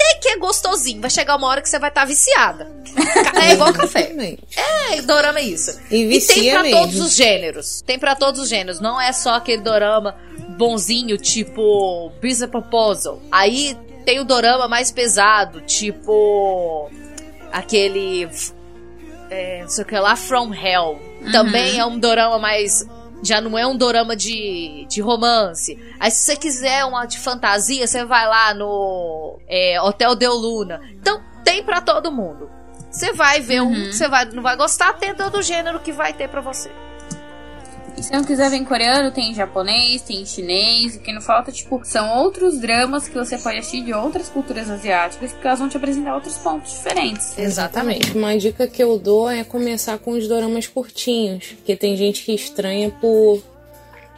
[0.01, 1.01] até que é gostosinho.
[1.01, 2.71] Vai chegar uma hora que você vai estar viciada.
[3.43, 4.13] É igual café.
[4.93, 5.79] É, dorama é isso.
[5.91, 6.79] E E tem vicia pra mesmo.
[6.81, 7.83] todos os gêneros.
[7.83, 8.81] Tem pra todos os gêneros.
[8.81, 10.17] Não é só aquele dorama
[10.57, 13.21] bonzinho, tipo Business Proposal.
[13.31, 16.91] Aí tem o dorama mais pesado, tipo
[17.53, 18.29] aquele
[19.31, 21.01] é, não sei o que lá, From Hell.
[21.33, 22.87] Também é um dorama mais
[23.23, 25.79] já não é um dorama de, de romance.
[25.99, 30.81] Aí se você quiser uma de fantasia, você vai lá no é, Hotel Del Luna.
[30.93, 32.51] Então tem pra todo mundo.
[32.91, 36.13] Você vai ver um, você vai, não vai gostar, tem todo o gênero que vai
[36.13, 36.71] ter pra você.
[37.99, 40.95] E se não quiser ver em coreano, tem em japonês, tem em chinês.
[40.95, 44.71] O que não falta, tipo, são outros dramas que você pode assistir de outras culturas
[44.71, 47.37] asiáticas, porque elas vão te apresentar outros pontos diferentes.
[47.37, 48.17] Exatamente.
[48.17, 52.33] Uma dica que eu dou é começar com os doramas curtinhos, porque tem gente que
[52.33, 53.43] estranha por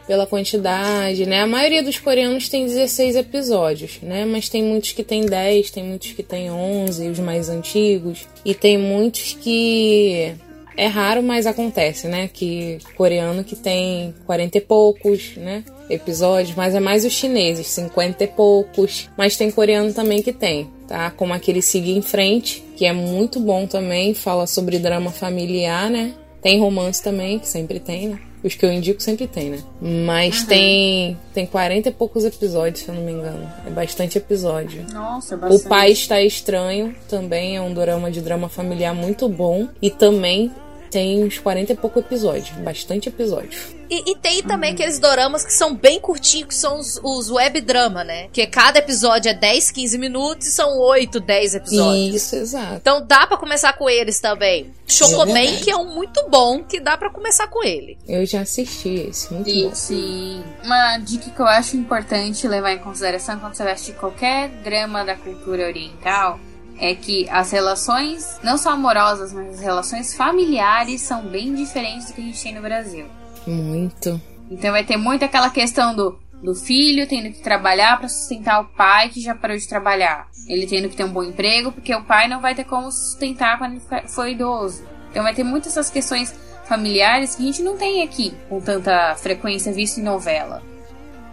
[0.05, 1.41] pela quantidade, né?
[1.41, 4.25] A maioria dos coreanos tem 16 episódios, né?
[4.25, 8.53] Mas tem muitos que tem 10, tem muitos que tem 11, os mais antigos, e
[8.53, 10.35] tem muitos que
[10.77, 12.29] é raro, mas acontece, né?
[12.31, 15.63] Que coreano que tem 40 e poucos, né?
[15.89, 19.09] Episódios, mas é mais os chineses, 50 e poucos.
[19.17, 20.69] Mas tem coreano também que tem.
[20.87, 21.11] tá?
[21.11, 26.13] Como aquele Siga em Frente, que é muito bom também, fala sobre drama familiar, né?
[26.41, 28.19] Tem romance também, que sempre tem, né?
[28.43, 29.59] Os que eu indico sempre tem, né?
[29.79, 33.47] Mas tem tem 40 e poucos episódios, se eu não me engano.
[33.67, 34.83] É bastante episódio.
[34.91, 35.69] Nossa, O bastante.
[35.69, 39.67] Pai Está Estranho também é um drama de drama familiar muito bom.
[39.79, 40.51] E também
[40.91, 42.49] tem uns 40 e pouco episódios.
[42.57, 43.57] Bastante episódio.
[43.89, 47.59] E, e tem também aqueles doramas que são bem curtinhos, que são os, os web
[47.59, 48.29] drama, né?
[48.31, 52.15] Que cada episódio é 10, 15 minutos e são 8, 10 episódios.
[52.15, 52.75] Isso, exato.
[52.75, 54.71] Então dá pra começar com eles também.
[54.87, 55.63] Chocoban, verdade.
[55.63, 57.97] que é um muito bom, que dá pra começar com ele.
[58.07, 59.75] Eu já assisti esse, muito E, bom.
[59.75, 60.43] sim.
[60.63, 65.03] Uma dica que eu acho importante levar em consideração quando você vai assistir qualquer drama
[65.03, 66.39] da cultura oriental
[66.81, 72.13] é que as relações, não só amorosas, mas as relações familiares são bem diferentes do
[72.13, 73.05] que a gente tem no Brasil.
[73.45, 74.19] Muito.
[74.49, 78.65] Então vai ter muito aquela questão do, do filho tendo que trabalhar para sustentar o
[78.65, 80.27] pai que já parou de trabalhar.
[80.47, 83.59] Ele tendo que ter um bom emprego, porque o pai não vai ter como sustentar
[83.59, 84.83] quando ele for idoso.
[85.11, 86.33] Então vai ter muitas essas questões
[86.65, 90.63] familiares que a gente não tem aqui com tanta frequência visto em novela.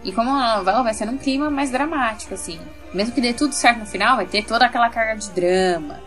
[0.03, 2.59] E como a novela vai ser num clima mais dramático, assim.
[2.93, 5.99] Mesmo que dê tudo certo no final, vai ter toda aquela carga de drama.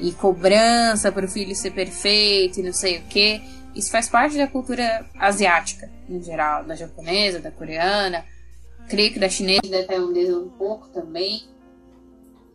[0.00, 3.40] E cobrança pro filho ser perfeito e não sei o que.
[3.74, 6.64] Isso faz parte da cultura asiática, em geral.
[6.64, 8.24] Da japonesa, da coreana.
[8.88, 11.42] Creio que da chinesa da tailandesa um pouco também.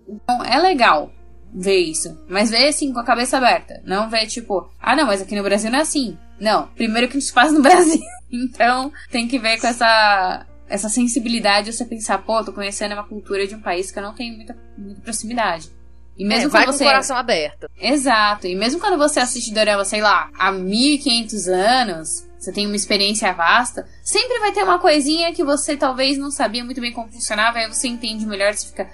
[0.08, 1.12] Então é legal
[1.54, 2.18] ver isso.
[2.28, 3.82] Mas ver assim com a cabeça aberta.
[3.86, 6.18] Não ver tipo, ah não, mas aqui no Brasil não é assim.
[6.40, 8.02] Não, primeiro que isso passa no Brasil.
[8.32, 13.48] Então tem que ver com essa, essa sensibilidade você pensar, pô, tô conhecendo uma cultura
[13.48, 15.70] de um país que eu não tenho muita, muita proximidade.
[16.18, 16.84] E mesmo É, vai quando com você.
[16.84, 17.70] o coração aberto.
[17.80, 18.48] Exato.
[18.48, 23.32] E mesmo quando você assiste Dorama, sei lá, há 1500 anos, você tem uma experiência
[23.34, 27.60] vasta, sempre vai ter uma coisinha que você talvez não sabia muito bem como funcionava,
[27.60, 28.90] aí você entende melhor e você fica,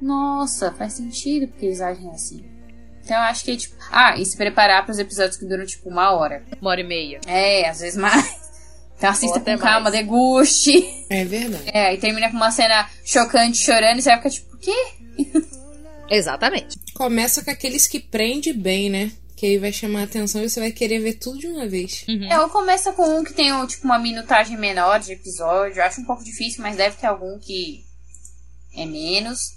[0.00, 2.44] nossa, faz sentido porque eles agem assim.
[3.04, 3.74] Então eu acho que é tipo.
[3.90, 6.44] Ah, e se preparar para os episódios que duram tipo uma hora.
[6.60, 7.20] Uma hora e meia.
[7.26, 8.47] É, às vezes mais.
[8.98, 9.94] Então assista com calma, mais.
[9.94, 11.06] deguste.
[11.08, 11.70] É verdade.
[11.72, 14.92] É, e termina com uma cena chocante, chorando, e você vai ficar tipo, o quê?
[16.10, 16.78] Exatamente.
[16.94, 19.12] Começa com aqueles que prende bem, né?
[19.36, 22.04] Que aí vai chamar a atenção e você vai querer ver tudo de uma vez.
[22.28, 25.78] É, ou começa com um que tem tipo, uma minutagem menor de episódio.
[25.78, 27.84] Eu acho um pouco difícil, mas deve ter algum que
[28.74, 29.56] é menos.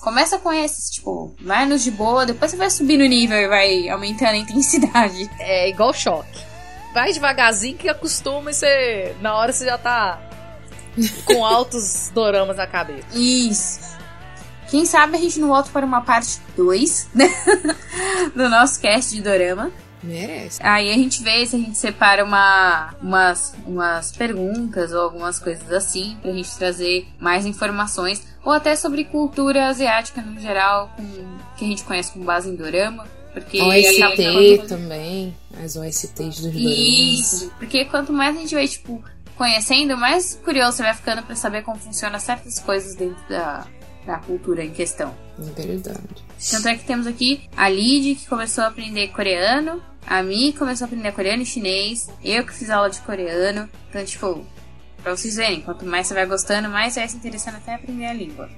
[0.00, 3.48] Começa com esses, tipo, vai nos de boa, depois você vai subir no nível e
[3.48, 5.30] vai aumentando a intensidade.
[5.38, 6.53] É igual choque.
[6.94, 9.16] Vai devagarzinho que acostuma e você.
[9.20, 10.20] Na hora você já tá
[11.24, 13.08] com altos doramas na cabeça.
[13.12, 13.80] Isso.
[14.68, 17.28] Quem sabe a gente não volta para uma parte 2 né?
[18.34, 19.72] do nosso cast de Dorama.
[20.04, 20.60] Merece.
[20.62, 25.72] Aí a gente vê se a gente separa uma, umas, umas perguntas ou algumas coisas
[25.72, 28.22] assim pra gente trazer mais informações.
[28.44, 32.54] Ou até sobre cultura asiática no geral, com, que a gente conhece com base em
[32.54, 33.04] dorama.
[33.34, 34.00] Porque OST
[34.58, 35.36] quando- também.
[35.62, 36.54] As OSTs dos.
[36.54, 37.50] Isso.
[37.58, 39.02] Porque quanto mais a gente vai, tipo,
[39.36, 43.66] conhecendo, mais curioso você vai ficando pra saber como funcionam certas coisas dentro da,
[44.06, 45.14] da cultura em questão.
[45.38, 45.98] É verdade.
[46.50, 49.82] Tanto é que temos aqui a Lid, que começou a aprender coreano.
[50.06, 52.08] A Mi começou a aprender coreano e chinês.
[52.22, 53.68] Eu que fiz aula de coreano.
[53.88, 54.46] Então, tipo,
[55.02, 58.04] pra vocês verem, quanto mais você vai gostando, mais você vai se interessando até aprender
[58.06, 58.48] a língua.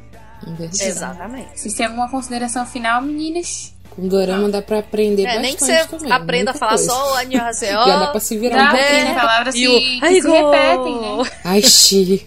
[0.61, 0.87] É.
[0.89, 1.59] Exatamente.
[1.59, 3.75] Vocês têm alguma consideração final, meninas?
[3.97, 6.13] Com dorama dá pra aprender É, bastante nem que você também.
[6.13, 6.91] aprenda a falar coisa.
[6.91, 7.73] só o Annyeonghaseyo.
[7.73, 9.05] Já dá pra se virar Dá, um pouquinho.
[9.07, 11.31] tem palavras E que, que se repetem, né?
[11.45, 12.27] Ai, xi.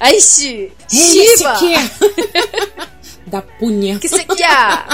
[0.00, 0.14] Ai!
[0.16, 1.58] Esse Shiba!
[1.74, 2.88] é.
[3.30, 3.98] da punha.
[4.00, 4.84] Que se quer?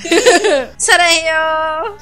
[0.78, 1.96] Saranho!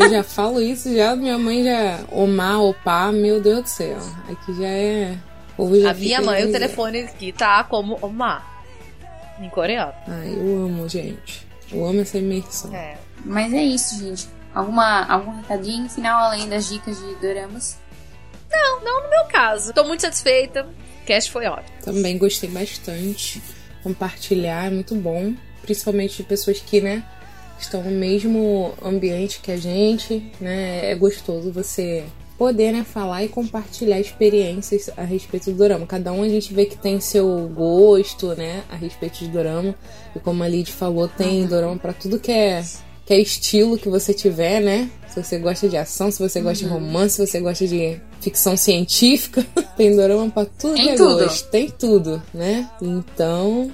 [0.00, 2.00] Eu já falo isso, já minha mãe já.
[2.10, 3.98] Omar, opá, meu Deus do céu.
[4.30, 5.14] Aqui já é.
[5.82, 8.42] já A minha mãe, o telefone aqui tá como Oma.
[9.40, 9.92] Em coreano.
[10.08, 11.43] Ai, eu amo, gente.
[11.74, 12.74] Eu amo essa imersão.
[12.74, 12.96] É.
[13.24, 14.28] Mas é isso, gente.
[14.54, 17.78] Alguma, algum recadinho final além das dicas de doramas?
[18.84, 20.64] No meu caso, tô muito satisfeita.
[20.64, 21.76] O cast foi ótimo.
[21.84, 23.42] Também gostei bastante.
[23.82, 25.34] Compartilhar é muito bom.
[25.62, 27.02] Principalmente de pessoas que, né,
[27.58, 30.90] estão no mesmo ambiente que a gente, né?
[30.90, 32.04] É gostoso você
[32.38, 35.86] poder, né, falar e compartilhar experiências a respeito do dorama.
[35.86, 39.74] Cada um a gente vê que tem seu gosto, né, a respeito de dorama.
[40.14, 42.62] E como a Lid falou, tem dorama pra tudo que é
[43.06, 44.90] que é estilo que você tiver, né?
[45.08, 48.56] Se você gosta de ação, se você gosta de romance, se você gosta de ficção
[48.56, 49.46] científica,
[49.76, 51.18] tem dorama pra tudo Tem que é tudo.
[51.24, 51.50] gosto.
[51.50, 52.66] Tem tudo, né?
[52.80, 53.70] Então,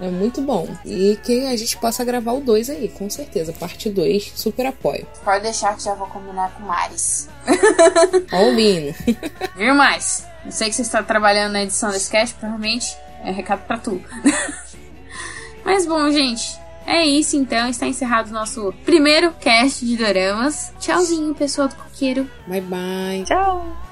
[0.00, 0.68] é muito bom.
[0.84, 3.52] E que a gente possa gravar o 2 aí, com certeza.
[3.52, 5.06] Parte 2, super apoio.
[5.24, 7.28] Pode deixar que já vou combinar com o Maris.
[8.54, 8.94] Lino.
[9.56, 10.26] Viu, mais?
[10.44, 14.00] Eu sei que você está trabalhando na edição desse cast, provavelmente é recado pra tu.
[15.64, 17.68] Mas bom, gente, é isso então.
[17.68, 20.72] Está encerrado o nosso primeiro cast de doramas.
[20.78, 22.30] Tchauzinho, pessoal do Coqueiro.
[22.46, 23.24] Bye bye.
[23.24, 23.85] Tchau.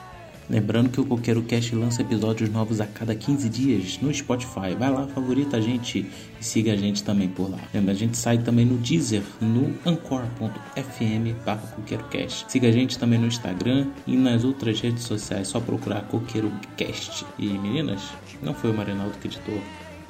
[0.48, 4.74] Lembrando que o Coqueiro Cast lança episódios novos a cada 15 dias no Spotify.
[4.78, 6.06] Vai lá, favorita a gente
[6.40, 7.58] e siga a gente também por lá.
[7.72, 12.44] Lembra, a gente sai também no Deezer, no anchor.fm barra CoqueiroCast.
[12.48, 17.24] Siga a gente também no Instagram e nas outras redes sociais, só procurar Coqueiro Cast.
[17.38, 18.02] E meninas,
[18.42, 19.58] não foi o Marinaldo que editou,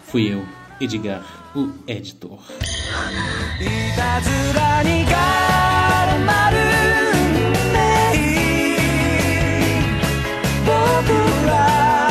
[0.03, 0.45] fui eu,
[0.81, 1.25] Edgar,
[1.55, 2.41] o editor.
[11.11, 12.04] around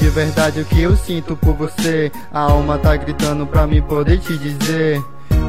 [0.00, 2.10] de verdade, o que eu sinto por você.
[2.32, 5.00] A alma tá gritando pra mim poder te dizer.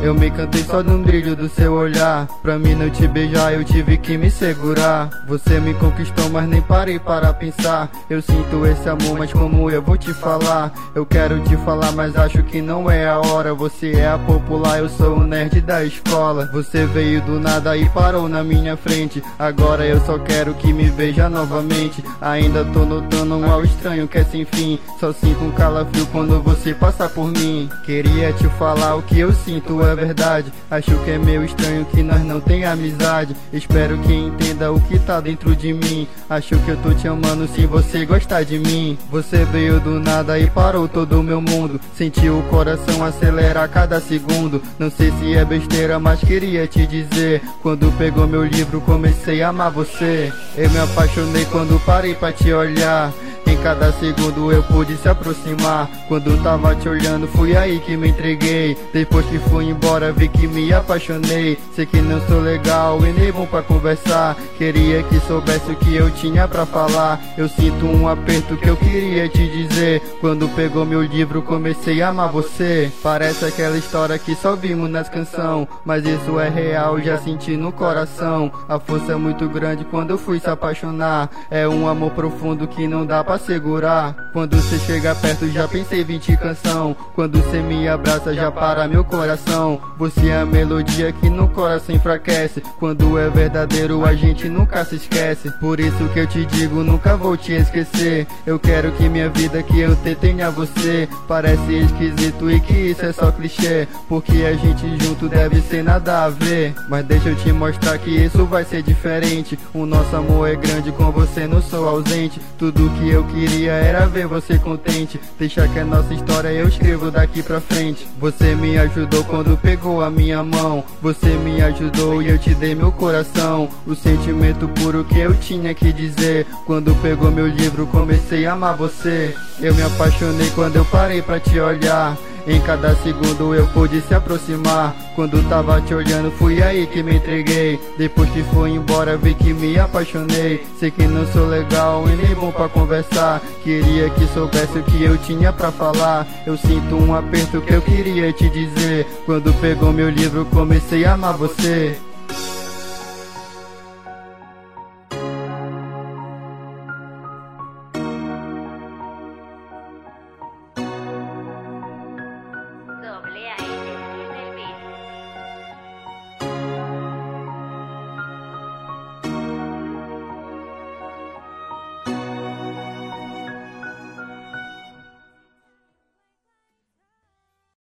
[0.03, 2.27] Eu me cantei só no brilho do seu olhar.
[2.41, 5.11] Pra mim não te beijar, eu tive que me segurar.
[5.27, 7.87] Você me conquistou, mas nem parei para pensar.
[8.09, 10.73] Eu sinto esse amor, mas como eu vou te falar?
[10.95, 13.53] Eu quero te falar, mas acho que não é a hora.
[13.53, 16.49] Você é a popular, eu sou o nerd da escola.
[16.51, 19.21] Você veio do nada e parou na minha frente.
[19.37, 22.03] Agora eu só quero que me veja novamente.
[22.19, 24.79] Ainda tô notando um ao estranho que é sem fim.
[24.99, 27.69] Só sinto um calafrio quando você passa por mim.
[27.85, 30.51] Queria te falar o que eu sinto é verdade.
[30.69, 33.35] Acho que é meio estranho que nós não tem amizade.
[33.51, 36.07] Espero que entenda o que tá dentro de mim.
[36.29, 38.97] Acho que eu tô te amando se você gostar de mim.
[39.09, 41.79] Você veio do nada e parou todo o meu mundo.
[41.95, 44.61] Senti o coração acelerar cada segundo.
[44.79, 47.41] Não sei se é besteira, mas queria te dizer.
[47.61, 50.31] Quando pegou meu livro, comecei a amar você.
[50.57, 53.11] Eu me apaixonei quando parei pra te olhar.
[53.51, 55.89] Em cada segundo eu pude se aproximar.
[56.07, 58.77] Quando tava te olhando, fui aí que me entreguei.
[58.93, 61.59] Depois que fui embora, vi que me apaixonei.
[61.75, 64.37] Sei que não sou legal e nem bom pra conversar.
[64.57, 67.19] Queria que soubesse o que eu tinha pra falar.
[67.37, 70.01] Eu sinto um aperto que eu queria te dizer.
[70.21, 72.89] Quando pegou meu livro, comecei a amar você.
[73.03, 75.67] Parece aquela história que só vimos nas canções.
[75.83, 78.49] Mas isso é real, já senti no coração.
[78.69, 81.29] A força é muito grande quando eu fui se apaixonar.
[81.49, 84.15] É um amor profundo que não dá pra segurar.
[84.31, 86.95] Quando você chega perto, já pensei 20 canção.
[87.13, 89.79] Quando você me abraça, já para meu coração.
[89.97, 92.61] Você é a melodia que no coração enfraquece.
[92.79, 95.51] Quando é verdadeiro, a gente nunca se esquece.
[95.59, 98.27] Por isso que eu te digo, nunca vou te esquecer.
[98.45, 101.07] Eu quero que minha vida que eu tenha você.
[101.27, 103.87] Parece esquisito e que isso é só clichê.
[104.07, 106.73] Porque a gente junto deve ser nada a ver.
[106.89, 109.57] Mas deixa eu te mostrar que isso vai ser diferente.
[109.73, 112.39] O nosso amor é grande, com você não sou ausente.
[112.57, 115.19] Tudo que eu queria era ver você contente.
[115.39, 118.07] Deixa que a nossa história eu escrevo daqui pra frente.
[118.19, 120.83] Você me ajudou quando pegou a minha mão.
[121.01, 123.69] Você me ajudou e eu te dei meu coração.
[123.85, 126.45] O sentimento puro que eu tinha que dizer.
[126.65, 129.33] Quando pegou meu livro, comecei a amar você.
[129.59, 132.17] Eu me apaixonei quando eu parei pra te olhar.
[132.47, 134.95] Em cada segundo eu pude se aproximar.
[135.15, 137.79] Quando tava te olhando, fui aí que me entreguei.
[137.97, 140.65] Depois que foi embora, vi que me apaixonei.
[140.79, 143.41] Sei que não sou legal e nem bom pra conversar.
[143.63, 146.27] Queria que soubesse o que eu tinha pra falar.
[146.45, 149.05] Eu sinto um aperto que eu queria te dizer.
[149.25, 151.97] Quando pegou meu livro, comecei a amar você.